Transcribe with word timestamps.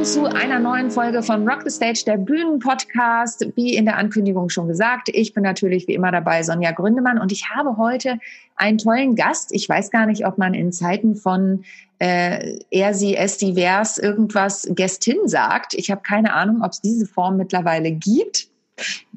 Willkommen 0.00 0.32
zu 0.32 0.34
einer 0.34 0.58
neuen 0.58 0.90
Folge 0.90 1.22
von 1.22 1.46
Rock 1.46 1.62
the 1.64 1.70
Stage, 1.70 2.04
der 2.06 2.16
Bühnenpodcast. 2.16 3.48
Wie 3.54 3.76
in 3.76 3.84
der 3.84 3.98
Ankündigung 3.98 4.48
schon 4.48 4.66
gesagt, 4.66 5.10
ich 5.12 5.34
bin 5.34 5.42
natürlich 5.42 5.88
wie 5.88 5.94
immer 5.94 6.10
dabei, 6.10 6.42
Sonja 6.42 6.72
Gründemann, 6.72 7.18
und 7.18 7.32
ich 7.32 7.50
habe 7.50 7.76
heute 7.76 8.18
einen 8.56 8.78
tollen 8.78 9.14
Gast. 9.14 9.52
Ich 9.52 9.68
weiß 9.68 9.90
gar 9.90 10.06
nicht, 10.06 10.26
ob 10.26 10.38
man 10.38 10.54
in 10.54 10.72
Zeiten 10.72 11.16
von 11.16 11.64
äh, 11.98 12.58
er, 12.70 12.94
sie, 12.94 13.14
es, 13.14 13.36
divers 13.36 13.98
irgendwas 13.98 14.66
Gästin 14.70 15.28
sagt. 15.28 15.74
Ich 15.74 15.90
habe 15.90 16.00
keine 16.00 16.32
Ahnung, 16.32 16.62
ob 16.62 16.72
es 16.72 16.80
diese 16.80 17.04
Form 17.04 17.36
mittlerweile 17.36 17.92
gibt. 17.92 18.48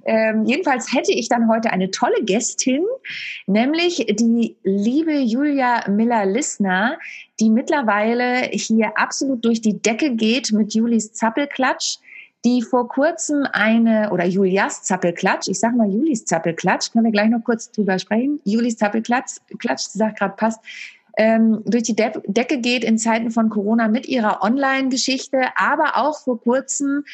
Ähm, 0.06 0.44
jedenfalls 0.46 0.94
hätte 0.94 1.14
ich 1.14 1.30
dann 1.30 1.48
heute 1.48 1.72
eine 1.72 1.92
tolle 1.92 2.24
Gästin, 2.24 2.84
nämlich 3.48 4.06
die 4.10 4.58
liebe 4.64 5.14
Julia 5.14 5.90
Miller-Lissner, 5.90 6.98
die 7.40 7.50
mittlerweile 7.50 8.48
hier 8.52 8.98
absolut 8.98 9.44
durch 9.44 9.62
die 9.62 9.82
Decke 9.82 10.16
geht 10.16 10.52
mit 10.52 10.74
Julis 10.74 11.14
Zappelklatsch 11.14 11.98
die 12.46 12.62
vor 12.62 12.90
kurzem 12.90 13.48
eine, 13.54 14.12
oder 14.12 14.26
Julias 14.26 14.84
Zappelklatsch, 14.84 15.48
ich 15.48 15.60
sage 15.60 15.78
mal 15.78 15.90
Julis 15.90 16.26
Zappelklatsch, 16.26 16.92
können 16.92 17.06
wir 17.06 17.12
gleich 17.12 17.30
noch 17.30 17.44
kurz 17.44 17.72
drüber 17.72 17.98
sprechen. 18.00 18.42
Julis 18.44 18.78
Zappelklatsch, 18.78 19.38
Klatsch, 19.60 19.84
sagt 19.84 20.20
gerade 20.20 20.36
passt, 20.36 20.60
ähm, 21.16 21.62
durch 21.66 21.84
die 21.84 21.96
De 21.96 22.12
Decke 22.26 22.58
geht 22.58 22.84
in 22.84 22.98
Zeiten 22.98 23.32
von 23.32 23.50
Corona 23.50 23.88
mit 23.88 24.08
ihrer 24.08 24.42
Online-Geschichte, 24.42 25.40
aber 25.56 25.96
auch 25.96 26.20
vor 26.20 26.42
kurzem 26.42 27.06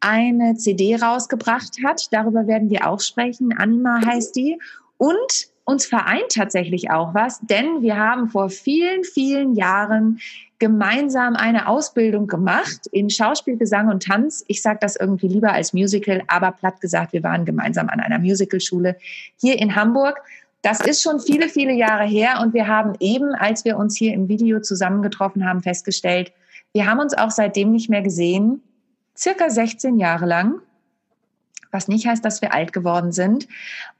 eine 0.00 0.54
CD 0.56 0.94
rausgebracht 0.94 1.78
hat. 1.84 2.12
Darüber 2.12 2.46
werden 2.46 2.70
wir 2.70 2.86
auch 2.86 3.00
sprechen. 3.00 3.54
Anima 3.56 4.00
heißt 4.04 4.36
die. 4.36 4.58
Und 4.98 5.48
uns 5.66 5.84
vereint 5.84 6.32
tatsächlich 6.34 6.90
auch 6.90 7.12
was, 7.12 7.40
denn 7.40 7.82
wir 7.82 7.98
haben 7.98 8.28
vor 8.28 8.48
vielen, 8.48 9.04
vielen 9.04 9.54
Jahren 9.54 10.20
gemeinsam 10.58 11.34
eine 11.34 11.68
Ausbildung 11.68 12.28
gemacht 12.28 12.86
in 12.92 13.10
Schauspiel, 13.10 13.58
Gesang 13.58 13.88
und 13.88 14.04
Tanz. 14.04 14.44
Ich 14.46 14.62
sage 14.62 14.78
das 14.80 14.96
irgendwie 14.96 15.28
lieber 15.28 15.52
als 15.52 15.74
Musical, 15.74 16.22
aber 16.28 16.52
platt 16.52 16.80
gesagt, 16.80 17.12
wir 17.12 17.22
waren 17.22 17.44
gemeinsam 17.44 17.88
an 17.88 18.00
einer 18.00 18.20
Musicalschule 18.20 18.96
hier 19.38 19.58
in 19.58 19.74
Hamburg. 19.74 20.22
Das 20.62 20.80
ist 20.80 21.02
schon 21.02 21.20
viele, 21.20 21.48
viele 21.48 21.72
Jahre 21.72 22.04
her 22.04 22.40
und 22.40 22.54
wir 22.54 22.68
haben 22.68 22.94
eben, 23.00 23.34
als 23.34 23.64
wir 23.64 23.76
uns 23.76 23.96
hier 23.96 24.14
im 24.14 24.28
Video 24.28 24.60
zusammengetroffen 24.60 25.46
haben, 25.46 25.62
festgestellt, 25.62 26.32
wir 26.72 26.86
haben 26.86 27.00
uns 27.00 27.12
auch 27.12 27.30
seitdem 27.30 27.72
nicht 27.72 27.90
mehr 27.90 28.02
gesehen 28.02 28.62
circa 29.16 29.50
16 29.50 29.98
Jahre 29.98 30.26
lang, 30.26 30.60
was 31.72 31.88
nicht 31.88 32.06
heißt, 32.06 32.24
dass 32.24 32.40
wir 32.40 32.54
alt 32.54 32.72
geworden 32.72 33.12
sind. 33.12 33.48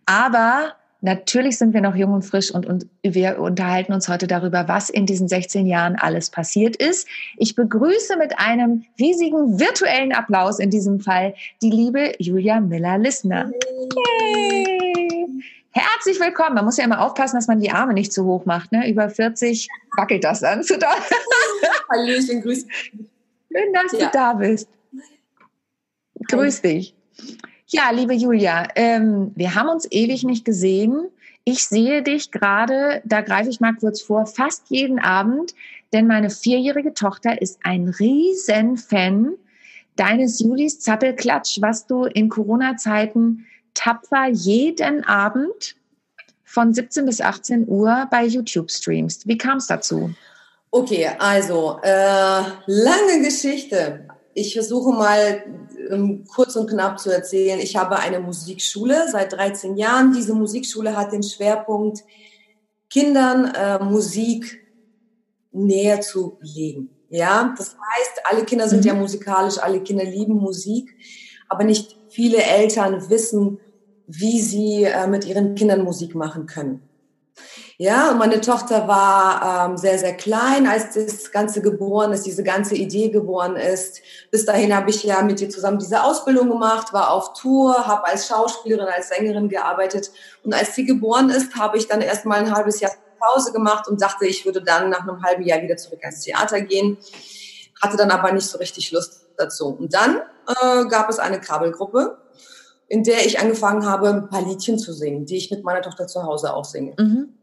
Aber 0.04 0.76
natürlich 1.00 1.58
sind 1.58 1.74
wir 1.74 1.80
noch 1.80 1.94
jung 1.94 2.12
und 2.12 2.22
frisch 2.22 2.50
und, 2.50 2.66
und 2.66 2.86
wir 3.02 3.38
unterhalten 3.38 3.92
uns 3.92 4.08
heute 4.08 4.26
darüber, 4.26 4.68
was 4.68 4.90
in 4.90 5.06
diesen 5.06 5.28
16 5.28 5.66
Jahren 5.66 5.96
alles 5.96 6.30
passiert 6.30 6.76
ist. 6.76 7.06
Ich 7.36 7.54
begrüße 7.54 8.16
mit 8.16 8.38
einem 8.38 8.84
riesigen 8.98 9.58
virtuellen 9.58 10.12
Applaus 10.12 10.58
in 10.58 10.70
diesem 10.70 11.00
Fall 11.00 11.34
die 11.62 11.70
liebe 11.70 12.12
Julia 12.18 12.60
Miller-Lissner. 12.60 13.50
Herzlich 15.70 16.18
willkommen. 16.18 16.54
Man 16.54 16.64
muss 16.64 16.78
ja 16.78 16.84
immer 16.84 17.04
aufpassen, 17.04 17.36
dass 17.36 17.48
man 17.48 17.60
die 17.60 17.70
Arme 17.70 17.92
nicht 17.92 18.12
zu 18.12 18.24
hoch 18.24 18.46
macht. 18.46 18.72
Ne? 18.72 18.90
Über 18.90 19.10
40 19.10 19.68
wackelt 19.96 20.24
das 20.24 20.40
dann 20.40 20.62
zu 20.62 20.78
doll. 20.78 20.88
Hallöchen, 21.90 22.40
grüß 22.40 22.66
dich. 22.66 22.92
Schön, 23.52 23.72
dass 23.74 23.92
ja. 23.92 24.06
du 24.06 24.10
da 24.12 24.32
bist. 24.32 24.68
Grüß 26.28 26.62
dich. 26.62 26.94
Ja, 27.68 27.90
liebe 27.90 28.14
Julia, 28.14 28.68
ähm, 28.76 29.32
wir 29.34 29.56
haben 29.56 29.68
uns 29.68 29.88
ewig 29.90 30.22
nicht 30.22 30.44
gesehen. 30.44 31.08
Ich 31.42 31.66
sehe 31.66 32.02
dich 32.04 32.30
gerade, 32.30 33.02
da 33.04 33.22
greife 33.22 33.50
ich 33.50 33.58
mal 33.58 33.74
kurz 33.74 34.00
vor, 34.00 34.26
fast 34.26 34.64
jeden 34.68 35.00
Abend, 35.00 35.52
denn 35.92 36.06
meine 36.06 36.30
vierjährige 36.30 36.94
Tochter 36.94 37.42
ist 37.42 37.58
ein 37.64 37.88
Riesenfan 37.88 39.32
deines 39.96 40.38
Julis 40.38 40.78
Zappelklatsch, 40.78 41.60
was 41.60 41.88
du 41.88 42.04
in 42.04 42.28
Corona-Zeiten 42.28 43.46
tapfer 43.74 44.28
jeden 44.28 45.02
Abend 45.02 45.74
von 46.44 46.72
17 46.72 47.04
bis 47.04 47.20
18 47.20 47.66
Uhr 47.66 48.06
bei 48.12 48.24
YouTube 48.26 48.70
streamst. 48.70 49.26
Wie 49.26 49.38
kam 49.38 49.58
es 49.58 49.66
dazu? 49.66 50.14
Okay, 50.70 51.10
also 51.18 51.80
äh, 51.82 52.42
lange 52.66 53.22
Geschichte. 53.24 54.06
Ich 54.34 54.52
versuche 54.52 54.92
mal 54.92 55.42
kurz 56.28 56.56
und 56.56 56.68
knapp 56.68 56.98
zu 56.98 57.10
erzählen. 57.10 57.58
Ich 57.58 57.76
habe 57.76 57.98
eine 57.98 58.20
Musikschule 58.20 59.08
seit 59.10 59.32
13 59.32 59.76
Jahren. 59.76 60.12
Diese 60.12 60.34
Musikschule 60.34 60.96
hat 60.96 61.12
den 61.12 61.22
Schwerpunkt, 61.22 62.04
Kindern 62.90 63.52
äh, 63.54 63.82
Musik 63.82 64.62
näher 65.52 66.00
zu 66.00 66.38
legen. 66.40 66.90
Ja, 67.08 67.54
das 67.56 67.70
heißt, 67.70 68.22
alle 68.24 68.44
Kinder 68.44 68.68
sind 68.68 68.80
mhm. 68.80 68.88
ja 68.88 68.94
musikalisch, 68.94 69.58
alle 69.58 69.80
Kinder 69.80 70.04
lieben 70.04 70.34
Musik, 70.34 70.94
aber 71.48 71.64
nicht 71.64 71.96
viele 72.08 72.42
Eltern 72.42 73.08
wissen, 73.10 73.58
wie 74.06 74.40
sie 74.40 74.84
äh, 74.84 75.06
mit 75.06 75.24
ihren 75.24 75.54
Kindern 75.54 75.82
Musik 75.82 76.14
machen 76.14 76.46
können. 76.46 76.85
Ja, 77.78 78.10
und 78.10 78.18
meine 78.18 78.40
Tochter 78.40 78.88
war 78.88 79.68
ähm, 79.68 79.76
sehr, 79.76 79.98
sehr 79.98 80.14
klein, 80.14 80.66
als 80.66 80.94
das 80.94 81.30
Ganze 81.30 81.60
geboren 81.60 82.12
ist, 82.12 82.24
diese 82.24 82.42
ganze 82.42 82.74
Idee 82.74 83.10
geboren 83.10 83.56
ist. 83.56 84.00
Bis 84.30 84.46
dahin 84.46 84.74
habe 84.74 84.88
ich 84.88 85.04
ja 85.04 85.20
mit 85.22 85.42
ihr 85.42 85.50
zusammen 85.50 85.78
diese 85.78 86.02
Ausbildung 86.02 86.48
gemacht, 86.48 86.94
war 86.94 87.10
auf 87.10 87.34
Tour, 87.34 87.86
habe 87.86 88.06
als 88.06 88.28
Schauspielerin, 88.28 88.86
als 88.86 89.10
Sängerin 89.10 89.50
gearbeitet. 89.50 90.10
Und 90.42 90.54
als 90.54 90.74
sie 90.74 90.86
geboren 90.86 91.28
ist, 91.28 91.54
habe 91.54 91.76
ich 91.76 91.86
dann 91.86 92.00
erst 92.00 92.24
mal 92.24 92.38
ein 92.38 92.54
halbes 92.54 92.80
Jahr 92.80 92.92
Pause 93.18 93.52
gemacht 93.52 93.88
und 93.88 94.00
dachte, 94.00 94.26
ich 94.26 94.44
würde 94.44 94.62
dann 94.62 94.90
nach 94.90 95.06
einem 95.06 95.22
halben 95.22 95.42
Jahr 95.42 95.60
wieder 95.62 95.76
zurück 95.76 96.00
ans 96.02 96.20
Theater 96.20 96.60
gehen. 96.60 96.98
Hatte 97.80 97.96
dann 97.96 98.10
aber 98.10 98.32
nicht 98.32 98.46
so 98.46 98.58
richtig 98.58 98.90
Lust 98.92 99.26
dazu. 99.36 99.68
Und 99.68 99.92
dann 99.92 100.22
äh, 100.48 100.86
gab 100.86 101.10
es 101.10 101.18
eine 101.18 101.40
Krabbelgruppe, 101.40 102.18
in 102.88 103.02
der 103.04 103.26
ich 103.26 103.38
angefangen 103.38 103.86
habe, 103.86 104.08
ein 104.08 104.28
paar 104.28 104.42
Liedchen 104.42 104.78
zu 104.78 104.92
singen, 104.92 105.26
die 105.26 105.36
ich 105.36 105.50
mit 105.50 105.64
meiner 105.64 105.82
Tochter 105.82 106.06
zu 106.06 106.22
Hause 106.22 106.54
auch 106.54 106.64
singe. 106.64 106.94
Mhm. 106.98 107.35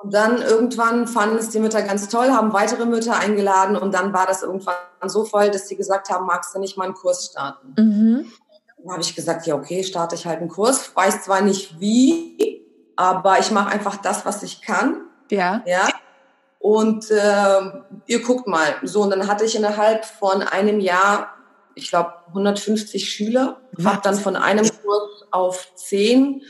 Und 0.00 0.14
dann 0.14 0.40
irgendwann 0.40 1.08
fanden 1.08 1.38
es 1.38 1.50
die 1.50 1.58
Mütter 1.58 1.82
ganz 1.82 2.08
toll, 2.08 2.30
haben 2.30 2.52
weitere 2.52 2.86
Mütter 2.86 3.16
eingeladen 3.18 3.76
und 3.76 3.92
dann 3.92 4.12
war 4.12 4.26
das 4.26 4.42
irgendwann 4.42 4.76
so 5.06 5.24
voll, 5.24 5.50
dass 5.50 5.66
sie 5.66 5.74
gesagt 5.74 6.08
haben, 6.08 6.24
magst 6.24 6.54
du 6.54 6.60
nicht 6.60 6.76
mal 6.78 6.84
einen 6.84 6.94
Kurs 6.94 7.26
starten? 7.26 7.74
Mhm. 7.76 8.32
Dann 8.78 8.92
habe 8.92 9.02
ich 9.02 9.16
gesagt, 9.16 9.46
ja 9.48 9.56
okay, 9.56 9.82
starte 9.82 10.14
ich 10.14 10.24
halt 10.24 10.38
einen 10.38 10.48
Kurs. 10.48 10.94
Weiß 10.94 11.24
zwar 11.24 11.40
nicht 11.40 11.80
wie, 11.80 12.64
aber 12.94 13.40
ich 13.40 13.50
mache 13.50 13.70
einfach 13.70 13.96
das, 13.96 14.24
was 14.24 14.44
ich 14.44 14.62
kann. 14.62 15.02
Ja. 15.30 15.62
Ja. 15.66 15.88
Und 16.60 17.10
äh, 17.10 17.60
ihr 18.06 18.22
guckt 18.22 18.46
mal. 18.46 18.76
So, 18.84 19.02
und 19.02 19.10
dann 19.10 19.26
hatte 19.26 19.44
ich 19.44 19.56
innerhalb 19.56 20.04
von 20.04 20.42
einem 20.42 20.78
Jahr, 20.78 21.34
ich 21.74 21.88
glaube, 21.90 22.14
150 22.28 23.10
Schüler. 23.10 23.60
Habe 23.84 24.00
dann 24.02 24.14
von 24.14 24.36
einem 24.36 24.64
Kurs 24.64 25.26
auf 25.32 25.74
zehn 25.74 26.42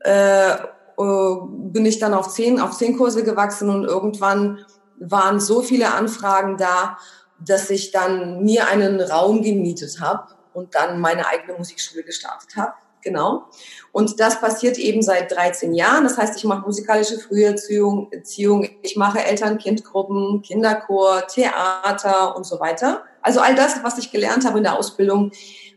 äh, 0.00 0.56
bin 0.96 1.84
ich 1.84 1.98
dann 1.98 2.14
auf 2.14 2.28
zehn, 2.28 2.60
auf 2.60 2.76
zehn 2.76 2.96
Kurse 2.96 3.22
gewachsen 3.22 3.68
und 3.70 3.84
irgendwann 3.84 4.64
waren 4.98 5.40
so 5.40 5.62
viele 5.62 5.92
Anfragen 5.92 6.56
da, 6.56 6.96
dass 7.38 7.70
ich 7.70 7.90
dann 7.90 8.42
mir 8.42 8.66
einen 8.68 9.00
Raum 9.00 9.42
gemietet 9.42 10.00
habe 10.00 10.28
und 10.54 10.74
dann 10.74 11.00
meine 11.00 11.26
eigene 11.26 11.58
Musikschule 11.58 12.02
gestartet 12.02 12.56
habe. 12.56 12.72
Genau. 13.02 13.44
Und 13.92 14.18
das 14.18 14.40
passiert 14.40 14.78
eben 14.78 15.00
seit 15.00 15.30
13 15.30 15.74
Jahren. 15.74 16.02
Das 16.02 16.18
heißt, 16.18 16.36
ich 16.36 16.44
mache 16.44 16.66
musikalische 16.66 17.20
Früherziehung, 17.20 18.10
Erziehung, 18.10 18.68
ich 18.82 18.96
mache 18.96 19.22
Eltern-Kind-Gruppen, 19.22 20.42
Kinderchor, 20.42 21.24
Theater 21.28 22.34
und 22.34 22.44
so 22.44 22.58
weiter. 22.58 23.04
Also 23.22 23.40
all 23.40 23.54
das, 23.54 23.84
was 23.84 23.98
ich 23.98 24.10
gelernt 24.10 24.44
habe 24.44 24.58
in 24.58 24.64
der 24.64 24.76
Ausbildung, 24.76 25.30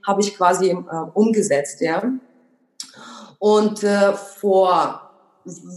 habe 0.08 0.22
ich 0.22 0.36
quasi 0.36 0.72
äh, 0.72 0.76
umgesetzt, 1.14 1.82
ja. 1.82 2.02
Und 3.38 3.84
äh, 3.84 4.14
vor 4.14 5.09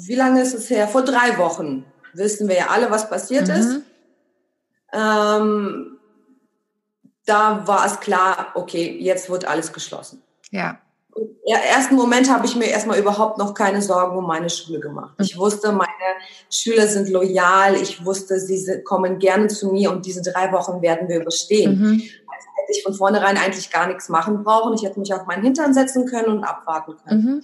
wie 0.07 0.15
lange 0.15 0.43
ist 0.43 0.55
es 0.55 0.71
her? 0.71 0.89
Vor 0.89 1.03
drei 1.03 1.39
Wochen 1.39 1.85
wissen 2.13 2.49
wir 2.49 2.57
ja 2.57 2.67
alle, 2.69 2.91
was 2.91 3.09
passiert 3.09 3.49
mhm. 3.49 3.55
ist. 3.55 3.81
Ähm, 4.93 5.99
da 7.25 7.67
war 7.67 7.87
es 7.87 8.01
klar, 8.01 8.53
okay, 8.55 8.97
jetzt 9.01 9.31
wird 9.31 9.47
alles 9.47 9.73
geschlossen. 9.73 10.23
Ja. 10.51 10.79
Im 11.15 11.35
ersten 11.45 11.95
Moment 11.95 12.31
habe 12.31 12.47
ich 12.47 12.57
mir 12.57 12.67
erstmal 12.67 12.99
überhaupt 12.99 13.37
noch 13.37 13.53
keine 13.53 13.83
Sorgen 13.83 14.17
um 14.17 14.27
meine 14.27 14.49
Schule 14.49 14.81
gemacht. 14.81 15.15
Ich 15.19 15.37
wusste, 15.37 15.73
meine 15.73 15.89
Schüler 16.51 16.87
sind 16.87 17.11
loyal. 17.11 17.75
Ich 17.77 18.05
wusste, 18.05 18.41
sie 18.41 18.83
kommen 18.83 19.19
gerne 19.19 19.49
zu 19.49 19.73
mir 19.73 19.91
und 19.91 20.07
diese 20.07 20.23
drei 20.23 20.53
Wochen 20.53 20.81
werden 20.81 21.09
wir 21.09 21.21
überstehen. 21.21 21.79
Mhm. 21.79 21.93
Also 21.93 22.49
hätte 22.57 22.73
ich 22.73 22.83
von 22.83 22.95
vornherein 22.95 23.37
eigentlich 23.37 23.71
gar 23.71 23.89
nichts 23.89 24.09
machen 24.09 24.43
brauchen. 24.43 24.75
Ich 24.75 24.85
hätte 24.85 25.01
mich 25.01 25.13
auf 25.13 25.27
meinen 25.27 25.43
Hintern 25.43 25.75
setzen 25.75 26.07
können 26.07 26.29
und 26.29 26.45
abwarten 26.45 26.97
können. 27.05 27.25
Mhm. 27.25 27.43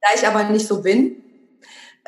Da 0.00 0.08
ich 0.14 0.26
aber 0.26 0.44
nicht 0.44 0.68
so 0.68 0.82
bin, 0.82 1.16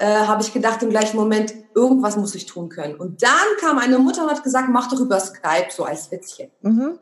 äh, 0.02 0.26
habe 0.26 0.42
ich 0.42 0.52
gedacht 0.52 0.82
im 0.82 0.90
gleichen 0.90 1.16
Moment, 1.16 1.54
irgendwas 1.76 2.16
muss 2.16 2.34
ich 2.34 2.46
tun 2.46 2.68
können. 2.68 2.96
Und 2.96 3.22
dann 3.22 3.30
kam 3.60 3.78
eine 3.78 4.00
Mutter 4.00 4.24
und 4.24 4.30
hat 4.30 4.42
gesagt, 4.42 4.68
mach 4.68 4.90
doch 4.90 4.98
über 4.98 5.20
Skype 5.20 5.68
so 5.70 5.84
als 5.84 6.10
Witzchen. 6.10 6.50
Mhm. 6.60 6.98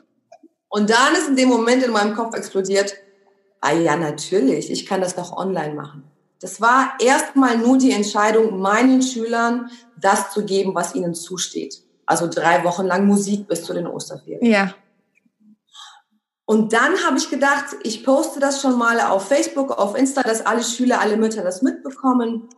Und 0.69 0.91
dann 0.91 1.15
ist 1.15 1.29
in 1.29 1.37
dem 1.37 1.49
Moment 1.49 1.83
in 1.83 1.93
meinem 1.93 2.15
Kopf 2.15 2.35
explodiert, 2.37 2.95
ah 3.63 3.73
ja, 3.73 3.97
natürlich, 3.97 4.71
ich 4.71 4.85
kann 4.85 5.01
das 5.01 5.17
doch 5.17 5.35
online 5.35 5.75
machen. 5.75 6.05
Das 6.43 6.61
war 6.61 6.93
erstmal 7.01 7.57
nur 7.57 7.79
die 7.79 7.93
Entscheidung, 7.93 8.61
meinen 8.61 9.01
Schülern 9.01 9.71
das 9.99 10.31
zu 10.33 10.45
geben, 10.45 10.75
was 10.75 10.95
ihnen 10.95 11.15
zusteht. 11.15 11.83
Also 12.05 12.27
drei 12.27 12.65
Wochen 12.65 12.85
lang 12.85 13.07
Musik 13.07 13.49
bis 13.49 13.65
zu 13.65 13.73
den 13.73 13.87
Osterferien. 13.87 14.45
Ja. 14.45 14.75
Und 16.45 16.75
dann 16.75 16.99
habe 17.07 17.17
ich 17.17 17.31
gedacht, 17.31 17.77
ich 17.83 18.05
poste 18.05 18.41
das 18.41 18.61
schon 18.61 18.77
mal 18.77 19.01
auf 19.01 19.29
Facebook, 19.29 19.71
auf 19.71 19.97
Insta, 19.97 20.23
dass 20.23 20.45
alle 20.45 20.63
Schüler, 20.63 21.01
alle 21.01 21.17
Mütter 21.17 21.43
das 21.43 21.63
mitbekommen, 21.63 22.49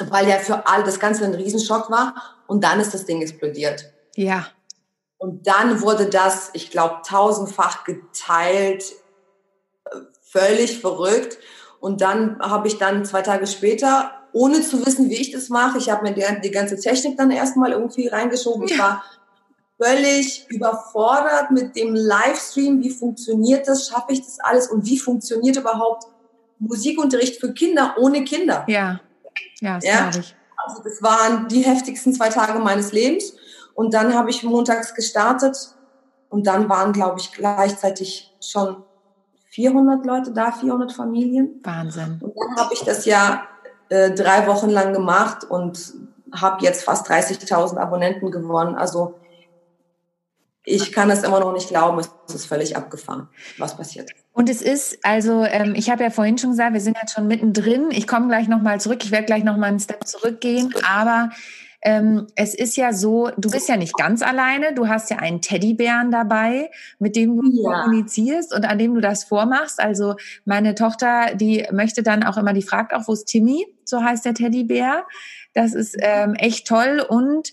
weil 0.00 0.28
ja 0.28 0.38
für 0.38 0.66
alle 0.66 0.84
das 0.84 0.98
Ganze 0.98 1.24
ein 1.24 1.34
Riesenschock 1.34 1.90
war. 1.90 2.14
Und 2.46 2.64
dann 2.64 2.80
ist 2.80 2.94
das 2.94 3.04
Ding 3.04 3.22
explodiert. 3.22 3.92
Ja. 4.16 4.46
Und 5.18 5.46
dann 5.46 5.82
wurde 5.82 6.06
das, 6.06 6.50
ich 6.52 6.70
glaube, 6.70 6.96
tausendfach 7.06 7.84
geteilt, 7.84 8.84
völlig 10.22 10.80
verrückt. 10.80 11.38
Und 11.80 12.00
dann 12.00 12.38
habe 12.40 12.68
ich 12.68 12.78
dann 12.78 13.04
zwei 13.04 13.22
Tage 13.22 13.46
später, 13.46 14.10
ohne 14.32 14.62
zu 14.62 14.84
wissen, 14.84 15.10
wie 15.10 15.20
ich 15.20 15.30
das 15.30 15.48
mache, 15.48 15.78
ich 15.78 15.90
habe 15.90 16.08
mir 16.08 16.14
die, 16.14 16.24
die, 16.42 16.50
ganze 16.50 16.76
Technik 16.78 17.18
dann 17.18 17.30
erstmal 17.30 17.72
irgendwie 17.72 18.08
reingeschoben. 18.08 18.66
Ich 18.66 18.78
war 18.78 19.04
völlig 19.80 20.46
überfordert 20.48 21.50
mit 21.50 21.76
dem 21.76 21.94
Livestream. 21.94 22.82
Wie 22.82 22.90
funktioniert 22.90 23.68
das? 23.68 23.88
Schaffe 23.88 24.12
ich 24.12 24.22
das 24.22 24.40
alles? 24.40 24.68
Und 24.68 24.86
wie 24.86 24.98
funktioniert 24.98 25.56
überhaupt 25.56 26.04
Musikunterricht 26.58 27.40
für 27.40 27.52
Kinder 27.52 27.96
ohne 27.98 28.24
Kinder? 28.24 28.64
Ja, 28.68 29.00
ja, 29.60 29.74
das 29.76 29.84
ja? 29.84 30.10
ich. 30.10 30.36
Also 30.56 30.82
das 30.82 31.02
waren 31.02 31.48
die 31.48 31.62
heftigsten 31.62 32.12
zwei 32.12 32.28
Tage 32.28 32.58
meines 32.58 32.92
Lebens. 32.92 33.34
Und 33.74 33.94
dann 33.94 34.14
habe 34.14 34.30
ich 34.30 34.42
montags 34.42 34.94
gestartet 34.94 35.74
und 36.28 36.46
dann 36.46 36.68
waren, 36.68 36.92
glaube 36.92 37.18
ich, 37.18 37.32
gleichzeitig 37.32 38.34
schon 38.40 38.84
400 39.50 40.04
Leute 40.06 40.32
da, 40.32 40.52
400 40.52 40.92
Familien. 40.92 41.60
Wahnsinn. 41.62 42.18
Und 42.20 42.34
dann 42.36 42.56
habe 42.56 42.74
ich 42.74 42.80
das 42.80 43.04
ja 43.06 43.46
äh, 43.88 44.10
drei 44.12 44.46
Wochen 44.46 44.70
lang 44.70 44.92
gemacht 44.92 45.44
und 45.44 45.94
habe 46.34 46.64
jetzt 46.64 46.84
fast 46.84 47.10
30.000 47.10 47.76
Abonnenten 47.76 48.30
gewonnen. 48.30 48.74
Also 48.74 49.18
ich 50.64 50.92
kann 50.92 51.10
es 51.10 51.22
immer 51.22 51.40
noch 51.40 51.52
nicht 51.52 51.68
glauben, 51.68 51.98
es 51.98 52.34
ist 52.34 52.46
völlig 52.46 52.76
abgefahren, 52.76 53.28
was 53.58 53.76
passiert. 53.76 54.10
Und 54.32 54.48
es 54.48 54.62
ist, 54.62 54.98
also 55.04 55.44
ähm, 55.44 55.74
ich 55.76 55.90
habe 55.90 56.02
ja 56.02 56.10
vorhin 56.10 56.38
schon 56.38 56.50
gesagt, 56.50 56.72
wir 56.72 56.80
sind 56.80 56.96
jetzt 57.00 57.14
schon 57.14 57.26
mittendrin. 57.26 57.90
Ich 57.90 58.06
komme 58.06 58.28
gleich 58.28 58.48
nochmal 58.48 58.80
zurück, 58.80 59.04
ich 59.04 59.10
werde 59.10 59.26
gleich 59.26 59.44
nochmal 59.44 59.70
einen 59.70 59.80
Step 59.80 60.06
zurückgehen, 60.06 60.74
aber 60.88 61.30
ähm, 61.84 62.28
es 62.36 62.54
ist 62.54 62.76
ja 62.76 62.92
so, 62.92 63.30
du 63.36 63.50
bist 63.50 63.68
ja 63.68 63.76
nicht 63.76 63.94
ganz 63.96 64.22
alleine, 64.22 64.72
du 64.72 64.88
hast 64.88 65.10
ja 65.10 65.16
einen 65.16 65.42
Teddybären 65.42 66.12
dabei, 66.12 66.70
mit 67.00 67.16
dem 67.16 67.36
du 67.36 67.42
ja. 67.50 67.82
kommunizierst 67.82 68.54
und 68.54 68.64
an 68.64 68.78
dem 68.78 68.94
du 68.94 69.00
das 69.00 69.24
vormachst. 69.24 69.80
Also 69.80 70.14
meine 70.44 70.76
Tochter, 70.76 71.34
die 71.34 71.66
möchte 71.72 72.04
dann 72.04 72.22
auch 72.22 72.36
immer, 72.36 72.52
die 72.52 72.62
fragt 72.62 72.94
auch, 72.94 73.08
wo 73.08 73.12
ist 73.12 73.24
Timmy? 73.24 73.66
So 73.84 74.02
heißt 74.02 74.24
der 74.24 74.34
Teddybär. 74.34 75.04
Das 75.54 75.74
ist 75.74 75.96
ähm, 75.98 76.34
echt 76.34 76.68
toll 76.68 77.04
und 77.06 77.52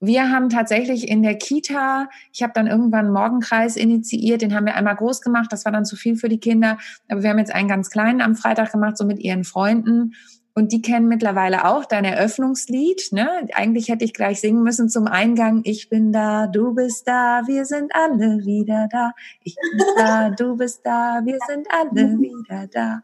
wir 0.00 0.30
haben 0.30 0.48
tatsächlich 0.48 1.08
in 1.08 1.22
der 1.22 1.36
Kita, 1.36 2.08
ich 2.32 2.42
habe 2.42 2.52
dann 2.54 2.66
irgendwann 2.66 3.06
einen 3.06 3.14
Morgenkreis 3.14 3.76
initiiert, 3.76 4.42
den 4.42 4.54
haben 4.54 4.66
wir 4.66 4.76
einmal 4.76 4.96
groß 4.96 5.20
gemacht, 5.20 5.52
das 5.52 5.64
war 5.64 5.72
dann 5.72 5.84
zu 5.84 5.96
viel 5.96 6.16
für 6.16 6.28
die 6.28 6.40
Kinder, 6.40 6.78
aber 7.08 7.22
wir 7.22 7.30
haben 7.30 7.38
jetzt 7.38 7.54
einen 7.54 7.68
ganz 7.68 7.90
kleinen 7.90 8.20
am 8.20 8.36
Freitag 8.36 8.72
gemacht, 8.72 8.96
so 8.96 9.04
mit 9.04 9.18
ihren 9.18 9.44
Freunden 9.44 10.14
und 10.58 10.72
die 10.72 10.82
kennen 10.82 11.06
mittlerweile 11.06 11.66
auch 11.66 11.84
dein 11.84 12.04
Eröffnungslied. 12.04 13.12
Ne? 13.12 13.48
Eigentlich 13.54 13.88
hätte 13.88 14.04
ich 14.04 14.12
gleich 14.12 14.40
singen 14.40 14.64
müssen 14.64 14.88
zum 14.88 15.06
Eingang. 15.06 15.60
Ich 15.62 15.88
bin 15.88 16.12
da, 16.12 16.48
du 16.48 16.74
bist 16.74 17.06
da, 17.06 17.42
wir 17.46 17.64
sind 17.64 17.94
alle 17.94 18.44
wieder 18.44 18.88
da. 18.90 19.12
Ich 19.44 19.54
bin 19.54 19.86
da, 19.96 20.30
du 20.30 20.56
bist 20.56 20.80
da, 20.82 21.20
wir 21.24 21.38
sind 21.46 21.68
alle 21.70 22.18
wieder 22.18 22.66
da. 22.66 23.02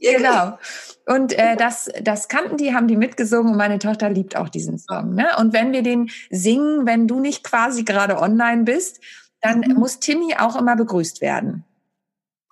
Genau. 0.00 0.58
Und 1.06 1.32
äh, 1.32 1.56
das, 1.56 1.90
das 2.02 2.28
kannten 2.28 2.56
die, 2.56 2.74
haben 2.74 2.86
die 2.86 2.96
mitgesungen 2.96 3.52
und 3.52 3.58
meine 3.58 3.78
Tochter 3.78 4.10
liebt 4.10 4.36
auch 4.36 4.48
diesen 4.48 4.78
Song. 4.78 5.14
Ne? 5.14 5.28
Und 5.38 5.52
wenn 5.52 5.72
wir 5.72 5.82
den 5.82 6.10
singen, 6.30 6.86
wenn 6.86 7.08
du 7.08 7.20
nicht 7.20 7.42
quasi 7.42 7.82
gerade 7.82 8.20
online 8.20 8.64
bist, 8.64 9.00
dann 9.40 9.60
mhm. 9.60 9.74
muss 9.74 10.00
Timmy 10.00 10.36
auch 10.38 10.56
immer 10.56 10.76
begrüßt 10.76 11.20
werden. 11.20 11.64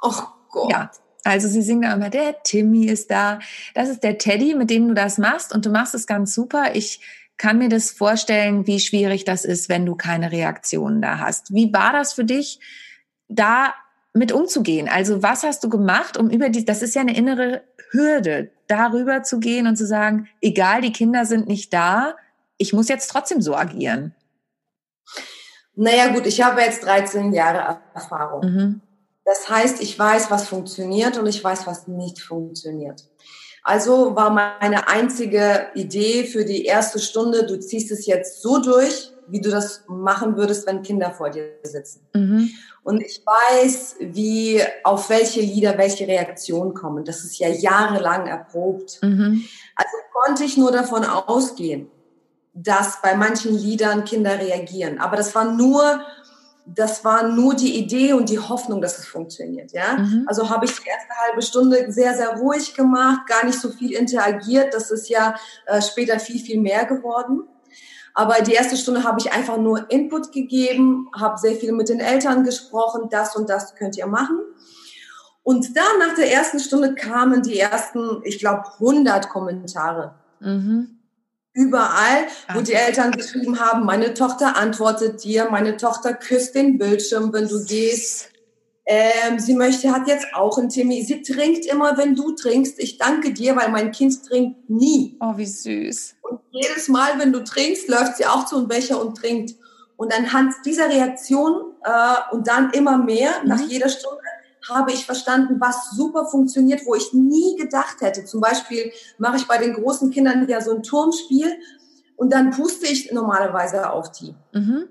Ach 0.03 0.33
Gott. 0.51 0.73
Ja, 0.73 0.91
also 1.25 1.49
sie 1.49 1.63
singt 1.63 1.85
immer, 1.85 2.11
der 2.11 2.43
Timmy 2.43 2.87
ist 2.87 3.11
da. 3.11 3.39
Das 3.75 3.89
ist 3.89 4.03
der 4.03 4.19
Teddy, 4.19 4.55
mit 4.55 4.71
dem 4.71 4.89
du 4.89 4.95
das 4.95 5.19
machst 5.19 5.55
und 5.55 5.67
du 5.67 5.71
machst 5.71 5.95
es 5.95 6.07
ganz 6.07 6.35
super. 6.35 6.75
Ich 6.75 7.01
kann 7.37 7.59
mir 7.59 7.69
das 7.69 7.91
vorstellen, 7.91 8.67
wie 8.67 8.81
schwierig 8.81 9.25
das 9.25 9.45
ist, 9.45 9.69
wenn 9.69 9.85
du 9.85 9.95
keine 9.95 10.33
Reaktionen 10.33 11.03
da 11.03 11.19
hast. 11.19 11.53
Wie 11.53 11.73
war 11.73 11.93
das 11.93 12.13
für 12.13 12.25
dich, 12.25 12.61
da 13.29 13.75
mit 14.17 14.33
umzugehen? 14.33 14.89
Also 14.89 15.23
was 15.23 15.43
hast 15.43 15.63
du 15.65 15.69
gemacht, 15.69 16.17
um 16.17 16.31
über 16.31 16.49
die, 16.49 16.65
das 16.65 16.83
ist 16.83 16.95
ja 16.95 17.01
eine 17.01 17.17
innere 17.17 17.63
Hürde, 17.91 18.51
darüber 18.67 19.23
zu 19.23 19.39
gehen 19.39 19.67
und 19.67 19.77
zu 19.77 19.87
sagen, 19.87 20.29
egal, 20.41 20.81
die 20.81 20.93
Kinder 20.93 21.25
sind 21.25 21.47
nicht 21.47 21.73
da, 21.73 22.17
ich 22.59 22.73
muss 22.73 22.89
jetzt 22.89 23.09
trotzdem 23.09 23.41
so 23.41 23.55
agieren. 23.55 24.15
Naja 25.75 26.09
gut, 26.09 26.27
ich 26.27 26.43
habe 26.43 26.63
jetzt 26.63 26.85
13 26.85 27.33
Jahre 27.33 27.81
Erfahrung. 27.95 28.45
Mhm. 28.45 28.81
Das 29.25 29.49
heißt, 29.51 29.83
ich 29.83 29.99
weiß, 29.99 30.31
was 30.31 30.49
funktioniert 30.49 31.19
und 31.19 31.27
ich 31.27 31.43
weiß, 31.43 31.67
was 31.67 31.87
nicht 31.87 32.21
funktioniert. 32.21 33.09
Also 33.62 34.15
war 34.15 34.31
meine 34.31 34.89
einzige 34.89 35.67
Idee 35.75 36.25
für 36.25 36.45
die 36.45 36.65
erste 36.65 37.01
Stunde, 37.01 37.47
du 37.47 37.59
ziehst 37.59 37.91
es 37.91 38.07
jetzt 38.07 38.41
so 38.41 38.59
durch, 38.59 39.12
wie 39.28 39.40
du 39.40 39.50
das 39.50 39.84
machen 39.88 40.37
würdest, 40.37 40.67
wenn 40.67 40.82
Kinder 40.82 41.11
vor 41.11 41.31
dir 41.31 41.44
sitzen. 41.62 42.06
Mhm. 42.14 42.50
Und 42.82 43.00
ich 43.00 43.23
weiß, 43.25 43.96
wie, 44.00 44.62
auf 44.84 45.11
welche 45.11 45.40
Lieder 45.40 45.76
welche 45.76 46.06
Reaktionen 46.06 46.75
kommen. 46.75 47.05
Das 47.05 47.25
ist 47.25 47.38
ja 47.38 47.49
jahrelang 47.49 48.26
erprobt. 48.26 49.00
Mhm. 49.02 49.44
Also 49.75 49.96
konnte 50.12 50.44
ich 50.44 50.56
nur 50.56 50.73
davon 50.73 51.05
ausgehen, 51.05 51.88
dass 52.55 53.02
bei 53.02 53.17
manchen 53.17 53.56
Liedern 53.56 54.05
Kinder 54.05 54.38
reagieren. 54.38 54.99
Aber 54.99 55.17
das 55.17 55.34
war 55.34 55.52
nur 55.52 56.00
das 56.67 57.05
war 57.05 57.28
nur 57.28 57.55
die 57.55 57.78
Idee 57.78 58.12
und 58.12 58.28
die 58.28 58.40
Hoffnung, 58.40 58.80
dass 58.80 58.99
es 58.99 59.06
funktioniert. 59.06 59.73
Ja? 59.73 59.99
Mhm. 59.99 60.25
Also 60.26 60.50
habe 60.50 60.64
ich 60.64 60.73
die 60.73 60.88
erste 60.88 61.14
halbe 61.26 61.42
Stunde 61.42 61.92
sehr, 61.92 62.14
sehr 62.14 62.37
ruhig 62.38 62.75
gemacht, 62.75 63.26
gar 63.28 63.47
nicht 63.47 63.61
so 63.61 63.71
viel 63.71 63.92
interagiert. 63.92 64.75
Das 64.75 64.90
ist 64.90 65.09
ja 65.09 65.37
äh, 65.66 65.80
später 65.80 66.18
viel, 66.18 66.40
viel 66.40 66.61
mehr 66.61 66.85
geworden. 66.85 67.45
Aber 68.16 68.40
die 68.40 68.54
erste 68.54 68.78
Stunde 68.78 69.04
habe 69.04 69.20
ich 69.20 69.32
einfach 69.32 69.58
nur 69.58 69.90
Input 69.90 70.32
gegeben, 70.32 71.11
habe 71.14 71.38
sehr 71.38 71.54
viel 71.54 71.73
mit 71.73 71.90
den 71.90 72.00
Eltern 72.00 72.44
gesprochen, 72.44 73.08
das 73.11 73.37
und 73.37 73.50
das 73.50 73.75
könnt 73.75 73.99
ihr 73.99 74.06
machen. 74.06 74.40
Und 75.42 75.76
dann 75.76 75.99
nach 75.99 76.14
der 76.16 76.32
ersten 76.32 76.58
Stunde 76.58 76.94
kamen 76.94 77.42
die 77.42 77.61
ersten, 77.61 78.23
ich 78.25 78.38
glaube, 78.38 78.64
100 78.80 79.28
Kommentare. 79.28 80.14
Mhm 80.40 80.96
überall, 81.56 82.26
wo 82.52 82.61
die 82.61 82.75
Eltern 82.75 83.12
geschrieben 83.12 83.58
haben, 83.58 83.87
meine 83.87 84.12
Tochter 84.12 84.58
antwortet 84.58 85.25
dir, 85.25 85.49
meine 85.50 85.78
Tochter 85.78 86.12
küsst 86.12 86.54
den 86.54 86.76
Bildschirm, 86.76 87.32
wenn 87.32 87.49
du 87.49 87.64
gehst. 87.64 88.28
Ähm, 88.88 89.40
sie 89.40 89.55
möchte, 89.55 89.90
hat 89.90 90.07
jetzt 90.07 90.26
auch 90.33 90.59
ein 90.59 90.69
Timmy. 90.69 91.02
Sie 91.02 91.21
trinkt 91.23 91.66
immer, 91.66 91.99
wenn 91.99 92.14
du 92.14 92.33
trinkst. 92.33 92.78
Ich 92.78 92.99
danke 92.99 93.33
dir, 93.33 93.57
weil 93.57 93.71
mein 93.71 93.90
Kind 93.90 94.25
trinkt 94.25 94.71
nie. 94.71 95.16
Oh, 95.21 95.37
wie 95.37 95.47
süß. 95.47 96.16
Und 96.23 96.40
jedes 96.52 96.87
Mal, 96.87 97.19
wenn 97.19 97.33
du 97.33 97.43
trinkst, 97.43 97.88
läuft 97.88 98.16
sie 98.16 98.26
auch 98.26 98.47
zu 98.47 98.57
einem 98.57 98.69
Becher 98.69 99.00
und 99.00 99.16
trinkt. 99.16 99.57
Und 99.97 100.16
anhand 100.16 100.55
dieser 100.64 100.88
Reaktion 100.88 101.73
äh, 101.83 102.35
und 102.35 102.47
dann 102.47 102.71
immer 102.71 102.97
mehr, 102.97 103.31
mhm. 103.43 103.49
nach 103.49 103.61
jeder 103.61 103.88
Stunde, 103.88 104.21
habe 104.69 104.93
ich 104.93 105.05
verstanden, 105.05 105.61
was 105.61 105.90
super 105.90 106.26
funktioniert, 106.26 106.87
wo 106.87 106.95
ich 106.95 107.12
nie 107.12 107.57
gedacht 107.57 108.00
hätte. 108.00 108.25
Zum 108.25 108.40
Beispiel 108.40 108.93
mache 109.19 109.37
ich 109.37 109.47
bei 109.47 109.59
den 109.59 109.75
großen 109.75 110.11
Kindern 110.11 110.49
ja 110.49 110.61
so 110.61 110.75
ein 110.75 110.83
Turmspiel 110.83 111.52
und 112.16 112.33
dann 112.33 112.50
puste 112.50 112.87
ich 112.87 113.12
normalerweise 113.12 113.90
auf 113.90 114.11
die 114.12 114.35
mhm. 114.52 114.88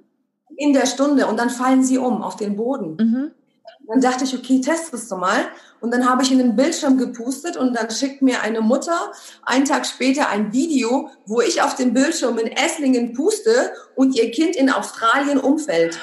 in 0.56 0.74
der 0.74 0.86
Stunde 0.86 1.28
und 1.28 1.38
dann 1.38 1.50
fallen 1.50 1.84
sie 1.84 1.98
um 1.98 2.22
auf 2.24 2.36
den 2.36 2.56
Boden. 2.56 2.98
Mhm. 2.98 3.32
Dann 3.88 4.02
dachte 4.02 4.24
ich, 4.24 4.36
okay, 4.36 4.62
test 4.62 4.94
es 4.94 5.08
doch 5.08 5.18
mal. 5.18 5.46
Und 5.80 5.92
dann 5.92 6.10
habe 6.10 6.24
ich 6.24 6.32
in 6.32 6.40
den 6.40 6.56
Bildschirm 6.56 6.98
gepustet 6.98 7.58
und 7.58 7.74
dann 7.76 7.92
schickt 7.92 8.22
mir 8.22 8.42
eine 8.42 8.62
Mutter 8.62 9.12
einen 9.44 9.66
Tag 9.66 9.86
später 9.86 10.30
ein 10.30 10.52
Video, 10.52 11.10
wo 11.26 11.42
ich 11.42 11.62
auf 11.62 11.76
dem 11.76 11.94
Bildschirm 11.94 12.38
in 12.40 12.48
Esslingen 12.48 13.14
puste 13.14 13.72
und 13.96 14.16
ihr 14.16 14.32
Kind 14.32 14.56
in 14.56 14.70
Australien 14.70 15.38
umfällt. 15.38 16.00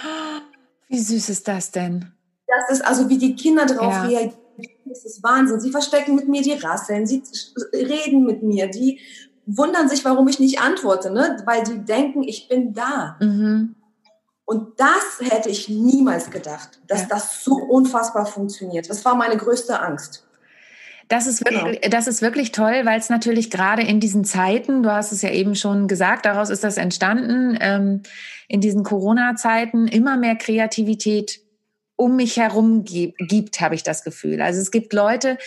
Wie 0.89 1.01
süß 1.01 1.31
ist 1.31 1.49
das 1.49 1.71
denn? 1.71 2.13
Das 2.47 2.79
ist 2.79 2.85
also, 2.85 3.09
wie 3.09 3.19
die 3.19 3.35
Kinder 3.35 3.67
darauf 3.67 3.93
ja. 3.93 4.03
reagieren. 4.03 4.37
Das 4.85 5.05
ist 5.05 5.23
Wahnsinn. 5.23 5.59
Sie 5.59 5.71
verstecken 5.71 6.15
mit 6.15 6.29
mir 6.29 6.43
die 6.43 6.53
Rasseln, 6.53 7.07
sie 7.07 7.23
reden 7.73 8.25
mit 8.25 8.43
mir, 8.43 8.69
die 8.69 9.01
wundern 9.47 9.89
sich, 9.89 10.05
warum 10.05 10.29
ich 10.29 10.39
nicht 10.39 10.61
antworte, 10.61 11.11
ne? 11.11 11.43
weil 11.47 11.65
die 11.65 11.79
denken, 11.85 12.23
ich 12.23 12.49
bin 12.49 12.73
da. 12.73 13.17
Mhm. 13.21 13.75
Und 14.53 14.79
das 14.79 15.31
hätte 15.31 15.49
ich 15.49 15.71
niemals 15.71 16.31
gedacht, 16.31 16.79
dass 16.87 17.03
ja. 17.03 17.07
das 17.09 17.43
so 17.43 17.55
unfassbar 17.55 18.27
funktioniert. 18.27 18.91
Das 18.91 19.03
war 19.07 19.15
meine 19.15 19.39
größte 19.39 19.81
Angst. 19.81 20.27
Das 21.09 21.27
ist 21.27 21.43
wirklich, 21.43 21.81
genau. 21.81 21.97
das 21.97 22.07
ist 22.07 22.21
wirklich 22.21 22.53
toll, 22.53 22.83
weil 22.85 22.99
es 22.99 23.09
natürlich 23.09 23.51
gerade 23.51 23.81
in 23.81 23.99
diesen 23.99 24.25
Zeiten, 24.27 24.83
du 24.83 24.93
hast 24.93 25.11
es 25.11 25.23
ja 25.23 25.31
eben 25.31 25.55
schon 25.55 25.89
gesagt, 25.89 26.27
daraus 26.27 26.51
ist 26.51 26.65
das 26.65 26.77
entstanden, 26.77 27.57
ähm, 27.63 28.03
in 28.47 28.61
diesen 28.61 28.83
Corona-Zeiten 28.83 29.89
immer 29.89 30.19
mehr 30.19 30.37
Kreativität 30.37 31.41
um 31.97 32.17
mich 32.17 32.37
herum 32.37 32.85
gibt, 32.85 33.63
habe 33.63 33.75
ich 33.75 33.85
das 33.85 34.05
Gefühl. 34.05 34.43
Also 34.43 34.61
es 34.61 34.71
gibt 34.71 34.93
Leute, 34.93 35.39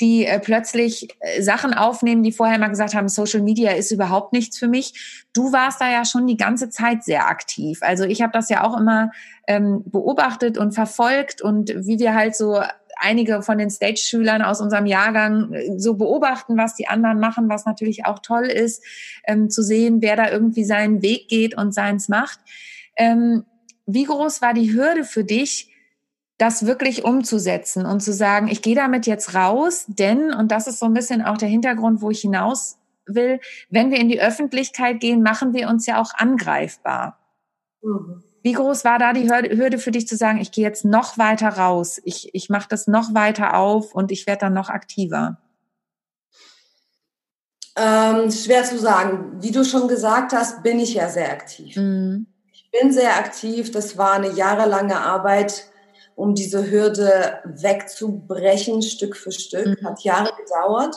die 0.00 0.24
äh, 0.24 0.40
plötzlich 0.40 1.08
äh, 1.20 1.42
Sachen 1.42 1.74
aufnehmen, 1.74 2.22
die 2.22 2.32
vorher 2.32 2.58
mal 2.58 2.68
gesagt 2.68 2.94
haben, 2.94 3.08
Social 3.08 3.42
Media 3.42 3.72
ist 3.72 3.90
überhaupt 3.90 4.32
nichts 4.32 4.58
für 4.58 4.68
mich. 4.68 5.24
Du 5.32 5.52
warst 5.52 5.80
da 5.80 5.90
ja 5.90 6.04
schon 6.04 6.26
die 6.26 6.36
ganze 6.36 6.70
Zeit 6.70 7.04
sehr 7.04 7.28
aktiv. 7.28 7.78
Also 7.82 8.04
ich 8.04 8.22
habe 8.22 8.32
das 8.32 8.48
ja 8.48 8.64
auch 8.64 8.78
immer 8.78 9.10
ähm, 9.46 9.82
beobachtet 9.86 10.58
und 10.58 10.72
verfolgt 10.72 11.42
und 11.42 11.70
wie 11.74 11.98
wir 11.98 12.14
halt 12.14 12.34
so 12.34 12.60
einige 13.00 13.42
von 13.42 13.58
den 13.58 13.70
Stage-Schülern 13.70 14.42
aus 14.42 14.60
unserem 14.60 14.86
Jahrgang 14.86 15.52
äh, 15.52 15.78
so 15.78 15.94
beobachten, 15.94 16.56
was 16.56 16.74
die 16.74 16.88
anderen 16.88 17.18
machen, 17.20 17.48
was 17.48 17.66
natürlich 17.66 18.06
auch 18.06 18.20
toll 18.20 18.46
ist, 18.46 18.84
ähm, 19.26 19.50
zu 19.50 19.62
sehen, 19.62 20.02
wer 20.02 20.16
da 20.16 20.30
irgendwie 20.30 20.64
seinen 20.64 21.02
Weg 21.02 21.28
geht 21.28 21.56
und 21.56 21.74
seins 21.74 22.08
macht. 22.08 22.38
Ähm, 22.96 23.44
wie 23.86 24.04
groß 24.04 24.40
war 24.42 24.54
die 24.54 24.72
Hürde 24.72 25.04
für 25.04 25.24
dich, 25.24 25.68
das 26.40 26.64
wirklich 26.64 27.04
umzusetzen 27.04 27.84
und 27.84 28.00
zu 28.00 28.14
sagen, 28.14 28.48
ich 28.48 28.62
gehe 28.62 28.74
damit 28.74 29.06
jetzt 29.06 29.34
raus, 29.34 29.84
denn, 29.88 30.32
und 30.32 30.50
das 30.50 30.66
ist 30.66 30.78
so 30.78 30.86
ein 30.86 30.94
bisschen 30.94 31.20
auch 31.20 31.36
der 31.36 31.48
Hintergrund, 31.48 32.00
wo 32.00 32.10
ich 32.10 32.22
hinaus 32.22 32.78
will, 33.04 33.40
wenn 33.68 33.90
wir 33.90 33.98
in 33.98 34.08
die 34.08 34.22
Öffentlichkeit 34.22 35.00
gehen, 35.00 35.22
machen 35.22 35.52
wir 35.52 35.68
uns 35.68 35.84
ja 35.84 36.00
auch 36.00 36.14
angreifbar. 36.14 37.18
Mhm. 37.82 38.22
Wie 38.42 38.52
groß 38.52 38.86
war 38.86 38.98
da 38.98 39.12
die 39.12 39.28
Hürde 39.28 39.78
für 39.78 39.90
dich 39.90 40.08
zu 40.08 40.16
sagen, 40.16 40.40
ich 40.40 40.50
gehe 40.50 40.64
jetzt 40.64 40.86
noch 40.86 41.18
weiter 41.18 41.50
raus, 41.50 42.00
ich, 42.04 42.34
ich 42.34 42.48
mache 42.48 42.68
das 42.70 42.86
noch 42.86 43.12
weiter 43.12 43.54
auf 43.54 43.94
und 43.94 44.10
ich 44.10 44.26
werde 44.26 44.46
dann 44.46 44.54
noch 44.54 44.70
aktiver? 44.70 45.36
Ähm, 47.76 48.30
schwer 48.30 48.64
zu 48.64 48.78
sagen. 48.78 49.42
Wie 49.42 49.52
du 49.52 49.62
schon 49.62 49.88
gesagt 49.88 50.32
hast, 50.32 50.62
bin 50.62 50.80
ich 50.80 50.94
ja 50.94 51.10
sehr 51.10 51.30
aktiv. 51.30 51.76
Mhm. 51.76 52.26
Ich 52.50 52.70
bin 52.70 52.92
sehr 52.92 53.16
aktiv. 53.16 53.70
Das 53.72 53.98
war 53.98 54.12
eine 54.12 54.30
jahrelange 54.30 54.98
Arbeit 54.98 55.69
um 56.20 56.34
diese 56.34 56.70
Hürde 56.70 57.38
wegzubrechen, 57.44 58.82
Stück 58.82 59.16
für 59.16 59.32
Stück. 59.32 59.80
Mhm. 59.80 59.86
Hat 59.86 60.04
Jahre 60.04 60.30
gedauert. 60.36 60.96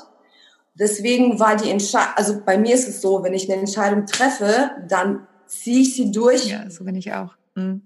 Deswegen 0.76 1.40
war 1.40 1.56
die 1.56 1.70
Entscheidung, 1.70 2.14
also 2.16 2.42
bei 2.44 2.58
mir 2.58 2.76
ist 2.76 2.90
es 2.90 3.00
so, 3.00 3.24
wenn 3.24 3.34
ich 3.34 3.50
eine 3.50 3.62
Entscheidung 3.62 4.06
treffe, 4.06 4.72
dann 4.88 5.28
ziehe 5.48 5.82
ich 5.82 5.96
sie 5.96 6.12
durch. 6.12 6.46
Ja, 6.46 6.70
so 6.70 6.84
bin 6.84 6.96
ich 6.96 7.14
auch. 7.14 7.36
Mhm. 7.56 7.84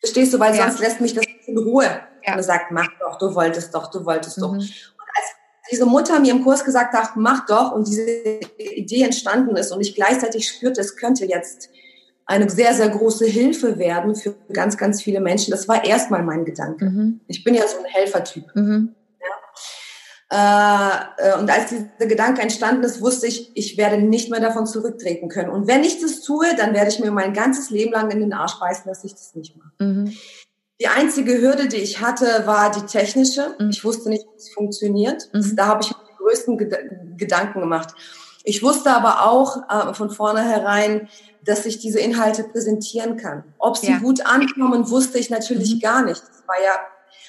Verstehst 0.00 0.32
du, 0.32 0.38
weil 0.38 0.56
ja. 0.56 0.66
sonst 0.66 0.80
lässt 0.80 1.00
mich 1.00 1.12
das 1.12 1.26
in 1.46 1.58
Ruhe. 1.58 2.00
Ja. 2.26 2.36
Und 2.36 2.42
sagt, 2.42 2.70
mach 2.70 2.88
doch, 2.98 3.18
du 3.18 3.34
wolltest 3.34 3.74
doch, 3.74 3.90
du 3.90 4.06
wolltest 4.06 4.38
mhm. 4.38 4.42
doch. 4.42 4.52
Und 4.52 4.60
als 4.60 5.26
diese 5.70 5.84
Mutter 5.84 6.18
mir 6.18 6.32
im 6.32 6.42
Kurs 6.42 6.64
gesagt 6.64 6.94
hat, 6.94 7.16
mach 7.16 7.44
doch, 7.44 7.72
und 7.72 7.86
diese 7.86 8.40
Idee 8.56 9.02
entstanden 9.02 9.54
ist 9.56 9.70
und 9.70 9.82
ich 9.82 9.94
gleichzeitig 9.94 10.48
spürte, 10.48 10.80
es 10.80 10.96
könnte 10.96 11.26
jetzt 11.26 11.68
eine 12.26 12.48
sehr, 12.48 12.74
sehr 12.74 12.88
große 12.88 13.26
Hilfe 13.26 13.78
werden 13.78 14.14
für 14.14 14.34
ganz, 14.52 14.76
ganz 14.76 15.02
viele 15.02 15.20
Menschen. 15.20 15.50
Das 15.50 15.68
war 15.68 15.84
erstmal 15.84 16.22
mein 16.22 16.44
Gedanke. 16.44 16.86
Mhm. 16.86 17.20
Ich 17.26 17.44
bin 17.44 17.54
ja 17.54 17.66
so 17.66 17.78
ein 17.78 17.84
Helfertyp. 17.84 18.44
Mhm. 18.54 18.94
Ja. 20.30 21.10
Äh, 21.18 21.38
und 21.38 21.50
als 21.50 21.70
dieser 21.70 22.06
Gedanke 22.06 22.40
entstanden 22.40 22.82
ist, 22.82 23.02
wusste 23.02 23.26
ich, 23.26 23.50
ich 23.54 23.76
werde 23.76 23.98
nicht 23.98 24.30
mehr 24.30 24.40
davon 24.40 24.66
zurücktreten 24.66 25.28
können. 25.28 25.50
Und 25.50 25.66
wenn 25.66 25.84
ich 25.84 26.00
das 26.00 26.22
tue, 26.22 26.46
dann 26.56 26.74
werde 26.74 26.90
ich 26.90 26.98
mir 26.98 27.10
mein 27.10 27.34
ganzes 27.34 27.70
Leben 27.70 27.92
lang 27.92 28.10
in 28.10 28.20
den 28.20 28.32
Arsch 28.32 28.58
beißen, 28.58 28.84
dass 28.86 29.04
ich 29.04 29.12
das 29.12 29.34
nicht 29.34 29.56
mache. 29.56 29.72
Mhm. 29.78 30.16
Die 30.80 30.88
einzige 30.88 31.40
Hürde, 31.40 31.68
die 31.68 31.76
ich 31.76 32.00
hatte, 32.00 32.46
war 32.46 32.70
die 32.70 32.86
technische. 32.86 33.54
Mhm. 33.58 33.70
Ich 33.70 33.84
wusste 33.84 34.08
nicht, 34.08 34.24
wie 34.24 34.36
es 34.36 34.52
funktioniert. 34.52 35.28
Mhm. 35.32 35.56
Da 35.56 35.66
habe 35.66 35.82
ich 35.82 35.90
mir 35.90 36.04
die 36.10 36.16
größten 36.16 36.58
Ged 36.58 36.74
Gedanken 37.16 37.60
gemacht. 37.60 37.94
Ich 38.44 38.62
wusste 38.62 38.92
aber 38.92 39.26
auch 39.26 39.68
äh, 39.70 39.94
von 39.94 40.10
vornherein, 40.10 41.08
dass 41.42 41.66
ich 41.66 41.78
diese 41.78 41.98
Inhalte 41.98 42.44
präsentieren 42.44 43.16
kann. 43.16 43.42
Ob 43.58 43.76
sie 43.76 43.90
ja. 43.90 43.98
gut 43.98 44.24
ankommen, 44.24 44.88
wusste 44.90 45.18
ich 45.18 45.30
natürlich 45.30 45.74
mhm. 45.76 45.80
gar 45.80 46.04
nicht. 46.04 46.22
Das 46.22 46.46
war 46.46 46.56
ja, 46.62 46.72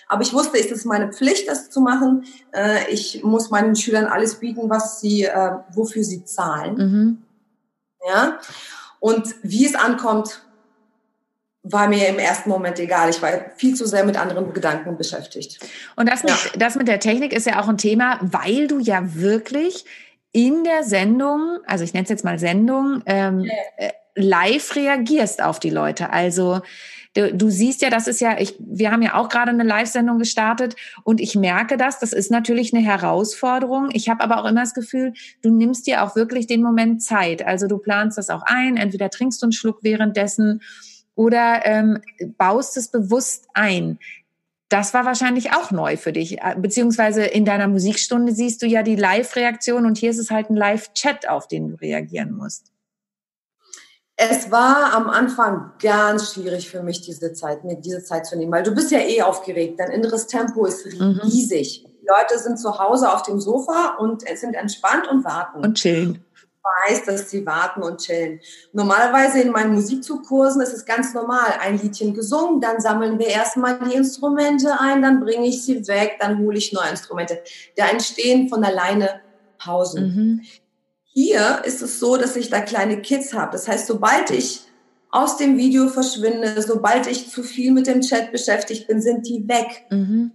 aber 0.07 0.21
ich 0.21 0.33
wusste, 0.33 0.59
es 0.59 0.67
ist 0.67 0.85
meine 0.85 1.11
Pflicht, 1.11 1.47
das 1.47 1.69
zu 1.69 1.79
machen. 1.79 2.25
Äh, 2.51 2.91
ich 2.91 3.23
muss 3.23 3.49
meinen 3.49 3.75
Schülern 3.75 4.05
alles 4.05 4.35
bieten, 4.35 4.69
was 4.69 4.99
sie, 4.99 5.23
äh, 5.23 5.51
wofür 5.73 6.03
sie 6.03 6.25
zahlen. 6.25 6.75
Mhm. 6.75 7.17
Ja. 8.07 8.39
Und 8.99 9.35
wie 9.41 9.65
es 9.65 9.75
ankommt, 9.75 10.41
war 11.63 11.87
mir 11.87 12.09
im 12.09 12.19
ersten 12.19 12.49
Moment 12.49 12.77
egal. 12.79 13.09
Ich 13.09 13.21
war 13.21 13.31
viel 13.55 13.73
zu 13.73 13.87
sehr 13.87 14.03
mit 14.03 14.17
anderen 14.17 14.53
Gedanken 14.53 14.97
beschäftigt. 14.97 15.59
Und 15.95 16.09
das 16.09 16.23
mit, 16.23 16.31
ja. 16.31 16.59
das 16.59 16.75
mit 16.75 16.87
der 16.87 16.99
Technik 16.99 17.33
ist 17.33 17.47
ja 17.47 17.59
auch 17.59 17.67
ein 17.67 17.77
Thema, 17.77 18.19
weil 18.21 18.67
du 18.67 18.79
ja 18.79 19.15
wirklich 19.15 19.85
in 20.35 20.65
der 20.65 20.83
Sendung, 20.83 21.59
also 21.65 21.85
ich 21.85 21.93
nenne 21.93 22.03
es 22.03 22.09
jetzt 22.09 22.25
mal 22.25 22.37
Sendung, 22.39 23.01
ähm, 23.05 23.49
äh, 23.77 23.91
live 24.15 24.75
reagierst 24.75 25.41
auf 25.41 25.61
die 25.61 25.69
Leute. 25.69 26.09
Also 26.09 26.59
du, 27.13 27.33
du 27.33 27.49
siehst 27.49 27.81
ja, 27.81 27.89
das 27.89 28.05
ist 28.09 28.19
ja, 28.19 28.37
ich, 28.37 28.53
wir 28.59 28.91
haben 28.91 29.01
ja 29.01 29.13
auch 29.15 29.29
gerade 29.29 29.51
eine 29.51 29.63
Live-Sendung 29.63 30.19
gestartet 30.19 30.75
und 31.05 31.21
ich 31.21 31.35
merke 31.35 31.77
das, 31.77 31.99
das 31.99 32.11
ist 32.11 32.31
natürlich 32.31 32.73
eine 32.73 32.83
Herausforderung. 32.83 33.91
Ich 33.93 34.09
habe 34.09 34.21
aber 34.21 34.41
auch 34.41 34.45
immer 34.45 34.59
das 34.59 34.73
Gefühl, 34.73 35.13
du 35.41 35.51
nimmst 35.51 35.87
dir 35.87 36.03
auch 36.03 36.17
wirklich 36.17 36.47
den 36.47 36.61
Moment 36.61 37.01
Zeit. 37.01 37.47
Also 37.47 37.67
du 37.67 37.77
planst 37.77 38.17
das 38.17 38.29
auch 38.29 38.43
ein, 38.45 38.75
entweder 38.75 39.09
trinkst 39.09 39.41
du 39.41 39.45
einen 39.45 39.53
Schluck 39.53 39.79
währenddessen 39.83 40.61
oder 41.15 41.65
ähm, 41.65 42.01
baust 42.37 42.75
es 42.75 42.89
bewusst 42.89 43.47
ein. 43.53 43.99
Das 44.69 44.93
war 44.93 45.05
wahrscheinlich 45.05 45.53
auch 45.53 45.71
neu 45.71 45.95
für 45.95 46.11
dich, 46.11 46.39
äh, 46.39 46.55
beziehungsweise 46.57 47.23
in 47.23 47.45
deiner 47.45 47.67
Musikstunde 47.67 48.33
siehst 48.33 48.61
du 48.61 48.65
ja 48.65 48.81
die 48.81 48.95
Live-Reaktion 48.95 49.85
und 49.85 49.97
hier 49.97 50.09
ist 50.09 50.17
es 50.17 50.31
halt 50.31 50.49
ein 50.49 50.55
Live-Chat, 50.55 51.29
auf 51.29 51.47
den 51.47 51.69
du 51.69 51.75
reagieren 51.75 52.31
musst. 52.31 52.71
Es 54.17 54.49
war 54.49 54.93
am 54.93 55.09
Anfang 55.09 55.73
ganz 55.81 56.33
schwierig 56.33 56.69
für 56.69 56.81
mich, 56.81 57.01
diese 57.01 57.33
Zeit, 57.33 57.65
mir 57.65 57.75
diese 57.75 58.01
Zeit 58.01 58.25
zu 58.25 58.37
nehmen, 58.37 58.51
weil 58.51 58.63
du 58.63 58.73
bist 58.73 58.89
ja 58.91 58.99
eh 58.99 59.21
aufgeregt. 59.21 59.79
Dein 59.79 59.91
inneres 59.91 60.27
Tempo 60.27 60.65
ist 60.65 60.85
mhm. 60.85 61.19
riesig. 61.23 61.85
Mhm. 61.85 61.91
Leute 62.07 62.39
sind 62.39 62.57
zu 62.57 62.79
Hause 62.79 63.11
auf 63.11 63.23
dem 63.23 63.41
Sofa 63.41 63.97
und 63.99 64.23
sind 64.35 64.53
entspannt 64.53 65.07
und 65.09 65.25
warten. 65.25 65.63
Und 65.63 65.75
chillen. 65.75 66.23
Weiß, 66.87 67.05
dass 67.05 67.29
sie 67.29 67.45
warten 67.45 67.83
und 67.83 68.01
chillen. 68.01 68.39
Normalerweise 68.73 69.39
in 69.39 69.51
meinen 69.51 69.75
Musikzugkursen 69.75 70.61
ist 70.61 70.73
es 70.73 70.85
ganz 70.85 71.13
normal. 71.13 71.53
Ein 71.59 71.77
Liedchen 71.79 72.15
gesungen, 72.15 72.59
dann 72.59 72.81
sammeln 72.81 73.19
wir 73.19 73.27
erstmal 73.27 73.77
die 73.79 73.93
Instrumente 73.93 74.79
ein, 74.79 75.03
dann 75.03 75.19
bringe 75.19 75.47
ich 75.47 75.63
sie 75.63 75.87
weg, 75.87 76.17
dann 76.19 76.39
hole 76.39 76.57
ich 76.57 76.73
neue 76.73 76.89
Instrumente. 76.89 77.39
Da 77.75 77.87
entstehen 77.87 78.49
von 78.49 78.63
alleine 78.63 79.21
Pausen. 79.59 80.03
Mhm. 80.07 80.41
Hier 81.03 81.61
ist 81.65 81.81
es 81.81 81.99
so, 81.99 82.17
dass 82.17 82.35
ich 82.35 82.49
da 82.49 82.61
kleine 82.61 83.01
Kids 83.01 83.33
habe. 83.33 83.51
Das 83.51 83.67
heißt, 83.67 83.87
sobald 83.87 84.31
ich 84.31 84.61
aus 85.11 85.37
dem 85.37 85.57
Video 85.57 85.87
verschwinde, 85.87 86.61
sobald 86.61 87.07
ich 87.07 87.29
zu 87.29 87.41
viel 87.41 87.71
mit 87.71 87.87
dem 87.87 88.01
Chat 88.01 88.31
beschäftigt 88.31 88.87
bin, 88.87 89.01
sind 89.01 89.27
die 89.27 89.47
weg. 89.47 89.85
Mhm. 89.89 90.33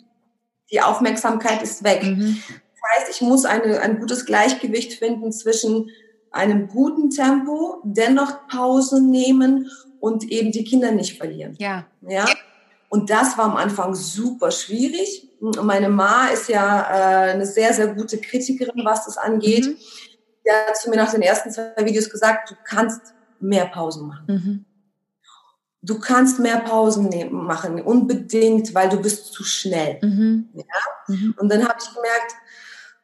Die 0.72 0.80
Aufmerksamkeit 0.80 1.62
ist 1.62 1.84
weg. 1.84 2.02
Mhm. 2.02 2.40
Das 2.48 2.98
heißt, 2.98 3.10
ich 3.10 3.20
muss 3.20 3.44
eine, 3.44 3.80
ein 3.80 4.00
gutes 4.00 4.24
Gleichgewicht 4.24 4.94
finden 4.94 5.32
zwischen 5.32 5.90
einem 6.30 6.68
guten 6.68 7.10
Tempo, 7.10 7.80
dennoch 7.84 8.46
Pausen 8.48 9.10
nehmen 9.10 9.70
und 9.98 10.24
eben 10.30 10.52
die 10.52 10.64
Kinder 10.64 10.92
nicht 10.92 11.18
verlieren. 11.18 11.56
Ja. 11.58 11.86
Ja. 12.02 12.26
Und 12.88 13.10
das 13.10 13.38
war 13.38 13.44
am 13.46 13.56
Anfang 13.56 13.94
super 13.94 14.50
schwierig. 14.50 15.28
Meine 15.40 15.88
Ma 15.88 16.26
ist 16.26 16.48
ja 16.48 16.80
äh, 16.80 17.32
eine 17.32 17.46
sehr, 17.46 17.72
sehr 17.72 17.94
gute 17.94 18.18
Kritikerin, 18.18 18.84
was 18.84 19.04
das 19.04 19.16
angeht. 19.16 19.66
Mhm 19.66 19.76
der 20.44 20.66
hat 20.66 20.76
zu 20.76 20.90
mir 20.90 20.96
nach 20.96 21.12
den 21.12 21.22
ersten 21.22 21.50
zwei 21.50 21.72
Videos 21.78 22.10
gesagt, 22.10 22.50
du 22.50 22.54
kannst 22.64 23.00
mehr 23.40 23.66
Pausen 23.66 24.06
machen. 24.08 24.24
Mhm. 24.26 24.64
Du 25.82 25.98
kannst 25.98 26.38
mehr 26.38 26.58
Pausen 26.60 27.08
nehmen, 27.08 27.44
machen, 27.44 27.80
unbedingt, 27.80 28.74
weil 28.74 28.90
du 28.90 29.00
bist 29.00 29.32
zu 29.32 29.44
schnell. 29.44 29.98
Mhm. 30.02 30.50
Ja? 30.54 30.64
Mhm. 31.08 31.34
Und 31.38 31.50
dann 31.50 31.66
habe 31.66 31.78
ich 31.80 31.94
gemerkt, 31.94 32.34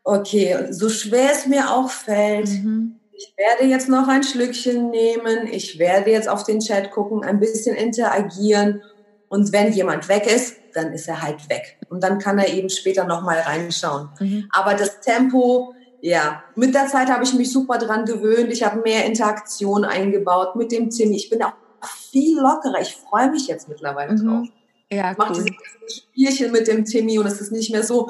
okay, 0.04 0.72
so 0.72 0.88
schwer 0.88 1.32
es 1.32 1.46
mir 1.46 1.70
auch 1.70 1.90
fällt, 1.90 2.48
mhm. 2.48 3.00
Ich 3.16 3.34
werde 3.36 3.64
jetzt 3.64 3.88
noch 3.88 4.08
ein 4.08 4.22
Schlückchen 4.22 4.90
nehmen, 4.90 5.46
ich 5.50 5.78
werde 5.78 6.10
jetzt 6.10 6.28
auf 6.28 6.44
den 6.44 6.60
Chat 6.60 6.90
gucken, 6.90 7.24
ein 7.24 7.40
bisschen 7.40 7.74
interagieren 7.74 8.82
und 9.28 9.52
wenn 9.52 9.72
jemand 9.72 10.08
weg 10.08 10.26
ist, 10.26 10.56
dann 10.74 10.92
ist 10.92 11.08
er 11.08 11.22
halt 11.22 11.48
weg. 11.48 11.78
Und 11.88 12.02
dann 12.02 12.18
kann 12.18 12.38
er 12.38 12.52
eben 12.52 12.68
später 12.68 13.04
nochmal 13.04 13.40
reinschauen. 13.40 14.10
Mhm. 14.20 14.48
Aber 14.50 14.74
das 14.74 15.00
Tempo, 15.00 15.74
ja, 16.00 16.44
mit 16.54 16.74
der 16.74 16.86
Zeit 16.86 17.10
habe 17.10 17.24
ich 17.24 17.32
mich 17.34 17.50
super 17.50 17.78
dran 17.78 18.04
gewöhnt. 18.04 18.52
Ich 18.52 18.62
habe 18.62 18.82
mehr 18.82 19.06
Interaktion 19.06 19.84
eingebaut 19.84 20.54
mit 20.54 20.70
dem 20.70 20.90
Tim. 20.90 21.12
Ich 21.12 21.30
bin 21.30 21.42
auch 21.42 21.54
viel 22.10 22.38
lockerer. 22.38 22.80
Ich 22.80 22.94
freue 22.94 23.30
mich 23.30 23.46
jetzt 23.48 23.68
mittlerweile 23.68 24.12
mhm. 24.12 24.26
drauf. 24.26 24.48
Ja, 24.92 25.12
ich 25.12 25.18
mache 25.18 25.32
cool. 25.32 25.44
diese 25.44 26.00
Spielchen 26.00 26.52
mit 26.52 26.68
dem 26.68 26.84
Timmy 26.84 27.18
und 27.18 27.26
es 27.26 27.40
ist 27.40 27.50
nicht 27.50 27.72
mehr 27.72 27.82
so, 27.82 28.08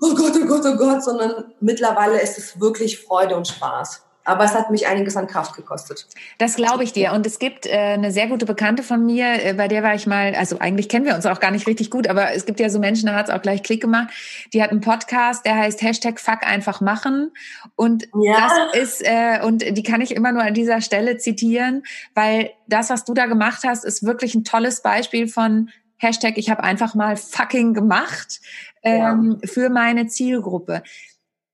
oh 0.00 0.14
Gott, 0.14 0.32
oh 0.42 0.46
Gott, 0.46 0.62
oh 0.64 0.76
Gott, 0.76 1.04
sondern 1.04 1.52
mittlerweile 1.60 2.20
ist 2.20 2.38
es 2.38 2.60
wirklich 2.60 2.98
Freude 2.98 3.36
und 3.36 3.46
Spaß. 3.46 4.02
Aber 4.28 4.44
es 4.44 4.52
hat 4.52 4.70
mich 4.70 4.86
einiges 4.86 5.16
an 5.16 5.26
Kraft 5.26 5.56
gekostet. 5.56 6.06
Das 6.36 6.56
glaube 6.56 6.84
ich 6.84 6.92
dir. 6.92 7.14
Und 7.14 7.26
es 7.26 7.38
gibt 7.38 7.64
äh, 7.64 7.70
eine 7.70 8.10
sehr 8.10 8.26
gute 8.26 8.44
Bekannte 8.44 8.82
von 8.82 9.06
mir, 9.06 9.42
äh, 9.42 9.54
bei 9.54 9.68
der 9.68 9.82
war 9.82 9.94
ich 9.94 10.06
mal, 10.06 10.34
also 10.34 10.58
eigentlich 10.58 10.90
kennen 10.90 11.06
wir 11.06 11.14
uns 11.14 11.24
auch 11.24 11.40
gar 11.40 11.50
nicht 11.50 11.66
richtig 11.66 11.90
gut, 11.90 12.06
aber 12.08 12.34
es 12.34 12.44
gibt 12.44 12.60
ja 12.60 12.68
so 12.68 12.78
Menschen, 12.78 13.06
da 13.06 13.14
hat 13.14 13.30
es 13.30 13.34
auch 13.34 13.40
gleich 13.40 13.62
Klick 13.62 13.80
gemacht. 13.80 14.08
Die 14.52 14.62
hat 14.62 14.70
einen 14.70 14.82
Podcast, 14.82 15.46
der 15.46 15.56
heißt 15.56 15.80
Hashtag 15.80 16.20
Fuck 16.20 16.42
einfach 16.42 16.82
machen. 16.82 17.32
Und 17.74 18.06
ja. 18.20 18.50
das 18.74 18.82
ist, 18.82 19.02
äh, 19.02 19.40
und 19.42 19.64
die 19.64 19.82
kann 19.82 20.02
ich 20.02 20.14
immer 20.14 20.32
nur 20.32 20.42
an 20.42 20.52
dieser 20.52 20.82
Stelle 20.82 21.16
zitieren, 21.16 21.84
weil 22.14 22.50
das, 22.66 22.90
was 22.90 23.06
du 23.06 23.14
da 23.14 23.24
gemacht 23.24 23.62
hast, 23.66 23.82
ist 23.86 24.04
wirklich 24.04 24.34
ein 24.34 24.44
tolles 24.44 24.82
Beispiel 24.82 25.26
von 25.26 25.70
Hashtag, 25.98 26.38
ich 26.38 26.50
habe 26.50 26.64
einfach 26.64 26.94
mal 26.94 27.16
fucking 27.16 27.74
gemacht 27.74 28.40
ähm, 28.82 29.38
ja. 29.40 29.48
für 29.48 29.68
meine 29.68 30.06
Zielgruppe. 30.06 30.82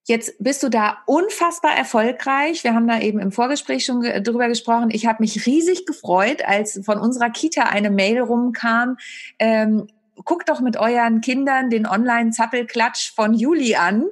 Jetzt 0.07 0.35
bist 0.39 0.63
du 0.63 0.69
da 0.69 0.99
unfassbar 1.07 1.75
erfolgreich. 1.75 2.63
Wir 2.63 2.75
haben 2.75 2.87
da 2.87 3.01
eben 3.01 3.19
im 3.19 3.33
Vorgespräch 3.33 3.87
schon 3.87 4.03
drüber 4.03 4.49
gesprochen. 4.49 4.91
Ich 4.93 5.07
habe 5.07 5.23
mich 5.23 5.47
riesig 5.47 5.87
gefreut, 5.87 6.45
als 6.47 6.79
von 6.85 6.99
unserer 6.99 7.31
Kita 7.31 7.63
eine 7.63 7.91
Mail 7.91 8.21
rumkam. 8.21 8.99
Ähm, 9.39 9.87
guckt 10.25 10.51
doch 10.51 10.61
mit 10.61 10.77
euren 10.77 11.23
Kindern 11.23 11.71
den 11.71 11.87
Online-Zappelklatsch 11.87 13.15
von 13.15 13.33
Juli 13.33 13.77
an. 13.77 14.05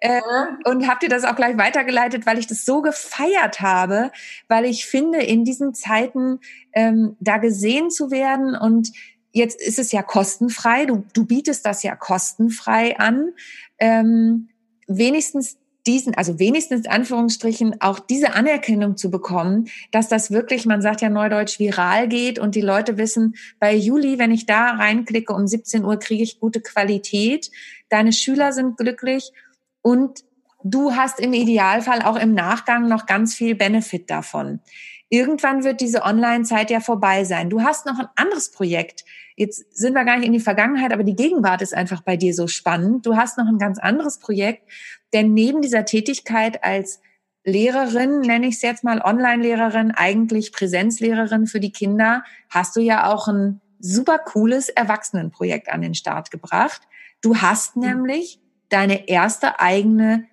Äh, 0.00 0.20
und 0.64 0.88
habt 0.88 1.04
ihr 1.04 1.08
das 1.08 1.24
auch 1.24 1.36
gleich 1.36 1.56
weitergeleitet, 1.56 2.26
weil 2.26 2.38
ich 2.38 2.46
das 2.46 2.64
so 2.64 2.82
gefeiert 2.82 3.60
habe, 3.60 4.10
weil 4.48 4.64
ich 4.64 4.86
finde, 4.86 5.18
in 5.22 5.44
diesen 5.44 5.74
Zeiten 5.74 6.40
ähm, 6.72 7.16
da 7.20 7.38
gesehen 7.38 7.90
zu 7.90 8.10
werden 8.10 8.56
und 8.56 8.92
jetzt 9.32 9.60
ist 9.60 9.78
es 9.78 9.92
ja 9.92 10.02
kostenfrei, 10.02 10.86
du, 10.86 11.04
du 11.14 11.26
bietest 11.26 11.64
das 11.66 11.82
ja 11.82 11.96
kostenfrei 11.96 12.98
an. 12.98 13.32
Ähm, 13.78 14.48
wenigstens 14.86 15.58
diesen, 15.86 16.14
also 16.14 16.38
wenigstens 16.38 16.86
Anführungsstrichen 16.86 17.80
auch 17.80 17.98
diese 17.98 18.34
Anerkennung 18.34 18.96
zu 18.96 19.10
bekommen, 19.10 19.68
dass 19.90 20.08
das 20.08 20.30
wirklich, 20.30 20.66
man 20.66 20.82
sagt 20.82 21.00
ja 21.00 21.08
neudeutsch, 21.08 21.58
viral 21.58 22.08
geht 22.08 22.38
und 22.38 22.54
die 22.54 22.60
Leute 22.60 22.98
wissen, 22.98 23.36
bei 23.58 23.74
Juli, 23.74 24.18
wenn 24.18 24.30
ich 24.30 24.44
da 24.44 24.72
reinklicke, 24.72 25.32
um 25.32 25.46
17 25.46 25.84
Uhr 25.84 25.98
kriege 25.98 26.22
ich 26.22 26.40
gute 26.40 26.60
Qualität, 26.60 27.50
deine 27.88 28.12
Schüler 28.12 28.52
sind 28.52 28.76
glücklich 28.76 29.32
und 29.80 30.24
du 30.62 30.94
hast 30.94 31.20
im 31.20 31.32
Idealfall 31.32 32.02
auch 32.02 32.16
im 32.16 32.34
Nachgang 32.34 32.88
noch 32.88 33.06
ganz 33.06 33.34
viel 33.34 33.54
Benefit 33.54 34.10
davon. 34.10 34.60
Irgendwann 35.10 35.64
wird 35.64 35.80
diese 35.80 36.02
Online-Zeit 36.02 36.70
ja 36.70 36.80
vorbei 36.80 37.24
sein. 37.24 37.48
Du 37.48 37.62
hast 37.62 37.86
noch 37.86 37.98
ein 37.98 38.08
anderes 38.14 38.50
Projekt. 38.50 39.04
Jetzt 39.36 39.76
sind 39.76 39.94
wir 39.94 40.04
gar 40.04 40.18
nicht 40.18 40.26
in 40.26 40.32
die 40.32 40.40
Vergangenheit, 40.40 40.92
aber 40.92 41.04
die 41.04 41.16
Gegenwart 41.16 41.62
ist 41.62 41.74
einfach 41.74 42.02
bei 42.02 42.16
dir 42.16 42.34
so 42.34 42.46
spannend. 42.46 43.06
Du 43.06 43.16
hast 43.16 43.38
noch 43.38 43.46
ein 43.46 43.58
ganz 43.58 43.78
anderes 43.78 44.18
Projekt, 44.18 44.68
denn 45.12 45.32
neben 45.32 45.62
dieser 45.62 45.84
Tätigkeit 45.84 46.62
als 46.62 47.00
Lehrerin, 47.44 48.20
nenne 48.20 48.48
ich 48.48 48.56
es 48.56 48.62
jetzt 48.62 48.84
mal 48.84 49.00
Online-Lehrerin, 49.00 49.92
eigentlich 49.92 50.52
Präsenzlehrerin 50.52 51.46
für 51.46 51.60
die 51.60 51.72
Kinder, 51.72 52.22
hast 52.50 52.76
du 52.76 52.80
ja 52.80 53.10
auch 53.10 53.28
ein 53.28 53.60
super 53.78 54.18
cooles 54.18 54.68
Erwachsenenprojekt 54.68 55.70
an 55.70 55.80
den 55.80 55.94
Start 55.94 56.30
gebracht. 56.30 56.82
Du 57.22 57.36
hast 57.36 57.76
mhm. 57.76 57.84
nämlich 57.84 58.40
deine 58.68 59.08
erste 59.08 59.60
eigene 59.60 60.26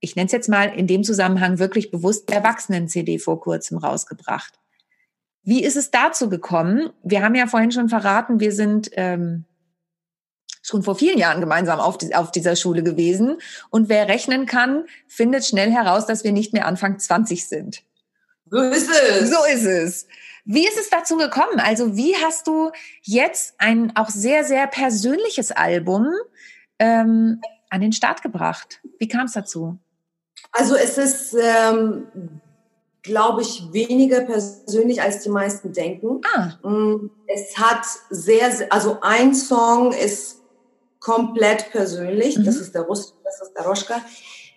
ich 0.00 0.16
nenne 0.16 0.26
es 0.26 0.32
jetzt 0.32 0.48
mal 0.48 0.66
in 0.66 0.86
dem 0.86 1.04
Zusammenhang 1.04 1.58
wirklich 1.58 1.90
bewusst 1.90 2.30
Erwachsenen-CD 2.30 3.18
vor 3.18 3.40
kurzem 3.40 3.78
rausgebracht. 3.78 4.58
Wie 5.42 5.62
ist 5.62 5.76
es 5.76 5.90
dazu 5.90 6.28
gekommen? 6.28 6.90
Wir 7.02 7.22
haben 7.22 7.34
ja 7.34 7.46
vorhin 7.46 7.70
schon 7.70 7.88
verraten, 7.88 8.40
wir 8.40 8.52
sind 8.52 8.90
ähm, 8.94 9.44
schon 10.62 10.82
vor 10.82 10.96
vielen 10.96 11.18
Jahren 11.18 11.40
gemeinsam 11.40 11.78
auf, 11.78 11.98
die, 11.98 12.14
auf 12.14 12.32
dieser 12.32 12.56
Schule 12.56 12.82
gewesen. 12.82 13.38
Und 13.70 13.88
wer 13.88 14.08
rechnen 14.08 14.46
kann, 14.46 14.84
findet 15.06 15.46
schnell 15.46 15.70
heraus, 15.70 16.06
dass 16.06 16.24
wir 16.24 16.32
nicht 16.32 16.52
mehr 16.52 16.66
Anfang 16.66 16.98
20 16.98 17.46
sind. 17.46 17.82
So 18.50 18.60
ist 18.60 18.90
es. 18.90 19.30
So 19.30 19.44
ist 19.44 19.64
es. 19.64 20.06
Wie 20.44 20.66
ist 20.66 20.78
es 20.78 20.90
dazu 20.90 21.16
gekommen? 21.16 21.58
Also 21.58 21.96
wie 21.96 22.14
hast 22.16 22.46
du 22.46 22.70
jetzt 23.02 23.54
ein 23.58 23.96
auch 23.96 24.10
sehr, 24.10 24.44
sehr 24.44 24.66
persönliches 24.66 25.50
Album 25.50 26.08
ähm, 26.78 27.40
an 27.70 27.80
den 27.80 27.92
Start 27.92 28.22
gebracht? 28.22 28.80
Wie 28.98 29.08
kam 29.08 29.26
es 29.26 29.32
dazu? 29.32 29.78
Also 30.58 30.74
es 30.74 30.98
ist, 30.98 31.34
ähm, 31.34 32.06
glaube 33.02 33.42
ich, 33.42 33.72
weniger 33.72 34.22
persönlich, 34.22 35.02
als 35.02 35.22
die 35.22 35.28
meisten 35.28 35.72
denken. 35.72 36.20
Ah. 36.34 36.68
Mm, 36.68 37.10
es 37.26 37.56
hat 37.56 37.84
sehr, 38.10 38.50
also 38.70 38.98
ein 39.02 39.34
Song 39.34 39.92
ist 39.92 40.40
komplett 40.98 41.70
persönlich, 41.70 42.36
mhm. 42.36 42.44
das 42.44 42.56
ist 42.56 42.74
der 42.74 42.82
Russ, 42.82 43.14
das 43.22 43.40
ist 43.40 43.54
der 43.54 43.64
Roschka. 43.64 44.00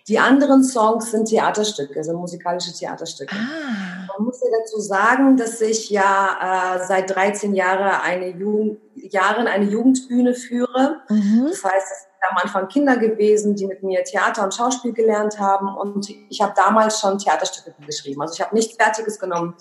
Die 0.08 0.18
anderen 0.18 0.64
Songs 0.64 1.10
sind 1.10 1.28
Theaterstücke, 1.28 2.02
sind 2.02 2.16
musikalische 2.16 2.72
Theaterstücke. 2.72 3.36
Ah. 3.36 3.99
Man 4.16 4.26
muss 4.26 4.40
ja 4.42 4.48
dazu 4.58 4.80
sagen, 4.80 5.36
dass 5.36 5.60
ich 5.60 5.90
ja 5.90 6.76
äh, 6.76 6.86
seit 6.86 7.14
13 7.14 7.54
Jahre 7.54 8.02
eine 8.02 8.28
Jugend, 8.28 8.80
Jahren 8.94 9.46
eine 9.46 9.64
Jugendbühne 9.64 10.34
führe. 10.34 11.00
Mhm. 11.08 11.46
Das 11.48 11.64
heißt, 11.64 11.86
es 11.90 12.06
am 12.28 12.36
Anfang 12.36 12.68
Kinder 12.68 12.96
gewesen, 12.96 13.54
die 13.56 13.66
mit 13.66 13.82
mir 13.82 14.04
Theater 14.04 14.44
und 14.44 14.54
Schauspiel 14.54 14.92
gelernt 14.92 15.38
haben. 15.38 15.74
Und 15.74 16.08
ich 16.28 16.40
habe 16.40 16.52
damals 16.54 17.00
schon 17.00 17.18
Theaterstücke 17.18 17.74
geschrieben. 17.86 18.20
Also 18.20 18.34
ich 18.34 18.40
habe 18.40 18.54
nichts 18.54 18.76
Fertiges 18.76 19.18
genommen, 19.18 19.54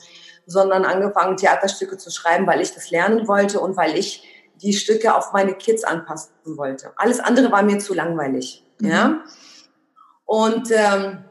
sondern 0.45 0.85
angefangen, 0.85 1.37
Theaterstücke 1.37 1.97
zu 1.97 2.11
schreiben, 2.11 2.47
weil 2.47 2.61
ich 2.61 2.73
das 2.73 2.91
lernen 2.91 3.27
wollte 3.27 3.59
und 3.59 3.77
weil 3.77 3.97
ich 3.97 4.23
die 4.55 4.73
Stücke 4.73 5.15
auf 5.15 5.31
meine 5.31 5.53
Kids 5.53 5.83
anpassen 5.83 6.33
wollte. 6.57 6.91
Alles 6.97 7.19
andere 7.19 7.51
war 7.51 7.63
mir 7.63 7.79
zu 7.79 7.93
langweilig. 7.93 8.65
Mhm. 8.79 8.89
Ja? 8.89 9.23
Und 10.25 10.69
ähm, 10.71 11.23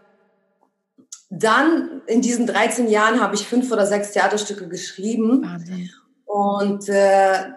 dann 1.31 2.03
in 2.07 2.23
diesen 2.23 2.47
13 2.47 2.88
Jahren 2.88 3.21
habe 3.21 3.35
ich 3.35 3.47
fünf 3.47 3.71
oder 3.71 3.87
sechs 3.87 4.12
Theaterstücke 4.12 4.69
geschrieben. 4.69 5.43
Wahnsinn. 5.43 5.91
Und 6.25 6.88
äh, 6.88 7.53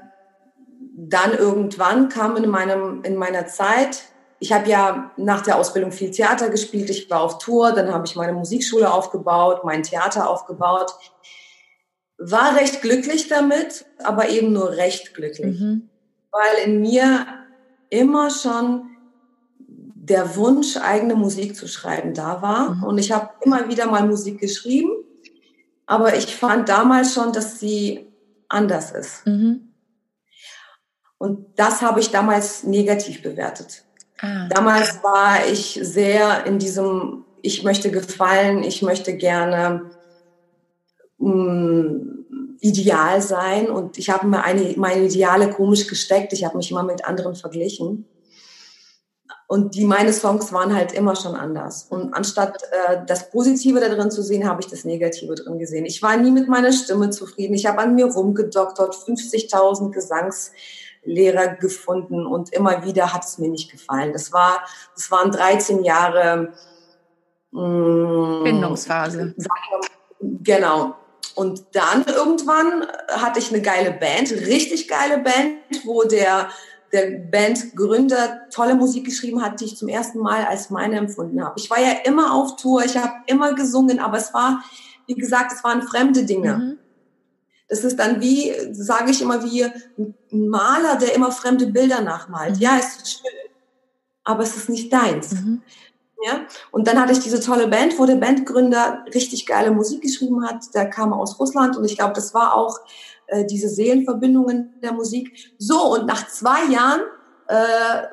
dann 0.97 1.33
irgendwann 1.37 2.09
kam 2.09 2.35
in 2.37 2.49
meinem 2.49 3.03
in 3.03 3.15
meiner 3.15 3.47
Zeit, 3.47 4.03
ich 4.39 4.51
habe 4.51 4.69
ja 4.69 5.11
nach 5.17 5.41
der 5.41 5.57
Ausbildung 5.57 5.91
viel 5.91 6.11
Theater 6.11 6.49
gespielt, 6.49 6.89
ich 6.89 7.09
war 7.09 7.21
auf 7.21 7.37
Tour, 7.37 7.71
dann 7.71 7.93
habe 7.93 8.05
ich 8.05 8.15
meine 8.15 8.33
Musikschule 8.33 8.91
aufgebaut, 8.91 9.63
mein 9.63 9.83
Theater 9.83 10.29
aufgebaut, 10.29 10.93
war 12.17 12.55
recht 12.55 12.81
glücklich 12.81 13.27
damit, 13.27 13.85
aber 14.03 14.29
eben 14.29 14.51
nur 14.51 14.71
recht 14.71 15.13
glücklich, 15.13 15.59
mhm. 15.59 15.89
weil 16.31 16.65
in 16.65 16.81
mir 16.81 17.25
immer 17.89 18.29
schon 18.29 18.90
der 20.03 20.35
Wunsch, 20.35 20.77
eigene 20.77 21.15
Musik 21.15 21.55
zu 21.55 21.67
schreiben, 21.67 22.13
da 22.13 22.41
war. 22.41 22.75
Mhm. 22.75 22.83
Und 22.83 22.97
ich 22.97 23.11
habe 23.11 23.29
immer 23.41 23.69
wieder 23.69 23.85
mal 23.85 24.05
Musik 24.05 24.39
geschrieben, 24.39 24.91
aber 25.85 26.15
ich 26.15 26.35
fand 26.35 26.69
damals 26.69 27.13
schon, 27.13 27.31
dass 27.31 27.59
sie 27.59 28.07
anders 28.47 28.91
ist. 28.91 29.27
Mhm. 29.27 29.73
Und 31.19 31.47
das 31.55 31.83
habe 31.83 31.99
ich 31.99 32.09
damals 32.09 32.63
negativ 32.63 33.21
bewertet. 33.21 33.83
Ah. 34.19 34.47
Damals 34.49 35.03
war 35.03 35.45
ich 35.47 35.79
sehr 35.83 36.47
in 36.47 36.57
diesem, 36.57 37.25
ich 37.43 37.63
möchte 37.63 37.91
gefallen, 37.91 38.63
ich 38.63 38.81
möchte 38.81 39.15
gerne 39.15 39.91
mh, 41.19 41.33
mm, 41.35 42.57
ideal 42.59 43.21
sein 43.21 43.69
und 43.69 43.99
ich 43.99 44.09
habe 44.09 44.25
mir 44.25 44.43
eine, 44.43 44.73
meine 44.77 45.05
Ideale 45.05 45.51
komisch 45.51 45.85
gesteckt. 45.85 46.33
Ich 46.33 46.43
habe 46.43 46.57
mich 46.57 46.71
immer 46.71 46.83
mit 46.83 47.05
anderen 47.05 47.35
verglichen. 47.35 48.07
Und 49.51 49.75
die 49.75 49.83
meine 49.83 50.13
Songs 50.13 50.53
waren 50.53 50.73
halt 50.73 50.93
immer 50.93 51.13
schon 51.13 51.35
anders. 51.35 51.85
Und 51.89 52.13
anstatt 52.13 52.63
äh, 52.71 52.99
das 53.05 53.29
Positive 53.31 53.81
da 53.81 53.89
drin 53.89 54.09
zu 54.09 54.23
sehen, 54.23 54.47
habe 54.47 54.61
ich 54.61 54.67
das 54.67 54.85
Negative 54.85 55.35
drin 55.35 55.59
gesehen. 55.59 55.85
Ich 55.85 56.01
war 56.01 56.15
nie 56.15 56.31
mit 56.31 56.47
meiner 56.47 56.71
Stimme 56.71 57.09
zufrieden. 57.09 57.53
Ich 57.53 57.65
habe 57.65 57.79
an 57.79 57.93
mir 57.93 58.05
rumgedoktert, 58.05 58.95
50.000 58.95 59.91
Gesangs 59.91 60.53
Lehrer 61.03 61.49
gefunden 61.55 62.25
und 62.25 62.53
immer 62.53 62.85
wieder 62.85 63.11
hat 63.11 63.25
es 63.25 63.39
mir 63.39 63.49
nicht 63.49 63.69
gefallen. 63.69 64.13
Das 64.13 64.31
war, 64.31 64.63
das 64.95 65.11
waren 65.11 65.31
13 65.31 65.83
Jahre 65.83 66.53
mh, 67.51 67.61
mm, 67.61 68.43
Bindungsphase. 68.45 69.35
Genau. 70.21 70.95
Und 71.35 71.65
dann 71.73 72.05
irgendwann 72.05 72.87
hatte 73.09 73.39
ich 73.39 73.51
eine 73.51 73.61
geile 73.61 73.91
Band, 73.91 74.31
richtig 74.31 74.87
geile 74.87 75.17
Band, 75.17 75.57
wo 75.83 76.03
der 76.03 76.47
der 76.93 77.19
Bandgründer 77.19 78.49
tolle 78.49 78.75
Musik 78.75 79.05
geschrieben 79.05 79.41
hat, 79.41 79.61
die 79.61 79.65
ich 79.65 79.77
zum 79.77 79.87
ersten 79.87 80.19
Mal 80.19 80.45
als 80.45 80.69
meine 80.69 80.97
empfunden 80.97 81.43
habe. 81.43 81.57
Ich 81.57 81.69
war 81.69 81.79
ja 81.79 81.93
immer 82.03 82.33
auf 82.33 82.57
Tour, 82.57 82.83
ich 82.83 82.97
habe 82.97 83.13
immer 83.27 83.53
gesungen, 83.53 83.99
aber 83.99 84.17
es 84.17 84.33
war, 84.33 84.63
wie 85.07 85.15
gesagt, 85.15 85.53
es 85.53 85.63
waren 85.63 85.81
fremde 85.81 86.23
Dinge. 86.23 86.57
Mhm. 86.57 86.79
Das 87.69 87.85
ist 87.85 87.97
dann 87.97 88.19
wie, 88.19 88.53
sage 88.73 89.11
ich 89.11 89.21
immer, 89.21 89.43
wie 89.45 89.63
ein 89.63 90.49
Maler, 90.49 90.97
der 90.97 91.15
immer 91.15 91.31
fremde 91.31 91.67
Bilder 91.67 92.01
nachmalt. 92.01 92.55
Mhm. 92.55 92.61
Ja, 92.61 92.77
es 92.77 92.97
ist 92.97 93.11
schön, 93.13 93.51
aber 94.25 94.43
es 94.43 94.57
ist 94.57 94.67
nicht 94.67 94.91
deins. 94.91 95.31
Mhm. 95.31 95.61
Ja? 96.25 96.41
Und 96.71 96.87
dann 96.87 96.99
hatte 96.99 97.13
ich 97.13 97.19
diese 97.19 97.39
tolle 97.39 97.67
Band, 97.67 97.97
wo 97.97 98.05
der 98.05 98.17
Bandgründer 98.17 99.05
richtig 99.13 99.45
geile 99.45 99.71
Musik 99.71 100.01
geschrieben 100.01 100.45
hat. 100.45 100.73
Der 100.75 100.89
kam 100.89 101.13
aus 101.13 101.39
Russland 101.39 101.77
und 101.77 101.85
ich 101.85 101.97
glaube, 101.97 102.13
das 102.13 102.33
war 102.33 102.53
auch 102.53 102.79
äh, 103.31 103.45
diese 103.45 103.69
Seelenverbindungen 103.69 104.75
der 104.83 104.91
Musik. 104.91 105.53
So, 105.57 105.93
und 105.93 106.05
nach 106.05 106.27
zwei 106.27 106.65
Jahren 106.65 107.01
äh, 107.47 108.03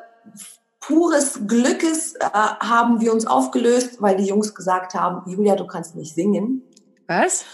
pures 0.80 1.40
Glückes 1.46 2.14
äh, 2.14 2.28
haben 2.30 3.00
wir 3.00 3.12
uns 3.12 3.26
aufgelöst, 3.26 4.00
weil 4.00 4.16
die 4.16 4.26
Jungs 4.26 4.54
gesagt 4.54 4.94
haben, 4.94 5.28
Julia, 5.28 5.56
du 5.56 5.66
kannst 5.66 5.96
nicht 5.96 6.14
singen. 6.14 6.62
Was? 7.08 7.44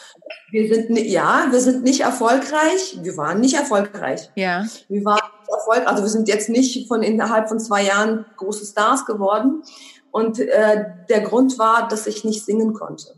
Wir 0.51 0.75
sind 0.75 0.99
ja, 0.99 1.47
wir 1.51 1.61
sind 1.61 1.85
nicht 1.85 2.01
erfolgreich. 2.01 2.99
Wir 3.03 3.17
waren 3.17 3.41
nicht 3.41 3.55
erfolgreich. 3.55 4.31
Ja. 4.35 4.67
Wir 4.89 5.05
waren 5.05 5.21
erfolgreich. 5.49 5.89
Also 5.89 6.03
wir 6.03 6.11
sind 6.11 6.29
jetzt 6.29 6.49
nicht 6.49 6.87
von 6.87 7.03
innerhalb 7.03 7.49
von 7.49 7.59
zwei 7.61 7.85
Jahren 7.85 8.27
große 8.37 8.67
Stars 8.67 9.07
geworden. 9.07 9.63
Und 10.11 10.39
äh, 10.39 10.85
der 11.09 11.21
Grund 11.23 11.59
war, 11.59 11.89
dass 11.89 12.07
ich 12.07 12.25
nicht 12.25 12.45
singen 12.45 12.75
konnte. 12.75 13.15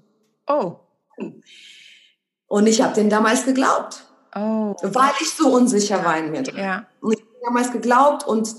Oh. 0.46 0.76
Und 2.46 2.66
ich 2.66 2.80
habe 2.80 2.94
den 2.94 3.11
damals 3.11 3.44
geglaubt. 3.44 4.05
Oh. 4.37 4.77
Weil 4.83 5.12
ich 5.20 5.31
so 5.31 5.49
unsicher 5.49 6.05
war 6.05 6.18
in 6.18 6.31
mir 6.31 6.42
drin. 6.42 6.59
Ja. 6.59 6.87
Und 7.01 7.14
ich 7.14 7.20
habe 7.20 7.31
damals 7.42 7.72
geglaubt 7.72 8.27
und 8.27 8.55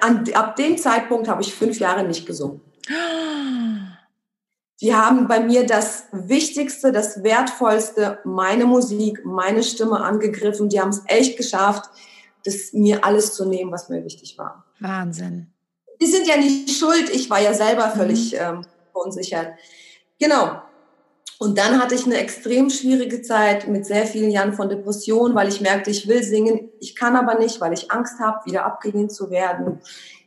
an, 0.00 0.24
ab 0.32 0.56
dem 0.56 0.78
Zeitpunkt 0.78 1.28
habe 1.28 1.42
ich 1.42 1.54
fünf 1.54 1.78
Jahre 1.78 2.04
nicht 2.04 2.26
gesungen. 2.26 2.62
Die 4.80 4.94
haben 4.94 5.28
bei 5.28 5.40
mir 5.40 5.66
das 5.66 6.04
Wichtigste, 6.10 6.90
das 6.90 7.22
Wertvollste, 7.22 8.18
meine 8.24 8.64
Musik, 8.64 9.26
meine 9.26 9.62
Stimme 9.62 10.00
angegriffen. 10.00 10.70
Die 10.70 10.80
haben 10.80 10.88
es 10.88 11.02
echt 11.04 11.36
geschafft, 11.36 11.90
das 12.46 12.72
mir 12.72 13.04
alles 13.04 13.34
zu 13.34 13.44
nehmen, 13.44 13.70
was 13.70 13.90
mir 13.90 14.02
wichtig 14.02 14.38
war. 14.38 14.64
Wahnsinn. 14.78 15.52
Die 16.00 16.06
sind 16.06 16.26
ja 16.26 16.38
nicht 16.38 16.70
schuld. 16.70 17.10
Ich 17.10 17.28
war 17.28 17.42
ja 17.42 17.52
selber 17.52 17.90
völlig 17.90 18.32
mhm. 18.32 18.38
ähm, 18.40 18.66
verunsichert. 18.92 19.48
Genau. 20.18 20.62
Und 21.42 21.56
dann 21.56 21.82
hatte 21.82 21.94
ich 21.94 22.04
eine 22.04 22.18
extrem 22.18 22.68
schwierige 22.68 23.22
Zeit 23.22 23.66
mit 23.66 23.86
sehr 23.86 24.06
vielen 24.06 24.30
Jahren 24.30 24.52
von 24.52 24.68
Depression, 24.68 25.34
weil 25.34 25.48
ich 25.48 25.62
merkte, 25.62 25.90
ich 25.90 26.06
will 26.06 26.22
singen, 26.22 26.68
ich 26.80 26.94
kann 26.94 27.16
aber 27.16 27.38
nicht, 27.38 27.62
weil 27.62 27.72
ich 27.72 27.90
Angst 27.90 28.20
habe, 28.20 28.44
wieder 28.44 28.66
abgelehnt 28.66 29.10
zu 29.10 29.30
werden. 29.30 29.80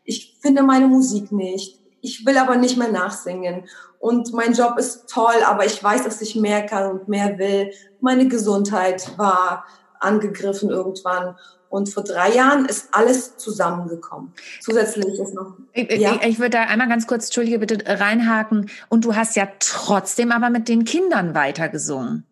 Ich 0.05 0.39
finde 0.41 0.63
meine 0.63 0.87
Musik 0.87 1.31
nicht. 1.31 1.79
Ich 2.01 2.25
will 2.25 2.35
aber 2.39 2.55
nicht 2.55 2.77
mehr 2.77 2.91
nachsingen 2.91 3.65
und 3.99 4.33
mein 4.33 4.53
Job 4.53 4.77
ist 4.79 5.07
toll, 5.07 5.43
aber 5.45 5.65
ich 5.67 5.81
weiß, 5.81 6.03
dass 6.03 6.19
ich 6.19 6.35
mehr 6.35 6.65
kann 6.65 6.91
und 6.91 7.07
mehr 7.07 7.37
will. 7.37 7.71
Meine 8.01 8.27
Gesundheit 8.27 9.17
war 9.17 9.65
angegriffen 9.99 10.71
irgendwann. 10.71 11.37
Und 11.73 11.89
vor 11.89 12.03
drei 12.03 12.29
Jahren 12.35 12.65
ist 12.65 12.89
alles 12.91 13.35
zusammengekommen. 13.37 14.31
Zusätzlich 14.61 15.17
ist 15.19 15.33
noch. 15.33 15.57
Ich, 15.73 15.91
ja. 15.99 16.19
ich, 16.21 16.21
ich 16.21 16.37
würde 16.37 16.51
da 16.51 16.61
einmal 16.65 16.87
ganz 16.87 17.07
kurz, 17.07 17.25
Entschuldige, 17.25 17.57
bitte 17.57 17.83
reinhaken. 17.87 18.69
Und 18.89 19.05
du 19.05 19.15
hast 19.15 19.35
ja 19.35 19.47
trotzdem 19.57 20.31
aber 20.31 20.51
mit 20.51 20.69
den 20.69 20.85
Kindern 20.85 21.33
weitergesungen. 21.33 22.27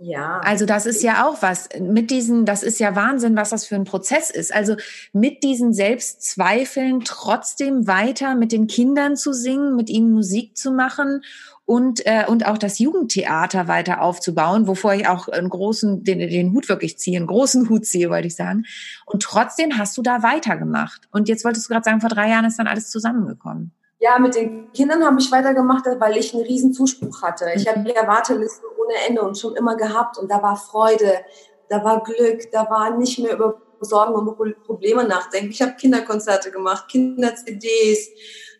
Ja. 0.00 0.40
Also 0.42 0.64
das 0.64 0.86
ist 0.86 1.02
ja 1.02 1.28
auch 1.28 1.42
was 1.42 1.68
mit 1.78 2.10
diesen, 2.10 2.46
das 2.46 2.62
ist 2.62 2.80
ja 2.80 2.96
Wahnsinn, 2.96 3.36
was 3.36 3.50
das 3.50 3.66
für 3.66 3.74
ein 3.74 3.84
Prozess 3.84 4.30
ist. 4.30 4.50
Also 4.50 4.76
mit 5.12 5.42
diesen 5.42 5.74
Selbstzweifeln 5.74 7.02
trotzdem 7.04 7.86
weiter 7.86 8.34
mit 8.34 8.50
den 8.50 8.66
Kindern 8.66 9.14
zu 9.14 9.34
singen, 9.34 9.76
mit 9.76 9.90
ihnen 9.90 10.10
Musik 10.10 10.56
zu 10.56 10.70
machen 10.70 11.22
und 11.70 12.04
äh, 12.04 12.24
und 12.26 12.46
auch 12.46 12.58
das 12.58 12.80
Jugendtheater 12.80 13.68
weiter 13.68 14.02
aufzubauen, 14.02 14.66
wovor 14.66 14.92
ich 14.94 15.06
auch 15.06 15.28
einen 15.28 15.48
großen 15.48 16.02
den, 16.02 16.18
den 16.18 16.52
Hut 16.52 16.68
wirklich 16.68 16.98
ziehe, 16.98 17.16
einen 17.16 17.28
großen 17.28 17.68
Hut 17.68 17.86
ziehe, 17.86 18.10
wollte 18.10 18.26
ich 18.26 18.34
sagen. 18.34 18.64
Und 19.06 19.22
trotzdem 19.22 19.78
hast 19.78 19.96
du 19.96 20.02
da 20.02 20.24
weitergemacht. 20.24 21.02
Und 21.12 21.28
jetzt 21.28 21.44
wolltest 21.44 21.66
du 21.66 21.72
gerade 21.72 21.84
sagen, 21.84 22.00
vor 22.00 22.10
drei 22.10 22.28
Jahren 22.28 22.44
ist 22.44 22.58
dann 22.58 22.66
alles 22.66 22.90
zusammengekommen. 22.90 23.70
Ja, 24.00 24.18
mit 24.18 24.34
den 24.34 24.72
Kindern 24.72 25.04
habe 25.04 25.20
ich 25.20 25.30
weitergemacht, 25.30 25.84
weil 26.00 26.16
ich 26.16 26.34
einen 26.34 26.42
riesen 26.42 26.72
Zuspruch 26.72 27.22
hatte. 27.22 27.44
Ich 27.54 27.68
habe 27.68 27.88
ja 27.88 28.04
Wartelisten 28.04 28.64
ohne 28.76 28.94
Ende 29.08 29.22
und 29.22 29.38
schon 29.38 29.54
immer 29.54 29.76
gehabt 29.76 30.18
und 30.18 30.28
da 30.28 30.42
war 30.42 30.56
Freude, 30.56 31.20
da 31.68 31.84
war 31.84 32.02
Glück, 32.02 32.50
da 32.50 32.68
war 32.68 32.98
nicht 32.98 33.20
mehr 33.20 33.34
über 33.34 33.62
Sorgen 33.78 34.14
und 34.14 34.64
Probleme 34.64 35.04
nachdenken. 35.04 35.52
Ich 35.52 35.62
habe 35.62 35.74
Kinderkonzerte 35.74 36.50
gemacht, 36.50 36.88
Kinder-CDs. 36.88 38.08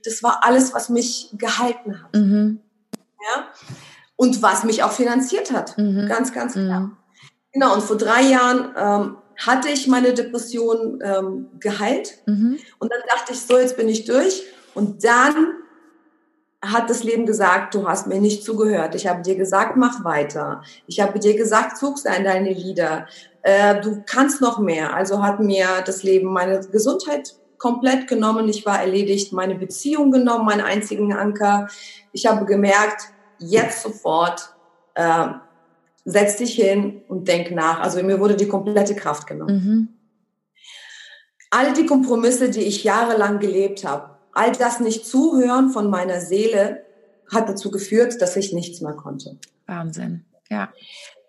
Das 0.05 0.23
war 0.23 0.45
alles, 0.45 0.73
was 0.75 0.89
mich 0.91 1.35
gehalten 1.37 2.01
hat. 2.05 2.15
Mhm. 2.15 2.61
Ja? 3.29 3.49
Und 4.17 4.43
was 4.43 4.65
mich 4.65 4.83
auch 4.83 4.93
finanziert 4.93 5.53
hat. 5.53 5.77
Mhm. 5.79 6.07
Ganz, 6.09 6.33
ganz 6.33 6.53
klar. 6.53 6.81
Mhm. 6.81 6.97
Genau, 7.53 7.75
und 7.75 7.83
vor 7.83 7.97
drei 7.97 8.23
Jahren 8.23 8.75
ähm, 8.77 9.17
hatte 9.37 9.69
ich 9.69 9.89
meine 9.89 10.15
Depression 10.15 11.01
ähm, 11.03 11.49
geheilt. 11.59 12.19
Mhm. 12.27 12.59
Und 12.79 12.93
dann 12.93 13.01
dachte 13.09 13.33
ich, 13.33 13.41
so, 13.41 13.59
jetzt 13.59 13.77
bin 13.77 13.89
ich 13.89 14.05
durch. 14.05 14.45
Und 14.75 15.05
dann 15.05 15.55
hat 16.63 16.91
das 16.91 17.03
Leben 17.03 17.25
gesagt, 17.25 17.75
du 17.75 17.89
hast 17.89 18.07
mir 18.07 18.21
nicht 18.21 18.45
zugehört. 18.45 18.95
Ich 18.95 19.07
habe 19.07 19.23
dir 19.23 19.35
gesagt, 19.35 19.77
mach 19.77 20.05
weiter. 20.05 20.63
Ich 20.87 21.01
habe 21.01 21.19
dir 21.19 21.35
gesagt, 21.35 21.79
zug 21.79 21.99
sein 21.99 22.25
deine 22.25 22.53
Lieder. 22.53 23.07
Äh, 23.43 23.81
du 23.81 24.03
kannst 24.05 24.43
noch 24.43 24.59
mehr. 24.59 24.95
Also 24.95 25.23
hat 25.23 25.41
mir 25.41 25.67
das 25.87 26.03
Leben 26.03 26.33
meine 26.33 26.61
Gesundheit 26.61 27.35
komplett 27.61 28.09
genommen. 28.09 28.49
Ich 28.49 28.67
war 28.67 28.81
erledigt, 28.81 29.33
meine 29.33 29.55
Beziehung 29.55 30.11
genommen, 30.11 30.47
meinen 30.47 30.63
einzigen 30.63 31.13
Anker. 31.13 31.69
Ich 32.11 32.27
habe 32.27 32.45
gemerkt, 32.47 33.13
jetzt 33.39 33.83
sofort, 33.83 34.55
äh, 34.95 35.29
setz 36.05 36.39
dich 36.39 36.55
hin 36.55 37.03
und 37.07 37.29
denk 37.29 37.53
nach. 37.53 37.81
Also 37.81 38.03
mir 38.03 38.19
wurde 38.19 38.35
die 38.35 38.49
komplette 38.49 38.97
Kraft 38.97 39.29
genommen. 39.29 39.55
Mhm. 39.55 39.89
All 41.51 41.73
die 41.73 41.87
Kompromisse, 41.87 42.51
die 42.51 42.63
ich 42.63 42.83
jahrelang 42.83 43.39
gelebt 43.39 43.85
habe, 43.85 44.17
all 44.33 44.53
das 44.53 44.81
nicht 44.81 45.07
zuhören 45.07 45.71
von 45.71 45.91
meiner 45.91 46.21
Seele 46.21 46.85
hat 47.31 47.49
dazu 47.49 47.71
geführt, 47.71 48.21
dass 48.23 48.37
ich 48.37 48.53
nichts 48.53 48.81
mehr 48.81 48.95
konnte. 48.95 49.39
Wahnsinn, 49.67 50.25
ja. 50.49 50.73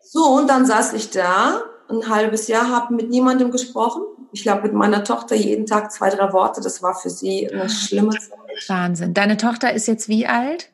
So, 0.01 0.25
und 0.25 0.49
dann 0.49 0.65
saß 0.65 0.93
ich 0.93 1.09
da 1.09 1.63
ein 1.89 2.07
halbes 2.09 2.47
Jahr, 2.47 2.69
habe 2.69 2.93
mit 2.93 3.09
niemandem 3.09 3.51
gesprochen. 3.51 4.03
Ich 4.31 4.43
glaube, 4.43 4.63
mit 4.63 4.73
meiner 4.73 5.03
Tochter 5.03 5.35
jeden 5.35 5.65
Tag 5.65 5.91
zwei, 5.91 6.09
drei 6.09 6.31
Worte. 6.33 6.61
Das 6.61 6.81
war 6.81 6.95
für 6.95 7.09
sie 7.09 7.49
eine 7.51 7.69
schlimme 7.69 8.11
Zeit. 8.11 8.31
Wahnsinn. 8.67 9.13
Deine 9.13 9.37
Tochter 9.37 9.73
ist 9.73 9.87
jetzt 9.87 10.07
wie 10.07 10.27
alt? 10.27 10.69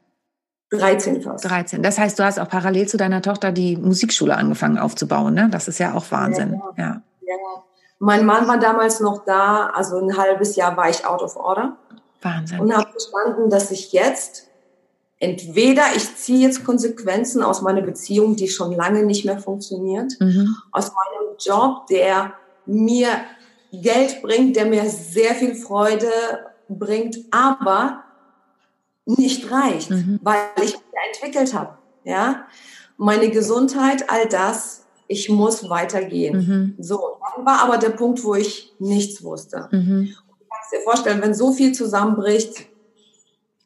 13 0.71 1.21
fast. 1.21 1.45
13. 1.45 1.81
Das 1.81 1.97
heißt, 1.97 2.19
du 2.19 2.23
hast 2.23 2.39
auch 2.39 2.49
parallel 2.49 2.87
zu 2.87 2.97
deiner 2.97 3.21
Tochter 3.21 3.51
die 3.51 3.77
Musikschule 3.77 4.35
angefangen 4.35 4.77
aufzubauen, 4.77 5.33
ne? 5.33 5.47
Das 5.49 5.67
ist 5.67 5.79
ja 5.79 5.93
auch 5.93 6.11
Wahnsinn. 6.11 6.61
Ja. 6.77 6.83
ja. 6.85 7.01
ja. 7.21 7.35
Mein 7.99 8.25
Mann 8.25 8.47
war 8.47 8.59
damals 8.59 8.99
noch 8.99 9.23
da, 9.25 9.67
also 9.73 9.97
ein 9.97 10.17
halbes 10.17 10.55
Jahr 10.55 10.75
war 10.75 10.89
ich 10.89 11.05
out 11.05 11.21
of 11.21 11.35
order. 11.35 11.77
Wahnsinn. 12.21 12.59
Und 12.59 12.75
habe 12.75 12.89
verstanden, 12.91 13.49
dass 13.49 13.71
ich 13.71 13.91
jetzt 13.93 14.47
entweder 15.19 15.83
ich 15.95 16.15
ziehe 16.15 16.39
jetzt 16.39 16.63
Konsequenzen 16.63 17.41
aus 17.41 17.61
meiner 17.61 17.81
Beziehung, 17.81 18.35
die 18.35 18.49
schon 18.49 18.73
lange 18.73 19.03
nicht 19.03 19.25
mehr 19.25 19.39
funktioniert, 19.39 20.13
mhm. 20.19 20.55
aus 20.71 20.91
meinem 20.91 21.35
Job, 21.39 21.87
der 21.87 22.33
mir 22.65 23.09
Geld 23.71 24.21
bringt, 24.21 24.56
der 24.56 24.65
mir 24.65 24.89
sehr 24.89 25.36
viel 25.36 25.56
Freude 25.56 26.10
bringt, 26.69 27.17
aber 27.32 28.03
nicht 29.06 29.51
reicht, 29.51 29.89
mhm. 29.89 30.19
weil 30.21 30.47
ich 30.58 30.73
mich 30.73 30.84
entwickelt 31.13 31.53
habe. 31.53 31.77
Ja, 32.03 32.47
meine 32.97 33.30
Gesundheit, 33.30 34.10
all 34.10 34.27
das, 34.27 34.86
ich 35.08 35.30
muss 35.30 35.69
weitergehen. 35.69 36.38
Mhm. 36.77 36.84
So, 36.84 37.17
dann 37.36 37.45
war 37.45 37.63
aber 37.63 37.77
der 37.77 37.89
Punkt, 37.89 38.23
wo 38.23 38.36
ich 38.36 38.73
nichts 38.80 39.23
wusste. 39.23 39.67
Mhm 39.71 40.13
kannst 40.67 40.73
dir 40.73 40.84
vorstellen, 40.84 41.21
wenn 41.21 41.34
so 41.34 41.51
viel 41.51 41.71
zusammenbricht, 41.71 42.67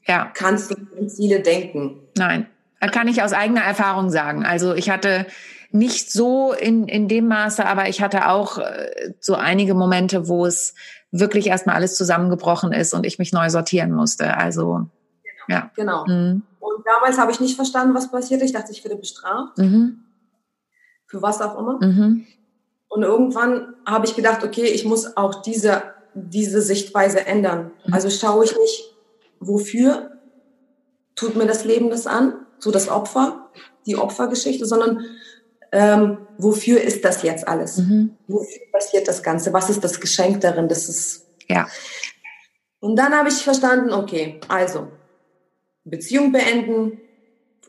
ja. 0.08 0.32
kannst 0.34 0.72
du 0.72 0.76
an 0.98 1.10
Ziele 1.10 1.42
denken. 1.42 2.00
Nein, 2.18 2.48
kann 2.92 3.08
ich 3.08 3.24
aus 3.24 3.34
eigener 3.34 3.62
Erfahrung 3.62 4.10
sagen. 4.10 4.46
Also 4.46 4.74
ich 4.74 4.90
hatte 4.90 5.26
nicht 5.74 6.12
so 6.12 6.54
in, 6.54 6.88
in 6.88 7.08
dem 7.08 7.28
Maße, 7.28 7.66
aber 7.66 7.90
ich 7.90 8.02
hatte 8.02 8.28
auch 8.28 8.58
äh, 8.58 9.14
so 9.20 9.36
einige 9.36 9.74
Momente, 9.74 10.28
wo 10.28 10.46
es 10.46 10.74
wirklich 11.12 11.48
erstmal 11.48 11.76
alles 11.76 11.96
zusammengebrochen 11.96 12.72
ist 12.72 12.94
und 12.94 13.06
ich 13.06 13.20
mich 13.20 13.34
neu 13.34 13.50
sortieren 13.50 13.92
musste. 13.92 14.38
Also 14.38 14.88
genau, 15.24 15.46
ja. 15.50 15.72
Genau. 15.76 16.06
Mhm. 16.06 16.44
Und 16.60 16.86
damals 16.86 17.18
habe 17.18 17.32
ich 17.32 17.40
nicht 17.40 17.56
verstanden, 17.56 17.94
was 17.96 18.12
passiert. 18.12 18.42
Ich 18.42 18.54
dachte, 18.54 18.72
ich 18.72 18.84
werde 18.84 18.98
bestraft. 18.98 19.58
Mhm. 19.58 20.04
Für 21.08 21.22
was 21.22 21.42
auch 21.42 21.58
immer. 21.58 21.80
Mhm. 21.86 22.26
Und 22.88 23.04
irgendwann 23.04 23.74
habe 23.86 24.06
ich 24.06 24.16
gedacht, 24.16 24.44
okay, 24.44 24.66
ich 24.66 24.86
muss 24.86 25.16
auch 25.16 25.42
diese 25.42 25.84
diese 26.14 26.62
Sichtweise 26.62 27.26
ändern. 27.26 27.72
Mhm. 27.86 27.94
Also 27.94 28.10
schaue 28.10 28.46
ich 28.46 28.58
nicht, 28.58 28.94
wofür 29.40 30.12
tut 31.16 31.36
mir 31.36 31.46
das 31.46 31.66
Leben 31.66 31.90
das 31.90 32.08
an, 32.08 32.34
so 32.60 32.72
das 32.72 32.90
Opfer, 32.90 33.50
die 33.86 33.96
Opfergeschichte, 33.96 34.66
sondern 34.66 35.06
ähm, 35.72 36.18
wofür 36.38 36.82
ist 36.82 37.06
das 37.06 37.24
jetzt 37.24 37.48
alles? 37.48 37.78
Mhm. 37.78 38.18
Wofür 38.28 38.62
passiert 38.72 39.08
das 39.08 39.24
Ganze? 39.24 39.54
Was 39.54 39.70
ist 39.70 39.84
das 39.84 40.00
Geschenk 40.00 40.42
darin? 40.42 40.68
Das 40.68 40.90
ist 40.90 41.28
ja. 41.48 41.68
Und 42.80 42.96
dann 42.96 43.14
habe 43.14 43.30
ich 43.30 43.36
verstanden, 43.36 43.94
okay, 43.94 44.40
also 44.48 44.88
Beziehung 45.84 46.32
beenden, 46.32 47.00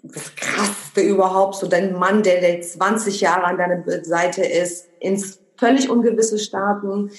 das 0.02 0.34
Krasseste 0.34 1.02
überhaupt, 1.02 1.56
so 1.56 1.68
dein 1.68 1.92
Mann, 1.94 2.22
der, 2.22 2.40
der 2.40 2.60
20 2.60 3.20
Jahre 3.20 3.44
an 3.44 3.58
deiner 3.58 3.84
Seite 4.04 4.42
ist, 4.42 4.88
ins 5.00 5.38
völlig 5.56 5.88
ungewisse 5.90 6.38
starten, 6.38 7.10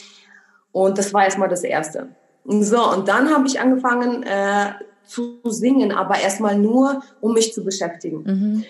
und 0.74 0.98
das 0.98 1.14
war 1.14 1.24
erstmal 1.24 1.50
das 1.50 1.64
Erste. 1.64 2.10
So, 2.46 2.92
und 2.92 3.08
dann 3.08 3.34
habe 3.34 3.48
ich 3.48 3.60
angefangen 3.62 4.24
äh, 4.24 4.72
zu 5.06 5.40
singen, 5.46 5.92
aber 5.92 6.20
erstmal 6.20 6.58
nur, 6.58 7.04
um 7.22 7.34
mich 7.34 7.54
zu 7.54 7.64
beschäftigen. 7.64 8.24
Mhm. 8.24 8.66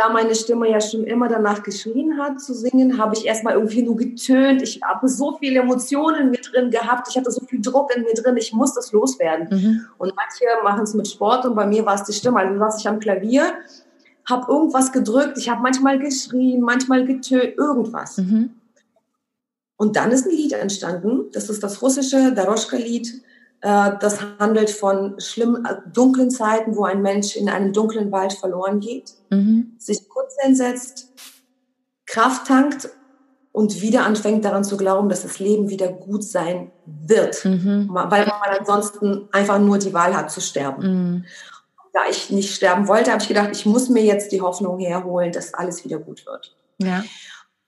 Da 0.00 0.08
meine 0.08 0.34
Stimme 0.34 0.70
ja 0.70 0.80
schon 0.80 1.04
immer 1.04 1.28
danach 1.28 1.62
geschrien 1.62 2.16
hat 2.16 2.40
zu 2.40 2.54
singen, 2.54 2.96
habe 2.96 3.14
ich 3.14 3.26
erstmal 3.26 3.52
irgendwie 3.52 3.82
nur 3.82 3.96
getönt. 3.96 4.62
Ich 4.62 4.80
habe 4.82 5.06
so 5.10 5.36
viele 5.36 5.60
Emotionen 5.60 6.22
in 6.22 6.30
mir 6.30 6.40
drin 6.40 6.70
gehabt. 6.70 7.08
Ich 7.10 7.18
hatte 7.18 7.30
so 7.30 7.44
viel 7.44 7.60
Druck 7.60 7.94
in 7.94 8.04
mir 8.04 8.14
drin. 8.14 8.34
Ich 8.38 8.54
muss 8.54 8.72
das 8.72 8.92
loswerden. 8.92 9.48
Mhm. 9.50 9.86
Und 9.98 10.14
manche 10.16 10.46
machen 10.64 10.84
es 10.84 10.94
mit 10.94 11.06
Sport 11.06 11.44
und 11.44 11.54
bei 11.54 11.66
mir 11.66 11.84
war 11.84 11.96
es 11.96 12.04
die 12.04 12.14
Stimme. 12.14 12.38
Also 12.38 12.58
saß 12.58 12.80
ich 12.80 12.88
am 12.88 12.98
Klavier, 12.98 13.52
habe 14.24 14.50
irgendwas 14.50 14.90
gedrückt. 14.90 15.36
Ich 15.36 15.50
habe 15.50 15.60
manchmal 15.60 15.98
geschrien, 15.98 16.62
manchmal 16.62 17.04
getönt, 17.04 17.58
irgendwas. 17.58 18.16
Mhm. 18.16 18.54
Und 19.76 19.96
dann 19.96 20.12
ist 20.12 20.26
ein 20.26 20.32
Lied 20.32 20.54
entstanden. 20.54 21.26
Das 21.32 21.50
ist 21.50 21.62
das 21.62 21.82
russische 21.82 22.32
Daroschka-Lied. 22.32 23.20
Äh, 23.62 23.92
das 24.00 24.20
handelt 24.38 24.70
von 24.70 25.20
schlimmen, 25.20 25.64
äh, 25.66 25.76
dunklen 25.92 26.30
Zeiten, 26.30 26.76
wo 26.76 26.84
ein 26.84 27.02
Mensch 27.02 27.36
in 27.36 27.48
einem 27.48 27.72
dunklen 27.72 28.10
Wald 28.10 28.32
verloren 28.32 28.80
geht, 28.80 29.12
mhm. 29.30 29.74
sich 29.78 30.08
kurz 30.08 30.34
hinsetzt, 30.40 31.12
Kraft 32.06 32.46
tankt 32.46 32.88
und 33.52 33.82
wieder 33.82 34.04
anfängt 34.04 34.44
daran 34.44 34.64
zu 34.64 34.76
glauben, 34.76 35.08
dass 35.08 35.22
das 35.22 35.38
Leben 35.38 35.68
wieder 35.68 35.88
gut 35.88 36.24
sein 36.24 36.70
wird, 36.86 37.44
mhm. 37.44 37.90
weil 37.92 38.26
man 38.26 38.58
ansonsten 38.58 39.28
einfach 39.32 39.58
nur 39.58 39.78
die 39.78 39.92
Wahl 39.92 40.16
hat 40.16 40.30
zu 40.30 40.40
sterben. 40.40 40.82
Mhm. 40.82 41.24
Da 41.92 42.00
ich 42.08 42.30
nicht 42.30 42.54
sterben 42.54 42.88
wollte, 42.88 43.10
habe 43.10 43.20
ich 43.20 43.28
gedacht, 43.28 43.50
ich 43.52 43.66
muss 43.66 43.88
mir 43.88 44.04
jetzt 44.04 44.32
die 44.32 44.40
Hoffnung 44.40 44.78
herholen, 44.78 45.32
dass 45.32 45.54
alles 45.54 45.84
wieder 45.84 45.98
gut 45.98 46.24
wird. 46.24 46.56
Ja. 46.78 47.04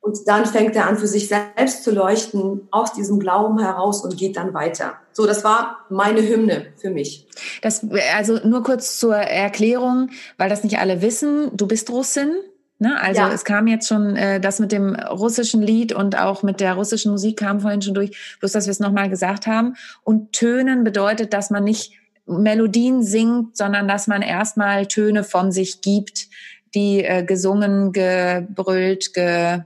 Und 0.02 0.18
dann 0.26 0.44
fängt 0.46 0.74
er 0.74 0.88
an, 0.88 0.98
für 0.98 1.06
sich 1.06 1.28
selbst 1.28 1.84
zu 1.84 1.92
leuchten, 1.92 2.66
aus 2.72 2.92
diesem 2.92 3.20
Glauben 3.20 3.60
heraus 3.60 4.04
und 4.04 4.16
geht 4.16 4.36
dann 4.36 4.52
weiter. 4.52 4.94
So, 5.12 5.26
das 5.26 5.44
war 5.44 5.86
meine 5.90 6.20
Hymne 6.20 6.66
für 6.76 6.90
mich. 6.90 7.28
Das, 7.62 7.86
also 8.16 8.40
nur 8.44 8.64
kurz 8.64 8.98
zur 8.98 9.14
Erklärung, 9.14 10.10
weil 10.38 10.48
das 10.48 10.64
nicht 10.64 10.80
alle 10.80 11.02
wissen. 11.02 11.56
Du 11.56 11.68
bist 11.68 11.88
Russin. 11.88 12.32
Ne? 12.80 13.00
Also 13.00 13.20
ja. 13.20 13.32
es 13.32 13.44
kam 13.44 13.68
jetzt 13.68 13.86
schon 13.86 14.16
äh, 14.16 14.40
das 14.40 14.58
mit 14.58 14.72
dem 14.72 14.96
russischen 14.96 15.62
Lied 15.62 15.92
und 15.92 16.18
auch 16.18 16.42
mit 16.42 16.58
der 16.58 16.74
russischen 16.74 17.12
Musik 17.12 17.38
kam 17.38 17.60
vorhin 17.60 17.80
schon 17.80 17.94
durch, 17.94 18.36
bloß 18.40 18.50
dass 18.50 18.66
wir 18.66 18.72
es 18.72 18.80
nochmal 18.80 19.08
gesagt 19.08 19.46
haben. 19.46 19.76
Und 20.02 20.32
Tönen 20.32 20.82
bedeutet, 20.82 21.32
dass 21.32 21.50
man 21.50 21.62
nicht 21.62 21.92
Melodien 22.26 23.04
singt, 23.04 23.56
sondern 23.56 23.86
dass 23.86 24.08
man 24.08 24.20
erstmal 24.20 24.88
Töne 24.88 25.22
von 25.22 25.52
sich 25.52 25.80
gibt, 25.80 26.26
die 26.74 27.04
äh, 27.04 27.22
gesungen, 27.22 27.92
gebrüllt, 27.92 29.14
ge 29.14 29.60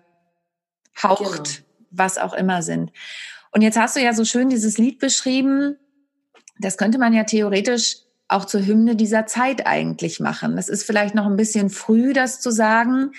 haucht, 1.03 1.45
genau. 1.45 1.67
was 1.91 2.19
auch 2.19 2.35
immer 2.35 2.63
sind. 2.63 2.93
Und 3.53 3.63
jetzt 3.63 3.79
hast 3.79 3.97
du 3.97 4.01
ja 4.01 4.13
so 4.13 4.25
schön 4.25 4.51
dieses 4.51 4.79
Lied 4.79 4.99
beschrieben. 4.99 5.77
Das 6.59 6.77
könnte 6.77 6.99
man 6.99 7.13
ja 7.13 7.25
theoretisch 7.25 7.97
auch 8.29 8.45
zur 8.45 8.65
Hymne 8.67 8.97
dieser 8.97 9.27
Zeit 9.27 9.67
eigentlich 9.67 10.21
machen. 10.21 10.57
Das 10.57 10.69
ist 10.69 10.85
vielleicht 10.85 11.15
noch 11.15 11.27
ein 11.27 11.37
bisschen 11.37 11.71
früh, 11.71 12.13
das 12.13 12.41
zu 12.41 12.51
sagen, 12.51 13.13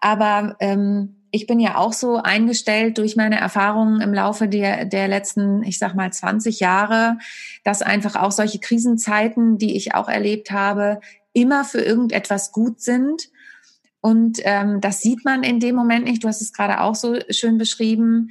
aber 0.00 0.56
ähm, 0.60 1.14
ich 1.30 1.46
bin 1.46 1.60
ja 1.60 1.76
auch 1.76 1.92
so 1.92 2.16
eingestellt 2.16 2.98
durch 2.98 3.14
meine 3.14 3.38
Erfahrungen 3.38 4.00
im 4.00 4.14
Laufe 4.14 4.48
der, 4.48 4.86
der 4.86 5.08
letzten, 5.08 5.62
ich 5.62 5.78
sag 5.78 5.94
mal, 5.94 6.10
20 6.10 6.60
Jahre, 6.60 7.18
dass 7.64 7.82
einfach 7.82 8.16
auch 8.16 8.32
solche 8.32 8.60
Krisenzeiten, 8.60 9.58
die 9.58 9.76
ich 9.76 9.94
auch 9.94 10.08
erlebt 10.08 10.50
habe, 10.50 11.00
immer 11.32 11.64
für 11.64 11.80
irgendetwas 11.80 12.52
gut 12.52 12.80
sind 12.80 13.28
und 14.00 14.38
ähm, 14.44 14.80
das 14.80 15.00
sieht 15.00 15.24
man 15.24 15.42
in 15.42 15.60
dem 15.60 15.74
Moment 15.74 16.04
nicht. 16.04 16.22
Du 16.22 16.28
hast 16.28 16.40
es 16.40 16.52
gerade 16.52 16.80
auch 16.80 16.94
so 16.94 17.16
schön 17.30 17.58
beschrieben. 17.58 18.30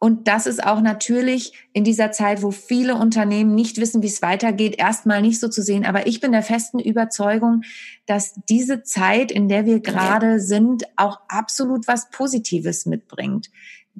Und 0.00 0.28
das 0.28 0.46
ist 0.46 0.64
auch 0.64 0.80
natürlich 0.80 1.52
in 1.72 1.82
dieser 1.82 2.12
Zeit, 2.12 2.42
wo 2.42 2.52
viele 2.52 2.94
Unternehmen 2.94 3.54
nicht 3.54 3.78
wissen, 3.78 4.00
wie 4.02 4.06
es 4.06 4.22
weitergeht, 4.22 4.76
erstmal 4.78 5.22
nicht 5.22 5.40
so 5.40 5.48
zu 5.48 5.60
sehen. 5.60 5.84
Aber 5.84 6.06
ich 6.06 6.20
bin 6.20 6.30
der 6.30 6.42
festen 6.42 6.78
Überzeugung, 6.78 7.62
dass 8.06 8.34
diese 8.48 8.84
Zeit, 8.84 9.32
in 9.32 9.48
der 9.48 9.66
wir 9.66 9.80
gerade 9.80 10.38
sind, 10.38 10.84
auch 10.96 11.20
absolut 11.28 11.88
was 11.88 12.10
Positives 12.10 12.86
mitbringt. 12.86 13.50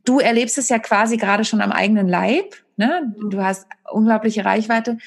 Du 0.05 0.21
erlebst 0.21 0.57
es 0.57 0.69
ja 0.69 0.79
quasi 0.79 1.17
gerade 1.17 1.45
schon 1.45 1.61
am 1.61 1.73
eigenen 1.73 2.07
Leib. 2.07 2.55
Ne? 2.77 3.13
Du 3.29 3.43
hast 3.43 3.67
unglaubliche 3.91 4.45
Reichweite. 4.45 4.99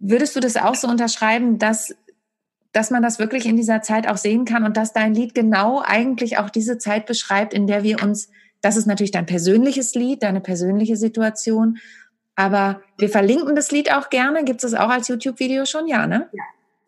Würdest 0.00 0.34
du 0.34 0.40
das 0.40 0.56
auch 0.56 0.74
so 0.74 0.88
unterschreiben, 0.88 1.58
dass 1.58 1.94
dass 2.78 2.92
man 2.92 3.02
das 3.02 3.18
wirklich 3.18 3.44
in 3.44 3.56
dieser 3.56 3.82
Zeit 3.82 4.08
auch 4.08 4.16
sehen 4.16 4.44
kann 4.44 4.62
und 4.62 4.76
dass 4.76 4.92
dein 4.92 5.12
Lied 5.12 5.34
genau 5.34 5.82
eigentlich 5.84 6.38
auch 6.38 6.48
diese 6.48 6.78
Zeit 6.78 7.06
beschreibt, 7.06 7.52
in 7.52 7.66
der 7.66 7.82
wir 7.82 8.00
uns, 8.04 8.30
das 8.60 8.76
ist 8.76 8.86
natürlich 8.86 9.10
dein 9.10 9.26
persönliches 9.26 9.96
Lied, 9.96 10.22
deine 10.22 10.40
persönliche 10.40 10.96
Situation, 10.96 11.78
aber 12.36 12.80
wir 12.96 13.08
verlinken 13.08 13.56
das 13.56 13.72
Lied 13.72 13.92
auch 13.92 14.10
gerne. 14.10 14.44
Gibt 14.44 14.62
es 14.62 14.70
das 14.70 14.80
auch 14.80 14.90
als 14.90 15.08
YouTube-Video 15.08 15.66
schon? 15.66 15.88
Ja, 15.88 16.06
ne? 16.06 16.28
Ja. 16.32 16.44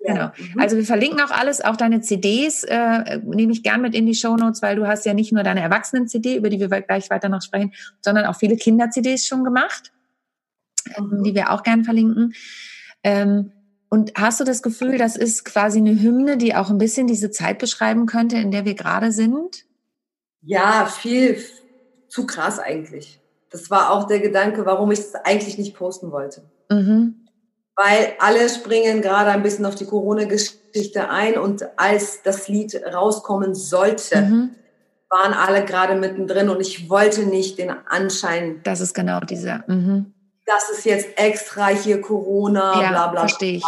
Genau. 0.07 0.27
Mhm. 0.27 0.61
Also 0.61 0.77
wir 0.77 0.85
verlinken 0.85 1.21
auch 1.23 1.33
alles, 1.33 1.61
auch 1.61 1.75
deine 1.75 2.03
CDs 2.03 2.63
äh, 2.63 3.19
nehme 3.25 3.53
ich 3.53 3.65
gern 3.65 3.83
mit 3.83 3.97
in 3.97 4.07
die 4.07 4.15
Show 4.15 4.37
Notes, 4.37 4.63
weil 4.63 4.77
du 4.77 4.87
hast 4.87 5.05
ja 5.07 5.13
nicht 5.13 5.33
nur 5.33 5.43
deine 5.43 5.61
Erwachsenen-CD, 5.61 6.37
über 6.37 6.51
die 6.51 6.61
wir 6.61 6.69
gleich 6.69 7.11
weiter 7.11 7.29
noch 7.29 7.43
sprechen, 7.43 7.73
sondern 8.01 8.27
auch 8.27 8.37
viele 8.37 8.57
Kinder-CDs 8.57 9.27
schon 9.27 9.43
gemacht, 9.43 9.91
mhm. 10.97 11.25
die 11.25 11.35
wir 11.35 11.51
auch 11.51 11.65
gern 11.65 11.83
verlinken. 11.83 12.33
Ähm, 13.03 13.51
und 13.91 14.13
hast 14.15 14.39
du 14.39 14.45
das 14.45 14.63
Gefühl, 14.63 14.99
das 14.99 15.17
ist 15.17 15.45
quasi 15.45 15.79
eine 15.79 16.01
Hymne, 16.01 16.37
die 16.37 16.55
auch 16.55 16.71
ein 16.71 16.79
bisschen 16.79 17.09
diese 17.09 17.33
Zeit 17.33 17.59
beschreiben 17.59 18.07
könnte, 18.07 18.37
in 18.37 18.53
der 18.53 18.65
wir 18.65 18.75
gerade 18.75 19.11
sind? 19.11 19.65
Ja, 20.43 20.87
viel 20.87 21.43
zu 22.09 22.25
krass 22.25 22.61
eigentlich. 22.61 23.21
Das 23.51 23.69
war 23.69 23.91
auch 23.91 24.07
der 24.07 24.21
Gedanke, 24.21 24.65
warum 24.65 24.93
ich 24.93 25.01
es 25.01 25.15
eigentlich 25.17 25.59
nicht 25.59 25.75
posten 25.75 26.13
wollte. 26.13 26.43
Mhm. 26.71 27.27
Weil 27.75 28.15
alle 28.21 28.49
springen 28.49 29.03
gerade 29.03 29.31
ein 29.31 29.43
bisschen 29.43 29.67
auf 29.67 29.75
die 29.75 29.87
Corona-Geschichte 29.87 31.11
ein 31.11 31.37
und 31.37 31.65
als 31.77 32.23
das 32.23 32.47
Lied 32.47 32.81
rauskommen 32.95 33.57
sollte, 33.57 34.21
mhm. 34.23 34.51
waren 35.09 35.33
alle 35.33 35.65
gerade 35.65 35.97
mittendrin 35.97 36.49
und 36.49 36.61
ich 36.61 36.89
wollte 36.89 37.27
nicht 37.27 37.59
den 37.59 37.71
Anschein. 37.89 38.61
Das 38.63 38.81
ist 38.81 38.95
genau 38.95 39.19
dieser. 39.19 39.65
Mhm 39.67 40.15
das 40.51 40.71
ist 40.71 40.85
jetzt 40.85 41.09
extra 41.17 41.69
hier 41.69 42.01
Corona, 42.01 42.81
ja, 42.81 42.91
bla 42.91 43.07
bla. 43.09 43.21
Verstehe 43.21 43.59
ich. 43.59 43.65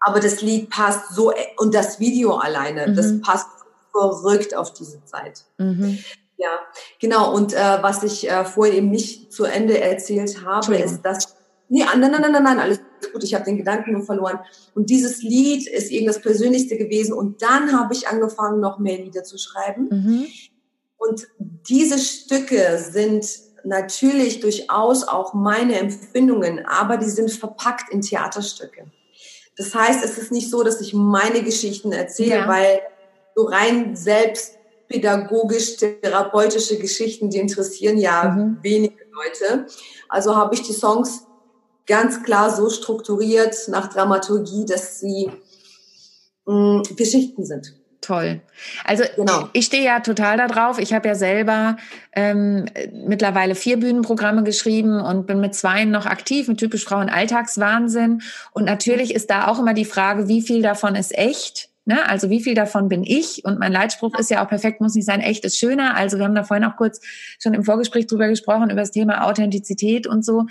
Aber 0.00 0.20
das 0.20 0.40
Lied 0.42 0.70
passt 0.70 1.14
so, 1.14 1.32
und 1.58 1.74
das 1.74 2.00
Video 2.00 2.36
alleine, 2.36 2.88
mhm. 2.88 2.96
das 2.96 3.20
passt 3.20 3.48
verrückt 3.92 4.54
auf 4.54 4.72
diese 4.72 5.04
Zeit. 5.04 5.44
Mhm. 5.58 5.98
Ja, 6.36 6.58
genau. 6.98 7.34
Und 7.34 7.52
äh, 7.52 7.82
was 7.82 8.02
ich 8.02 8.30
äh, 8.30 8.44
vorhin 8.44 8.76
eben 8.76 8.90
nicht 8.90 9.32
zu 9.32 9.44
Ende 9.44 9.80
erzählt 9.80 10.44
habe, 10.44 10.76
ist, 10.76 11.02
dass 11.02 11.36
Nee, 11.72 11.84
nein, 11.84 12.00
nein, 12.00 12.20
nein, 12.20 12.32
nein, 12.32 12.42
nein, 12.42 12.58
alles 12.58 12.80
gut, 13.12 13.22
ich 13.22 13.32
habe 13.32 13.44
den 13.44 13.56
Gedanken 13.56 13.92
nur 13.92 14.02
verloren. 14.02 14.40
Und 14.74 14.90
dieses 14.90 15.22
Lied 15.22 15.68
ist 15.68 15.92
eben 15.92 16.06
das 16.06 16.20
Persönlichste 16.20 16.76
gewesen. 16.76 17.12
Und 17.12 17.42
dann 17.42 17.78
habe 17.78 17.94
ich 17.94 18.08
angefangen, 18.08 18.58
noch 18.58 18.80
mehr 18.80 18.98
Lieder 18.98 19.22
zu 19.22 19.38
schreiben. 19.38 19.88
Mhm. 19.88 20.26
Und 20.98 21.28
diese 21.38 21.98
Stücke 22.00 22.76
sind 22.78 23.24
natürlich 23.64 24.40
durchaus 24.40 25.06
auch 25.06 25.34
meine 25.34 25.78
Empfindungen, 25.78 26.64
aber 26.66 26.96
die 26.96 27.10
sind 27.10 27.30
verpackt 27.30 27.92
in 27.92 28.00
Theaterstücke. 28.00 28.90
Das 29.56 29.74
heißt, 29.74 30.04
es 30.04 30.18
ist 30.18 30.32
nicht 30.32 30.50
so, 30.50 30.62
dass 30.62 30.80
ich 30.80 30.94
meine 30.94 31.42
Geschichten 31.42 31.92
erzähle, 31.92 32.36
ja. 32.36 32.48
weil 32.48 32.80
so 33.34 33.44
rein 33.44 33.96
selbstpädagogisch 33.96 35.76
therapeutische 35.76 36.78
Geschichten, 36.78 37.30
die 37.30 37.38
interessieren 37.38 37.98
ja 37.98 38.24
mhm. 38.24 38.58
wenige 38.62 39.04
Leute. 39.12 39.66
Also 40.08 40.36
habe 40.36 40.54
ich 40.54 40.62
die 40.62 40.72
Songs 40.72 41.26
ganz 41.86 42.22
klar 42.22 42.54
so 42.54 42.70
strukturiert 42.70 43.68
nach 43.68 43.92
Dramaturgie, 43.92 44.64
dass 44.64 45.00
sie 45.00 45.30
mh, 46.46 46.78
mm, 46.78 46.82
Geschichten 46.96 47.44
sind 47.44 47.79
toll. 48.10 48.40
Also 48.84 49.04
genau. 49.14 49.48
ich 49.52 49.66
stehe 49.66 49.84
ja 49.84 50.00
total 50.00 50.36
darauf. 50.36 50.80
Ich 50.80 50.92
habe 50.92 51.06
ja 51.06 51.14
selber 51.14 51.76
ähm, 52.12 52.66
mittlerweile 52.92 53.54
vier 53.54 53.78
Bühnenprogramme 53.78 54.42
geschrieben 54.42 55.00
und 55.00 55.28
bin 55.28 55.40
mit 55.40 55.54
zweien 55.54 55.92
noch 55.92 56.06
aktiv, 56.06 56.48
mit 56.48 56.58
typisch 56.58 56.84
Frauen 56.84 57.08
Alltagswahnsinn. 57.08 58.22
Und 58.52 58.64
natürlich 58.64 59.14
ist 59.14 59.30
da 59.30 59.46
auch 59.46 59.60
immer 59.60 59.74
die 59.74 59.84
Frage, 59.84 60.26
wie 60.26 60.42
viel 60.42 60.60
davon 60.60 60.96
ist 60.96 61.16
echt? 61.16 61.68
Ne? 61.84 62.04
Also 62.08 62.30
wie 62.30 62.42
viel 62.42 62.54
davon 62.54 62.88
bin 62.88 63.04
ich? 63.04 63.44
Und 63.44 63.60
mein 63.60 63.72
Leitspruch 63.72 64.18
ist 64.18 64.28
ja 64.28 64.44
auch 64.44 64.48
perfekt, 64.48 64.80
muss 64.80 64.96
nicht 64.96 65.06
sein, 65.06 65.20
echt 65.20 65.44
ist 65.44 65.58
schöner. 65.58 65.96
Also 65.96 66.18
wir 66.18 66.24
haben 66.24 66.34
da 66.34 66.42
vorhin 66.42 66.64
auch 66.64 66.76
kurz 66.76 67.00
schon 67.40 67.54
im 67.54 67.64
Vorgespräch 67.64 68.08
drüber 68.08 68.26
gesprochen, 68.26 68.70
über 68.70 68.80
das 68.80 68.90
Thema 68.90 69.26
Authentizität 69.28 70.08
und 70.08 70.24
so. 70.24 70.46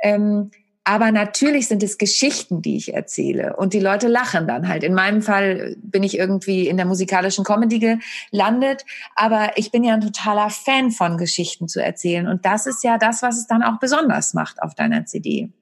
Ähm, 0.00 0.52
aber 0.90 1.12
natürlich 1.12 1.68
sind 1.68 1.84
es 1.84 1.98
Geschichten, 1.98 2.62
die 2.62 2.76
ich 2.76 2.94
erzähle. 2.94 3.54
Und 3.54 3.74
die 3.74 3.78
Leute 3.78 4.08
lachen 4.08 4.48
dann 4.48 4.66
halt. 4.66 4.82
In 4.82 4.92
meinem 4.92 5.22
Fall 5.22 5.76
bin 5.80 6.02
ich 6.02 6.18
irgendwie 6.18 6.66
in 6.66 6.76
der 6.76 6.84
musikalischen 6.84 7.44
Comedy 7.44 8.00
gelandet. 8.32 8.84
Aber 9.14 9.52
ich 9.54 9.70
bin 9.70 9.84
ja 9.84 9.94
ein 9.94 10.00
totaler 10.00 10.50
Fan 10.50 10.90
von 10.90 11.16
Geschichten 11.16 11.68
zu 11.68 11.80
erzählen. 11.80 12.26
Und 12.26 12.44
das 12.44 12.66
ist 12.66 12.82
ja 12.82 12.98
das, 12.98 13.22
was 13.22 13.38
es 13.38 13.46
dann 13.46 13.62
auch 13.62 13.78
besonders 13.78 14.34
macht 14.34 14.60
auf 14.60 14.74
deiner 14.74 15.06
CD. 15.06 15.52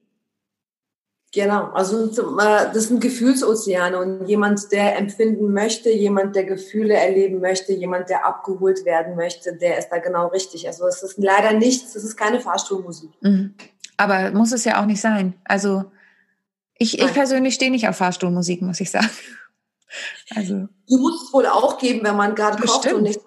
Genau, 1.31 1.65
also 1.73 2.07
das 2.07 2.85
sind 2.85 2.99
Gefühlsozeane 2.99 3.99
und 3.99 4.25
jemand, 4.25 4.71
der 4.71 4.97
empfinden 4.97 5.53
möchte, 5.53 5.91
jemand, 5.91 6.35
der 6.35 6.45
Gefühle 6.45 6.95
erleben 6.95 7.39
möchte, 7.39 7.71
jemand, 7.73 8.09
der 8.09 8.25
abgeholt 8.25 8.83
werden 8.83 9.15
möchte, 9.15 9.55
der 9.55 9.77
ist 9.77 9.89
da 9.89 9.99
genau 9.99 10.29
richtig. 10.29 10.65
Also 10.65 10.87
es 10.87 11.03
ist 11.03 11.19
leider 11.19 11.53
nichts, 11.53 11.95
es 11.95 12.03
ist 12.03 12.17
keine 12.17 12.39
Fahrstuhlmusik. 12.39 13.11
Mhm. 13.21 13.53
Aber 13.99 14.31
muss 14.31 14.53
es 14.53 14.63
ja 14.63 14.81
auch 14.81 14.85
nicht 14.85 15.01
sein. 15.01 15.33
Also 15.43 15.91
ich, 16.77 16.99
ich 16.99 17.13
persönlich 17.13 17.53
stehe 17.53 17.69
nicht 17.69 17.89
auf 17.89 17.97
Fahrstuhlmusik, 17.97 18.61
muss 18.61 18.79
ich 18.79 18.89
sagen. 18.89 19.09
Also. 20.35 20.67
Die 20.87 20.97
muss 20.97 21.23
es 21.23 21.33
wohl 21.33 21.47
auch 21.47 21.79
geben, 21.79 22.01
wenn 22.03 22.15
man 22.15 22.35
gerade 22.35 22.61
kocht 22.61 22.93
und 22.93 23.01
nichts 23.01 23.23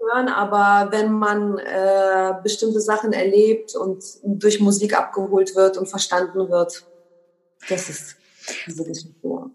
hören, 0.00 0.28
aber 0.28 0.90
wenn 0.90 1.12
man 1.12 1.58
äh, 1.58 2.32
bestimmte 2.42 2.80
Sachen 2.80 3.12
erlebt 3.12 3.76
und 3.76 4.02
durch 4.24 4.58
Musik 4.58 4.98
abgeholt 4.98 5.54
wird 5.54 5.76
und 5.76 5.90
verstanden 5.90 6.48
wird, 6.48 6.86
das 7.68 7.90
ist. 7.90 8.16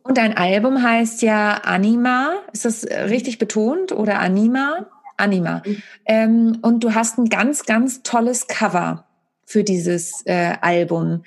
Und 0.04 0.18
dein 0.20 0.38
Album 0.38 0.84
heißt 0.84 1.24
ja 1.24 1.62
Anima. 1.64 2.34
Ist 2.54 2.66
das 2.66 2.86
richtig 2.86 3.40
betont 3.40 3.92
oder 3.92 4.20
Anima? 4.20 4.86
Anima. 5.18 5.64
Mhm. 5.66 5.84
Ähm, 6.06 6.58
und 6.62 6.84
du 6.84 6.94
hast 6.94 7.18
ein 7.18 7.30
ganz, 7.30 7.66
ganz 7.66 8.04
tolles 8.04 8.46
Cover 8.46 9.08
für 9.52 9.64
dieses 9.64 10.26
äh, 10.26 10.56
Album. 10.62 11.24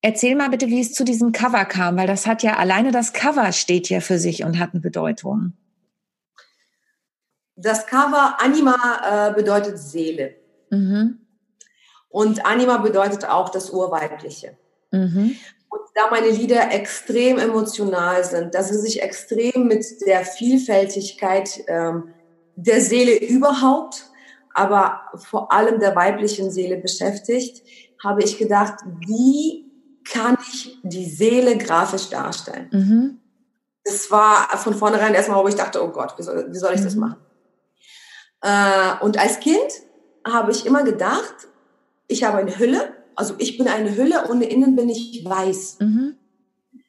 Erzähl 0.00 0.36
mal 0.36 0.50
bitte, 0.50 0.68
wie 0.68 0.80
es 0.80 0.92
zu 0.92 1.04
diesem 1.04 1.32
Cover 1.32 1.64
kam, 1.64 1.96
weil 1.96 2.06
das 2.06 2.26
hat 2.26 2.42
ja 2.42 2.56
alleine 2.56 2.92
das 2.92 3.12
Cover 3.12 3.52
steht 3.52 3.88
ja 3.88 4.00
für 4.00 4.18
sich 4.18 4.44
und 4.44 4.58
hat 4.58 4.70
eine 4.72 4.80
Bedeutung. 4.80 5.52
Das 7.56 7.86
Cover 7.86 8.36
Anima 8.38 9.30
äh, 9.30 9.34
bedeutet 9.34 9.78
Seele. 9.78 10.34
Mhm. 10.70 11.18
Und 12.08 12.46
Anima 12.46 12.78
bedeutet 12.78 13.28
auch 13.28 13.48
das 13.48 13.70
Urweibliche. 13.70 14.56
Mhm. 14.90 15.36
Und 15.68 15.80
da 15.94 16.10
meine 16.10 16.30
Lieder 16.30 16.70
extrem 16.70 17.38
emotional 17.38 18.24
sind, 18.24 18.54
dass 18.54 18.68
sie 18.68 18.78
sich 18.78 19.02
extrem 19.02 19.66
mit 19.66 19.84
der 20.06 20.24
Vielfältigkeit 20.24 21.64
ähm, 21.66 22.14
der 22.54 22.80
Seele 22.80 23.18
überhaupt, 23.18 24.05
aber 24.56 25.02
vor 25.14 25.52
allem 25.52 25.80
der 25.80 25.94
weiblichen 25.94 26.50
Seele 26.50 26.78
beschäftigt, 26.78 27.62
habe 28.02 28.22
ich 28.22 28.38
gedacht, 28.38 28.78
wie 29.06 29.70
kann 30.10 30.38
ich 30.50 30.78
die 30.82 31.04
Seele 31.04 31.58
grafisch 31.58 32.08
darstellen? 32.08 32.68
Mhm. 32.72 33.20
Das 33.84 34.10
war 34.10 34.48
von 34.56 34.74
vornherein 34.74 35.14
erstmal, 35.14 35.42
wo 35.42 35.48
ich 35.48 35.54
dachte, 35.54 35.84
oh 35.84 35.88
Gott, 35.88 36.14
wie 36.16 36.22
soll, 36.22 36.48
wie 36.50 36.58
soll 36.58 36.72
ich 36.72 36.80
mhm. 36.80 36.84
das 36.84 36.94
machen? 36.96 37.16
Äh, 38.40 39.04
und 39.04 39.18
als 39.18 39.40
Kind 39.40 39.70
habe 40.26 40.52
ich 40.52 40.64
immer 40.64 40.84
gedacht, 40.84 41.48
ich 42.08 42.24
habe 42.24 42.38
eine 42.38 42.58
Hülle, 42.58 42.94
also 43.14 43.34
ich 43.38 43.58
bin 43.58 43.68
eine 43.68 43.94
Hülle 43.94 44.26
und 44.28 44.40
innen 44.40 44.74
bin 44.74 44.88
ich 44.88 45.22
weiß. 45.24 45.78
Mhm. 45.80 46.16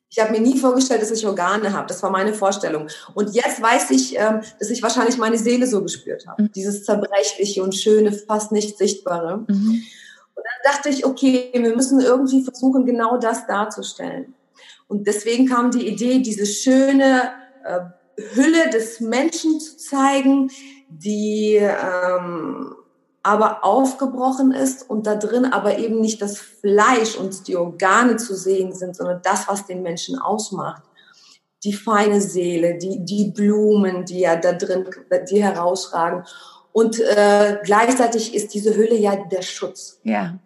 Ich 0.10 0.20
habe 0.20 0.32
mir 0.32 0.40
nie 0.40 0.58
vorgestellt, 0.58 1.02
dass 1.02 1.12
ich 1.12 1.26
Organe 1.26 1.74
habe. 1.74 1.88
Das 1.88 2.02
war 2.02 2.10
meine 2.10 2.34
Vorstellung. 2.34 2.88
Und 3.14 3.36
jetzt 3.36 3.62
weiß 3.62 3.92
ich, 3.92 4.18
ähm, 4.18 4.42
dass 4.60 4.70
ich 4.70 4.82
wahrscheinlich 4.82 5.18
meine 5.18 5.38
Seele 5.38 5.68
so 5.68 5.84
gespürt 5.84 6.26
habe. 6.28 6.44
Mhm. 6.44 6.52
Dieses 6.54 6.86
zerbrechliche 6.86 7.62
und 7.62 7.76
schöne, 7.76 8.14
fast 8.14 8.52
nicht 8.52 8.78
sichtbare. 8.78 9.46
Mhm. 9.48 9.84
Und 10.36 10.44
dann 10.46 10.74
dachte 10.74 10.90
ich, 10.90 11.06
okay, 11.06 11.50
wir 11.54 11.76
müssen 11.76 12.00
irgendwie 12.00 12.44
versuchen, 12.44 12.86
genau 12.86 13.18
das 13.18 13.48
darzustellen. 13.48 14.34
Und 14.88 15.08
deswegen 15.08 15.48
kam 15.48 15.72
die 15.72 15.88
Idee, 15.88 16.20
diese 16.20 16.46
schöne 16.46 17.32
äh, 17.66 17.80
Hülle 18.34 18.70
des 18.70 19.02
Menschen 19.02 19.60
zu 19.60 19.78
zeigen, 19.78 20.50
die 20.90 21.56
ähm, 21.56 22.74
aber 23.28 23.66
aufgebrochen 23.66 24.54
ist 24.54 24.90
und 24.90 25.06
da 25.06 25.16
drin 25.16 25.44
aber 25.44 25.80
eben 25.80 26.00
nicht 26.00 26.22
das 26.22 26.38
Fleisch 26.38 27.18
und 27.18 27.50
die 27.50 27.58
Organe 27.58 28.16
zu 28.16 28.38
sehen 28.38 28.72
sind, 28.72 28.96
sondern 28.96 29.20
das, 29.22 29.50
was 29.50 29.66
den 29.66 29.84
Menschen 29.84 30.18
ausmacht. 30.18 30.84
Die 31.66 31.74
feine 31.74 32.22
Seele, 32.22 32.78
die, 32.78 33.04
die 33.04 33.32
Blumen, 33.32 34.06
die 34.06 34.22
ja 34.22 34.38
da 34.38 34.54
drin, 34.54 34.86
die 35.30 35.44
herausragen. 35.44 36.24
Und 36.72 37.02
äh, 37.02 37.58
gleichzeitig 37.66 38.34
ist 38.34 38.54
diese 38.54 38.74
Hülle 38.78 38.96
ja 38.96 39.18
der 39.18 39.42
Schutz. 39.42 40.00
Ja. 40.04 40.40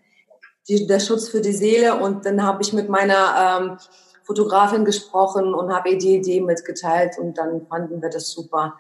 Die, 0.68 0.88
der 0.88 1.00
Schutz 1.00 1.30
für 1.30 1.42
die 1.42 1.54
Seele. 1.54 2.02
Und 2.02 2.26
dann 2.26 2.42
habe 2.44 2.64
ich 2.64 2.74
mit 2.74 2.90
meiner 2.90 3.60
ähm, 3.62 3.78
Fotografin 4.24 4.86
gesprochen 4.86 5.54
und 5.54 5.72
habe 5.72 5.92
ihr 5.92 5.98
die 6.00 6.16
Idee 6.16 6.42
mitgeteilt 6.42 7.20
und 7.20 7.38
dann 7.38 7.68
fanden 7.68 8.02
wir 8.02 8.10
das 8.10 8.32
super. 8.32 8.80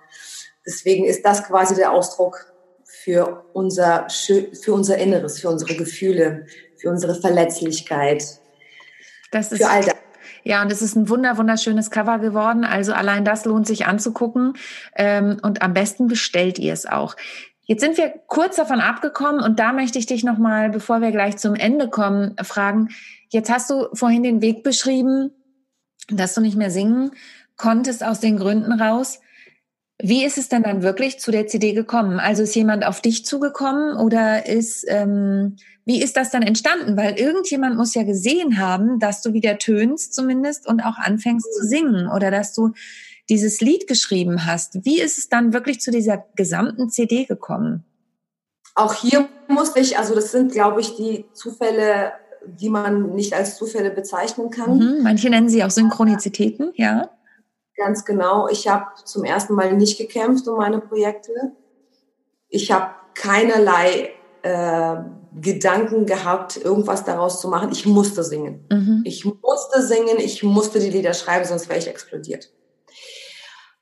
Deswegen 0.65 1.05
ist 1.05 1.23
das 1.23 1.43
quasi 1.43 1.75
der 1.75 1.91
Ausdruck 1.91 2.50
für 3.03 3.45
unser, 3.53 4.07
für 4.09 4.73
unser 4.73 4.97
Inneres, 4.97 5.39
für 5.39 5.49
unsere 5.49 5.75
Gefühle, 5.75 6.45
für 6.77 6.89
unsere 6.89 7.15
Verletzlichkeit. 7.15 8.23
Das 9.31 9.51
ist, 9.51 9.61
für 9.61 9.69
all 9.69 9.83
das. 9.83 9.95
Ja, 10.43 10.61
und 10.61 10.71
es 10.71 10.81
ist 10.81 10.95
ein 10.95 11.09
wunder, 11.09 11.37
wunderschönes 11.37 11.91
Cover 11.91 12.19
geworden. 12.19 12.65
Also 12.65 12.93
allein 12.93 13.25
das 13.25 13.45
lohnt 13.45 13.67
sich 13.67 13.85
anzugucken. 13.85 14.53
Ähm, 14.95 15.37
und 15.41 15.61
am 15.61 15.73
besten 15.73 16.07
bestellt 16.07 16.59
ihr 16.59 16.73
es 16.73 16.85
auch. 16.85 17.15
Jetzt 17.63 17.81
sind 17.81 17.97
wir 17.97 18.13
kurz 18.27 18.57
davon 18.57 18.81
abgekommen 18.81 19.41
und 19.41 19.59
da 19.59 19.71
möchte 19.71 19.97
ich 19.97 20.05
dich 20.05 20.23
nochmal, 20.23 20.69
bevor 20.69 20.99
wir 21.01 21.11
gleich 21.11 21.37
zum 21.37 21.55
Ende 21.55 21.89
kommen, 21.89 22.35
fragen. 22.43 22.89
Jetzt 23.29 23.49
hast 23.49 23.69
du 23.69 23.87
vorhin 23.93 24.23
den 24.23 24.41
Weg 24.41 24.63
beschrieben, 24.63 25.31
dass 26.09 26.33
du 26.33 26.41
nicht 26.41 26.57
mehr 26.57 26.71
singen 26.71 27.11
konntest 27.55 28.03
aus 28.03 28.19
den 28.19 28.37
Gründen 28.37 28.73
raus. 28.73 29.21
Wie 30.03 30.25
ist 30.25 30.37
es 30.37 30.49
denn 30.49 30.63
dann 30.63 30.81
wirklich 30.81 31.19
zu 31.19 31.31
der 31.31 31.47
CD 31.47 31.73
gekommen? 31.73 32.19
Also 32.19 32.43
ist 32.43 32.55
jemand 32.55 32.85
auf 32.85 33.01
dich 33.01 33.25
zugekommen 33.25 33.97
oder 33.97 34.47
ist, 34.47 34.85
ähm, 34.87 35.57
wie 35.85 36.01
ist 36.01 36.17
das 36.17 36.31
dann 36.31 36.41
entstanden? 36.41 36.97
Weil 36.97 37.19
irgendjemand 37.19 37.77
muss 37.77 37.93
ja 37.93 38.03
gesehen 38.03 38.57
haben, 38.59 38.99
dass 38.99 39.21
du 39.21 39.33
wieder 39.33 39.57
tönst 39.57 40.13
zumindest 40.13 40.67
und 40.67 40.81
auch 40.81 40.97
anfängst 40.97 41.47
zu 41.53 41.65
singen 41.65 42.07
oder 42.07 42.31
dass 42.31 42.53
du 42.53 42.71
dieses 43.29 43.61
Lied 43.61 43.87
geschrieben 43.87 44.45
hast. 44.45 44.83
Wie 44.85 44.99
ist 44.99 45.17
es 45.17 45.29
dann 45.29 45.53
wirklich 45.53 45.79
zu 45.79 45.91
dieser 45.91 46.25
gesamten 46.35 46.89
CD 46.89 47.25
gekommen? 47.25 47.85
Auch 48.75 48.93
hier 48.93 49.27
musste 49.47 49.79
ich, 49.79 49.97
also 49.97 50.15
das 50.15 50.31
sind, 50.31 50.51
glaube 50.51 50.81
ich, 50.81 50.95
die 50.95 51.25
Zufälle, 51.33 52.13
die 52.45 52.69
man 52.69 53.13
nicht 53.13 53.33
als 53.33 53.57
Zufälle 53.57 53.91
bezeichnen 53.91 54.49
kann. 54.49 54.77
Mhm, 54.77 55.03
manche 55.03 55.29
nennen 55.29 55.49
sie 55.49 55.63
auch 55.63 55.69
Synchronizitäten, 55.69 56.71
ja. 56.75 57.09
Ganz 57.77 58.05
genau. 58.05 58.47
Ich 58.47 58.67
habe 58.67 58.85
zum 59.05 59.23
ersten 59.23 59.53
Mal 59.53 59.73
nicht 59.73 59.97
gekämpft 59.97 60.47
um 60.47 60.57
meine 60.57 60.79
Projekte. 60.79 61.31
Ich 62.49 62.71
habe 62.71 62.93
keinerlei 63.13 64.11
äh, 64.43 64.95
Gedanken 65.39 66.05
gehabt, 66.05 66.57
irgendwas 66.57 67.05
daraus 67.05 67.39
zu 67.39 67.47
machen. 67.47 67.69
Ich 67.71 67.85
musste 67.85 68.23
singen. 68.23 68.65
Mhm. 68.69 69.03
Ich 69.05 69.23
musste 69.23 69.81
singen, 69.81 70.17
ich 70.17 70.43
musste 70.43 70.79
die 70.79 70.89
Lieder 70.89 71.13
schreiben, 71.13 71.45
sonst 71.45 71.69
wäre 71.69 71.79
ich 71.79 71.87
explodiert. 71.87 72.51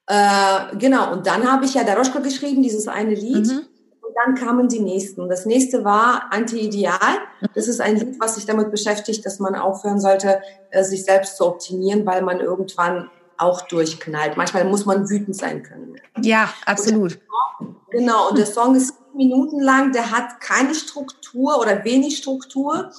Äh, 0.06 0.75
genau, 0.78 1.12
und 1.12 1.28
dann 1.28 1.52
habe 1.52 1.65
ich 1.65 1.73
ja 1.73 1.84
Daroschka 1.84 2.19
geschrieben, 2.19 2.62
dieses 2.62 2.88
eine 2.88 3.15
Lied. 3.15 3.47
Mhm. 3.47 3.67
Und 4.02 4.15
dann 4.15 4.36
kamen 4.36 4.67
die 4.67 4.80
nächsten. 4.80 5.30
Das 5.30 5.45
nächste 5.45 5.84
war 5.84 6.32
Anti-Ideal. 6.32 7.19
Das 7.54 7.67
ist 7.67 7.80
ein 7.80 7.95
Lied, 7.95 8.19
was 8.19 8.36
sich 8.36 8.45
damit 8.45 8.71
beschäftigt, 8.71 9.25
dass 9.25 9.39
man 9.39 9.56
aufhören 9.56 9.99
sollte, 9.99 10.41
äh, 10.71 10.84
sich 10.84 11.06
selbst 11.06 11.38
zu 11.38 11.45
optimieren, 11.45 12.06
weil 12.06 12.21
man 12.21 12.39
irgendwann 12.39 13.10
auch 13.39 13.62
durchknallt. 13.62 14.38
Manchmal 14.38 14.65
muss 14.65 14.86
man 14.86 15.10
wütend 15.10 15.36
sein 15.36 15.63
können. 15.63 15.95
Ja, 16.21 16.54
absolut. 16.65 17.13
Song, 17.60 17.75
genau, 17.89 18.30
und 18.30 18.38
der 18.38 18.45
Song 18.45 18.75
ist 18.75 18.93
Minuten 19.15 19.60
lang, 19.60 19.91
der 19.91 20.12
hat 20.12 20.39
keine 20.39 20.75
Struktur 20.75 21.60
oder 21.60 21.84
wenig 21.84 22.17
Struktur. 22.17 22.91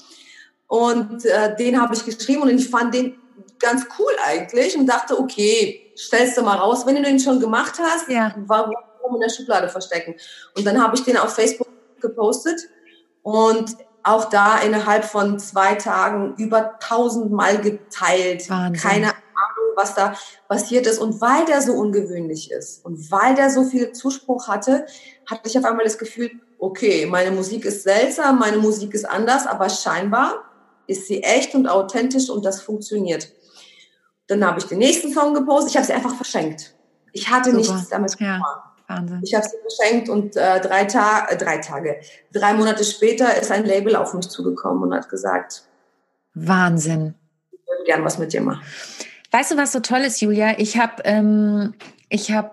Und 0.67 1.25
äh, 1.25 1.57
den 1.57 1.81
habe 1.81 1.95
ich 1.95 2.05
geschrieben 2.05 2.43
und 2.43 2.51
ich 2.51 2.69
fand 2.69 2.95
den 2.95 3.17
ganz 3.59 3.87
cool 3.99 4.13
eigentlich 4.25 4.77
und 4.77 4.87
dachte, 4.87 5.19
okay, 5.19 5.93
stellst 5.97 6.37
du 6.37 6.43
mal 6.43 6.57
raus, 6.57 6.87
wenn 6.87 6.97
du 6.97 7.03
den 7.03 7.19
schon 7.19 7.41
gemacht 7.41 7.75
hast, 7.79 8.09
ja. 8.09 8.35
warum 8.47 8.75
in 9.15 9.21
der 9.21 9.29
Schublade 9.29 9.69
verstecken? 9.69 10.15
Und 10.57 10.67
dann 10.67 10.83
habe 10.83 10.97
ich 10.97 11.03
den 11.03 11.17
auf 11.17 11.35
Facebook 11.35 11.69
gepostet 12.01 12.61
und 13.23 13.77
auch 14.03 14.27
da 14.27 14.59
innerhalb 14.59 15.05
von 15.05 15.39
zwei 15.39 15.75
Tagen 15.75 16.35
über 16.37 16.79
tausendmal 16.81 17.59
geteilt. 17.59 18.49
Wahnsinn. 18.49 18.81
Keine 18.81 19.13
was 19.81 19.95
da 19.95 20.15
passiert 20.49 20.87
ist. 20.87 20.99
Und 20.99 21.21
weil 21.21 21.45
der 21.47 21.63
so 21.63 21.73
ungewöhnlich 21.73 22.51
ist 22.51 22.85
und 22.85 23.11
weil 23.11 23.35
der 23.35 23.51
so 23.51 23.65
viel 23.65 23.93
Zuspruch 23.93 24.49
hatte, 24.49 24.87
hatte 25.27 25.49
ich 25.49 25.59
auf 25.59 25.65
einmal 25.65 25.85
das 25.85 25.99
Gefühl, 25.99 26.31
okay, 26.59 27.07
meine 27.07 27.31
Musik 27.31 27.65
ist 27.65 27.83
seltsam, 27.83 28.39
meine 28.39 28.59
Musik 28.59 28.95
ist 28.95 29.09
anders, 29.09 29.47
aber 29.47 29.69
scheinbar 29.69 30.45
ist 30.87 31.07
sie 31.07 31.23
echt 31.23 31.55
und 31.55 31.69
authentisch 31.69 32.29
und 32.29 32.45
das 32.45 32.61
funktioniert. 32.61 33.29
Dann 34.27 34.45
habe 34.45 34.61
ich 34.61 34.67
den 34.67 34.79
nächsten 34.79 35.13
Song 35.13 35.35
gepostet. 35.35 35.71
Ich 35.71 35.77
habe 35.77 35.87
sie 35.87 35.93
einfach 35.93 36.15
verschenkt. 36.15 36.75
Ich 37.13 37.31
hatte 37.31 37.51
Super. 37.51 37.75
nichts 37.75 37.89
damit 37.89 38.21
ja. 38.21 38.41
Wahnsinn. 38.91 39.21
Ich 39.23 39.35
habe 39.35 39.47
sie 39.47 39.57
verschenkt 39.61 40.09
und 40.09 40.37
äh, 40.37 40.61
drei, 40.61 40.85
Ta 40.85 41.27
äh, 41.29 41.37
drei 41.37 41.59
Tage, 41.59 42.01
drei 42.33 42.55
Monate 42.55 42.85
später 42.85 43.41
ist 43.41 43.51
ein 43.51 43.65
Label 43.65 43.97
auf 43.97 44.15
mich 44.15 44.29
zugekommen 44.29 44.83
und 44.83 44.95
hat 44.95 45.09
gesagt, 45.09 45.63
Wahnsinn. 46.35 47.15
Ich 47.53 47.59
würde 47.67 47.85
gern 47.85 48.05
was 48.05 48.19
mit 48.19 48.33
dir 48.33 48.41
machen. 48.41 48.63
Weißt 49.31 49.53
du, 49.53 49.57
was 49.57 49.73
so 49.73 49.81
toll 49.81 50.01
ist, 50.01 50.21
Julia? 50.21 50.59
Ich 50.59 50.77
habe, 50.77 51.03
ähm, 51.05 51.75
ich 52.09 52.33
habe, 52.33 52.51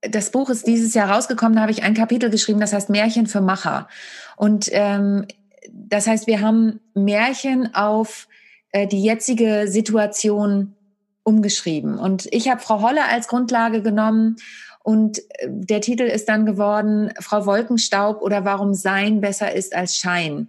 das 0.00 0.30
Buch 0.30 0.50
ist 0.50 0.66
dieses 0.66 0.94
Jahr 0.94 1.10
rausgekommen, 1.10 1.56
da 1.56 1.62
habe 1.62 1.72
ich 1.72 1.82
ein 1.82 1.94
Kapitel 1.94 2.30
geschrieben, 2.30 2.60
das 2.60 2.72
heißt 2.72 2.90
Märchen 2.90 3.26
für 3.26 3.40
Macher. 3.40 3.88
Und 4.36 4.68
ähm, 4.72 5.26
das 5.70 6.06
heißt, 6.06 6.26
wir 6.26 6.40
haben 6.40 6.80
Märchen 6.94 7.74
auf 7.74 8.28
äh, 8.70 8.86
die 8.86 9.02
jetzige 9.02 9.68
Situation 9.68 10.74
umgeschrieben. 11.22 11.98
Und 11.98 12.28
ich 12.30 12.48
habe 12.48 12.60
Frau 12.60 12.80
Holle 12.82 13.04
als 13.08 13.28
Grundlage 13.28 13.82
genommen 13.82 14.36
und 14.82 15.18
äh, 15.18 15.48
der 15.48 15.80
Titel 15.80 16.04
ist 16.04 16.28
dann 16.28 16.46
geworden 16.46 17.12
Frau 17.20 17.44
Wolkenstaub 17.44 18.22
oder 18.22 18.44
warum 18.44 18.72
Sein 18.74 19.20
besser 19.20 19.52
ist 19.52 19.74
als 19.74 19.96
Schein. 19.96 20.48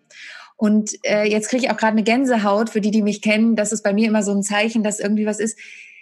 Und 0.58 0.98
äh, 1.04 1.24
jetzt 1.24 1.50
kriege 1.50 1.66
ich 1.66 1.72
auch 1.72 1.78
gerade 1.78 1.94
eine 1.94 2.04
Gänsehaut, 2.04 2.72
für 2.72 2.82
die, 2.82 2.92
die 2.92 3.04
mich 3.04 3.22
kennen, 3.22 3.56
das 3.56 3.72
ist 3.72 3.84
bei 3.84 3.94
mir 3.94 4.08
immer 4.08 4.24
so 4.24 4.34
ein 4.34 4.44
Zeichen, 4.44 4.84
dass 4.84 5.00
irgendwie 5.00 5.26
was 5.26 5.40
ist. 5.40 5.58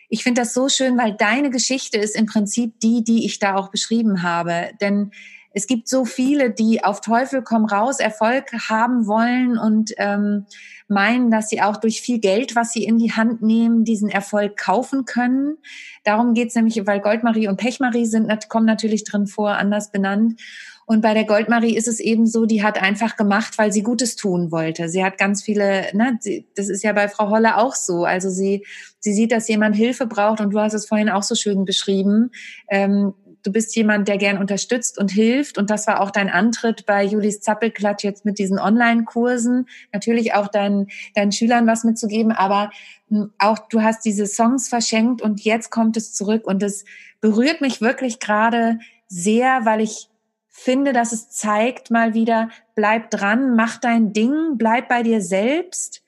ich 0.09 0.23
finde 0.23 0.41
das 0.41 0.53
so 0.53 0.69
schön, 0.69 0.97
weil 0.97 1.13
deine 1.13 1.49
Geschichte 1.49 1.97
ist 1.97 2.15
im 2.15 2.25
Prinzip 2.25 2.79
die, 2.79 3.03
die 3.03 3.25
ich 3.25 3.39
da 3.39 3.55
auch 3.55 3.69
beschrieben 3.69 4.23
habe. 4.23 4.69
Denn 4.79 5.11
es 5.51 5.67
gibt 5.67 5.87
so 5.87 6.03
viele, 6.03 6.51
die 6.51 6.83
auf 6.83 6.99
Teufel 6.99 7.41
komm 7.41 7.63
raus 7.63 7.99
Erfolg 7.99 8.51
haben 8.69 9.07
wollen 9.07 9.57
und 9.57 9.93
ähm, 9.97 10.45
meinen, 10.89 11.31
dass 11.31 11.49
sie 11.49 11.61
auch 11.61 11.77
durch 11.77 12.01
viel 12.01 12.19
Geld, 12.19 12.57
was 12.57 12.73
sie 12.73 12.83
in 12.83 12.97
die 12.97 13.13
Hand 13.13 13.41
nehmen, 13.41 13.85
diesen 13.85 14.09
Erfolg 14.09 14.57
kaufen 14.57 15.05
können. 15.05 15.57
Darum 16.03 16.33
geht's 16.33 16.55
nämlich, 16.55 16.85
weil 16.85 16.99
Goldmarie 16.99 17.47
und 17.47 17.55
Pechmarie 17.55 18.05
sind, 18.05 18.29
kommen 18.49 18.65
natürlich 18.65 19.05
drin 19.05 19.27
vor, 19.27 19.51
anders 19.51 19.91
benannt. 19.91 20.41
Und 20.85 21.01
bei 21.01 21.13
der 21.15 21.25
Goldmarie 21.25 21.75
ist 21.75 21.87
es 21.87 21.99
eben 21.99 22.27
so, 22.27 22.45
die 22.45 22.63
hat 22.63 22.81
einfach 22.81 23.15
gemacht, 23.15 23.57
weil 23.57 23.71
sie 23.71 23.81
Gutes 23.81 24.15
tun 24.15 24.51
wollte. 24.51 24.87
Sie 24.87 25.03
hat 25.03 25.17
ganz 25.17 25.41
viele, 25.41 25.87
ne, 25.93 26.17
sie, 26.19 26.47
das 26.55 26.69
ist 26.69 26.83
ja 26.83 26.93
bei 26.93 27.07
Frau 27.07 27.29
Holle 27.29 27.57
auch 27.57 27.73
so. 27.73 28.05
Also 28.05 28.29
sie, 28.29 28.65
sie 28.99 29.13
sieht, 29.13 29.31
dass 29.31 29.47
jemand 29.47 29.75
Hilfe 29.75 30.05
braucht 30.05 30.41
und 30.41 30.51
du 30.51 30.59
hast 30.59 30.73
es 30.73 30.85
vorhin 30.85 31.09
auch 31.09 31.23
so 31.23 31.33
schön 31.33 31.65
beschrieben. 31.65 32.31
Ähm, 32.69 33.15
du 33.45 33.51
bist 33.51 33.75
jemand, 33.75 34.07
der 34.07 34.17
gern 34.17 34.37
unterstützt 34.37 34.97
und 34.97 35.11
hilft. 35.11 35.57
Und 35.57 35.69
das 35.69 35.87
war 35.87 36.01
auch 36.01 36.11
dein 36.11 36.29
Antritt 36.29 36.85
bei 36.85 37.03
Julis 37.03 37.41
Zappelklatsch 37.41 38.03
jetzt 38.03 38.25
mit 38.25 38.39
diesen 38.39 38.59
Online-Kursen. 38.59 39.67
Natürlich 39.93 40.33
auch 40.33 40.47
deinen, 40.47 40.87
deinen 41.15 41.31
Schülern 41.31 41.67
was 41.67 41.83
mitzugeben, 41.83 42.31
aber 42.31 42.71
hm, 43.09 43.31
auch 43.39 43.59
du 43.69 43.81
hast 43.81 44.05
diese 44.05 44.27
Songs 44.27 44.67
verschenkt 44.67 45.21
und 45.21 45.41
jetzt 45.41 45.69
kommt 45.69 45.97
es 45.97 46.13
zurück. 46.13 46.45
Und 46.45 46.63
es 46.63 46.85
berührt 47.21 47.61
mich 47.61 47.81
wirklich 47.81 48.19
gerade 48.19 48.79
sehr, 49.07 49.65
weil 49.65 49.81
ich 49.81 50.09
finde, 50.57 50.93
dass 50.93 51.11
es 51.11 51.29
zeigt 51.29 51.91
mal 51.91 52.13
wieder, 52.13 52.49
bleib 52.75 53.11
dran, 53.11 53.55
mach 53.55 53.77
dein 53.77 54.13
Ding, 54.13 54.57
bleib 54.57 54.87
bei 54.87 55.03
dir 55.03 55.21
selbst. 55.21 56.01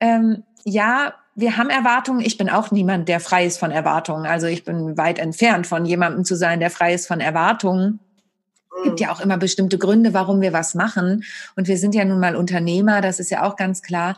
Ähm, 0.00 0.44
ja, 0.64 1.14
wir 1.34 1.56
haben 1.56 1.68
Erwartungen. 1.68 2.20
Ich 2.20 2.38
bin 2.38 2.48
auch 2.48 2.70
niemand, 2.70 3.08
der 3.08 3.18
frei 3.18 3.44
ist 3.44 3.58
von 3.58 3.72
Erwartungen. 3.72 4.24
Also 4.24 4.46
ich 4.46 4.64
bin 4.64 4.96
weit 4.96 5.18
entfernt 5.18 5.66
von 5.66 5.84
jemandem 5.84 6.24
zu 6.24 6.36
sein, 6.36 6.60
der 6.60 6.70
frei 6.70 6.94
ist 6.94 7.08
von 7.08 7.20
Erwartungen. 7.20 7.98
Es 8.78 8.84
gibt 8.84 9.00
ja 9.00 9.12
auch 9.12 9.20
immer 9.20 9.36
bestimmte 9.36 9.78
Gründe, 9.78 10.14
warum 10.14 10.40
wir 10.40 10.52
was 10.52 10.76
machen. 10.76 11.24
Und 11.56 11.66
wir 11.66 11.76
sind 11.76 11.96
ja 11.96 12.04
nun 12.04 12.20
mal 12.20 12.36
Unternehmer, 12.36 13.00
das 13.00 13.18
ist 13.18 13.30
ja 13.30 13.42
auch 13.42 13.56
ganz 13.56 13.82
klar. 13.82 14.16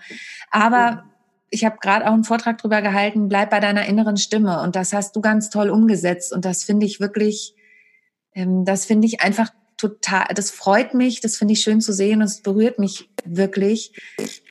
Aber 0.50 1.04
ich 1.48 1.64
habe 1.64 1.78
gerade 1.80 2.06
auch 2.06 2.12
einen 2.12 2.24
Vortrag 2.24 2.58
drüber 2.58 2.82
gehalten, 2.82 3.28
bleib 3.28 3.48
bei 3.48 3.60
deiner 3.60 3.86
inneren 3.86 4.18
Stimme. 4.18 4.60
Und 4.60 4.76
das 4.76 4.92
hast 4.92 5.16
du 5.16 5.22
ganz 5.22 5.48
toll 5.48 5.70
umgesetzt. 5.70 6.34
Und 6.34 6.44
das 6.44 6.64
finde 6.64 6.84
ich 6.84 7.00
wirklich, 7.00 7.54
ähm, 8.34 8.66
das 8.66 8.84
finde 8.84 9.06
ich 9.06 9.22
einfach 9.22 9.50
total, 9.80 10.26
das 10.34 10.50
freut 10.50 10.94
mich, 10.94 11.20
das 11.20 11.36
finde 11.36 11.54
ich 11.54 11.62
schön 11.62 11.80
zu 11.80 11.92
sehen 11.92 12.20
und 12.20 12.26
es 12.26 12.42
berührt 12.42 12.78
mich 12.78 13.08
wirklich, 13.24 13.92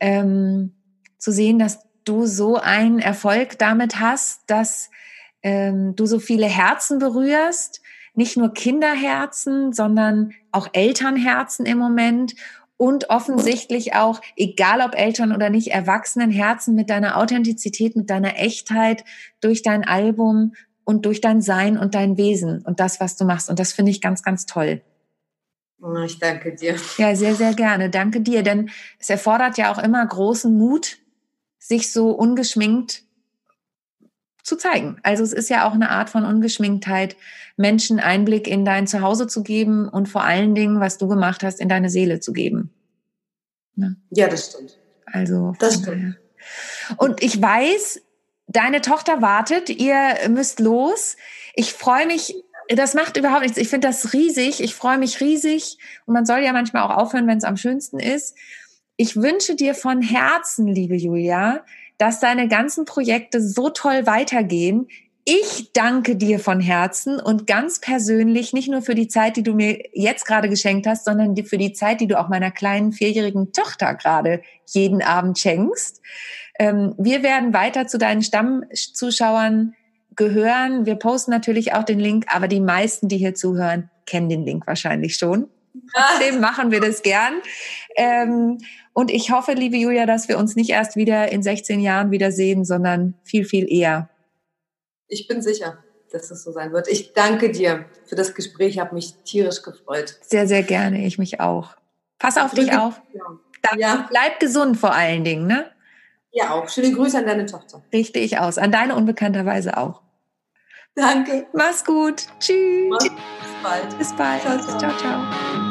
ähm, 0.02 0.74
zu 1.18 1.32
sehen, 1.32 1.60
dass 1.60 1.80
du 2.06 2.26
so 2.26 2.56
einen 2.56 3.00
Erfolg 3.00 3.60
damit 3.60 4.00
hast, 4.00 4.42
dass 4.48 4.90
ähm, 5.44 5.96
du 5.96 6.06
so 6.06 6.20
viele 6.20 6.48
Herzen 6.48 7.00
berührst, 7.00 7.82
nicht 8.16 8.38
nur 8.38 8.54
Kinderherzen, 8.54 9.72
sondern 9.72 10.34
auch 10.52 10.70
Elternherzen 10.74 11.66
im 11.66 11.78
Moment 11.78 12.36
und 12.78 13.10
offensichtlich 13.10 13.96
auch, 13.96 14.22
egal 14.36 14.82
ob 14.82 14.96
Eltern 14.96 15.34
oder 15.34 15.50
nicht, 15.50 15.72
Erwachsenenherzen 15.72 16.76
mit 16.76 16.90
deiner 16.90 17.18
Authentizität, 17.18 17.96
mit 17.96 18.10
deiner 18.10 18.38
Echtheit 18.38 19.04
durch 19.42 19.62
dein 19.62 19.86
Album 19.86 20.54
und 20.86 21.06
durch 21.06 21.22
dein 21.22 21.42
Sein 21.42 21.78
und 21.78 21.94
dein 21.94 22.18
Wesen 22.18 22.64
und 22.64 22.80
das, 22.80 23.00
was 23.00 23.16
du 23.16 23.26
machst. 23.26 23.50
Und 23.50 23.60
das 23.60 23.74
finde 23.74 23.92
ich 23.92 24.02
ganz, 24.02 24.24
ganz 24.24 24.46
toll. 24.46 24.82
Ich 26.06 26.20
danke 26.20 26.54
dir. 26.56 26.76
Ja, 26.98 27.16
sehr, 27.16 27.36
sehr 27.36 27.54
gerne. 27.54 27.90
Danke 27.90 28.22
dir, 28.22 28.44
denn 28.44 28.70
es 29.00 29.10
erfordert 29.10 29.58
ja 29.58 29.72
auch 29.72 29.82
immer 29.82 30.06
großen 30.06 30.56
Mut, 30.56 30.98
sich 31.58 31.92
so 31.92 32.12
ungeschminkt 32.12 33.04
zu 34.44 34.58
zeigen. 34.58 34.98
Also 35.04 35.24
es 35.24 35.32
ist 35.32 35.50
ja 35.50 35.68
auch 35.68 35.74
eine 35.74 35.90
Art 35.90 36.10
von 36.10 36.26
Ungeschminktheit, 36.26 37.16
Menschen 37.56 38.00
Einblick 38.00 38.48
in 38.48 38.66
dein 38.66 38.88
Zuhause 38.88 39.28
zu 39.28 39.44
geben 39.44 39.88
und 39.88 40.08
vor 40.08 40.24
allen 40.24 40.56
Dingen, 40.56 40.80
was 40.80 40.98
du 40.98 41.08
gemacht 41.08 41.44
hast, 41.44 41.60
in 41.60 41.70
deine 41.70 41.90
Seele 41.90 42.20
zu 42.20 42.34
geben. 42.34 42.74
Ne? 43.76 43.96
Ja, 44.10 44.28
das 44.28 44.48
stimmt. 44.48 44.78
Also. 45.06 45.54
Das 45.60 45.76
stimmt. 45.76 46.18
Und 46.98 47.22
ich 47.22 47.42
weiß, 47.42 48.02
deine 48.48 48.82
Tochter 48.82 49.22
wartet, 49.22 49.70
ihr 49.70 50.16
müsst 50.30 50.60
los. 50.60 51.16
Ich 51.54 51.74
freue 51.74 52.08
mich 52.08 52.36
das 52.76 52.94
macht 52.94 53.18
überhaupt 53.18 53.42
nichts. 53.42 53.58
Ich 53.58 53.70
finde 53.70 53.88
das 53.88 54.14
riesig. 54.14 54.62
Ich 54.62 54.76
freue 54.76 54.98
mich 54.98 55.20
riesig. 55.22 55.78
Und 56.06 56.14
man 56.14 56.26
soll 56.26 56.40
ja 56.40 56.54
manchmal 56.54 56.84
auch 56.84 56.96
aufhören, 56.96 57.28
wenn 57.28 57.38
es 57.38 57.44
am 57.44 57.58
schönsten 57.58 58.00
ist. 58.00 58.38
Ich 58.96 59.16
wünsche 59.16 59.56
dir 59.56 59.74
von 59.76 60.02
Herzen, 60.02 60.68
liebe 60.68 60.96
Julia, 60.96 61.64
dass 61.98 62.20
deine 62.20 62.48
ganzen 62.48 62.86
Projekte 62.86 63.42
so 63.42 63.70
toll 63.70 64.06
weitergehen. 64.06 64.88
Ich 65.26 65.74
danke 65.74 66.16
dir 66.16 66.40
von 66.40 66.60
Herzen 66.60 67.20
und 67.20 67.46
ganz 67.46 67.80
persönlich, 67.80 68.52
nicht 68.52 68.70
nur 68.70 68.82
für 68.82 68.96
die 68.96 69.08
Zeit, 69.08 69.38
die 69.38 69.44
du 69.44 69.54
mir 69.54 69.80
jetzt 69.94 70.26
gerade 70.26 70.50
geschenkt 70.50 70.88
hast, 70.88 71.06
sondern 71.06 71.36
für 71.46 71.58
die 71.58 71.74
Zeit, 71.74 72.02
die 72.02 72.08
du 72.08 72.20
auch 72.20 72.30
meiner 72.30 72.52
kleinen 72.52 72.92
vierjährigen 72.92 73.52
Tochter 73.52 73.94
gerade 73.96 74.42
jeden 74.66 75.02
Abend 75.02 75.38
schenkst. 75.38 76.02
Ähm, 76.58 76.96
wir 76.98 77.24
werden 77.24 77.54
weiter 77.54 77.88
zu 77.88 77.98
deinen 77.98 78.22
Stammzuschauern 78.22 79.76
gehören. 80.20 80.86
Wir 80.86 80.96
posten 80.96 81.32
natürlich 81.32 81.74
auch 81.74 81.84
den 81.84 81.98
Link, 81.98 82.26
aber 82.28 82.48
die 82.50 82.60
meisten, 82.60 83.08
die 83.08 83.18
hier 83.18 83.34
zuhören, 83.34 83.90
kennen 84.06 84.28
den 84.28 84.46
Link 84.46 84.68
wahrscheinlich 84.68 85.16
schon. 85.16 85.50
Trotzdem 85.96 86.40
machen 86.42 86.72
wir 86.72 86.82
das 86.82 87.02
gern. 87.02 87.36
Ähm, 87.96 88.58
und 88.94 89.12
ich 89.12 89.32
hoffe, 89.32 89.54
liebe 89.54 89.78
Julia, 89.78 90.06
dass 90.06 90.28
wir 90.28 90.38
uns 90.38 90.58
nicht 90.58 90.72
erst 90.72 90.98
wieder 90.98 91.32
in 91.32 91.42
16 91.42 91.80
Jahren 91.80 92.12
wiedersehen, 92.12 92.66
sondern 92.66 93.16
viel, 93.24 93.46
viel 93.46 93.72
eher. 93.72 94.10
Ich 95.08 95.26
bin 95.26 95.42
sicher, 95.42 95.78
dass 96.12 96.30
es 96.32 96.44
so 96.44 96.52
sein 96.52 96.74
wird. 96.74 96.90
Ich 96.90 97.14
danke 97.14 97.50
dir 97.50 97.86
für 98.06 98.16
das 98.16 98.36
Gespräch. 98.36 98.74
Ich 98.74 98.80
habe 98.80 98.94
mich 98.94 99.16
tierisch 99.24 99.62
gefreut. 99.62 100.18
Sehr, 100.22 100.48
sehr 100.48 100.64
gerne. 100.64 101.06
Ich 101.06 101.18
mich 101.18 101.40
auch. 101.40 101.78
Pass 102.20 102.38
auf 102.38 102.54
dich 102.54 102.74
auf. 102.74 103.02
Ja. 103.78 104.06
Bleib 104.10 104.42
gesund 104.42 104.76
vor 104.76 104.94
allen 104.94 105.24
Dingen, 105.24 105.48
ne? 105.48 105.66
Ja, 106.32 106.52
auch. 106.52 106.68
Schöne 106.68 106.92
Grüße 106.92 107.18
an 107.18 107.26
deine 107.26 107.46
Tochter. 107.46 107.82
Richte 107.94 108.20
ich 108.20 108.38
aus. 108.38 108.58
An 108.58 108.74
deine 108.74 108.96
unbekannterweise 108.96 109.78
auch. 109.78 110.02
Danke. 111.00 111.48
Mach's 111.54 111.84
gut. 111.84 112.28
Tschüss. 112.40 112.98
Bis 113.00 113.12
bald. 113.64 113.98
Bis 113.98 114.14
bald. 114.14 114.42
ciao. 114.42 114.60
ciao. 114.78 114.92
ciao. 114.98 115.69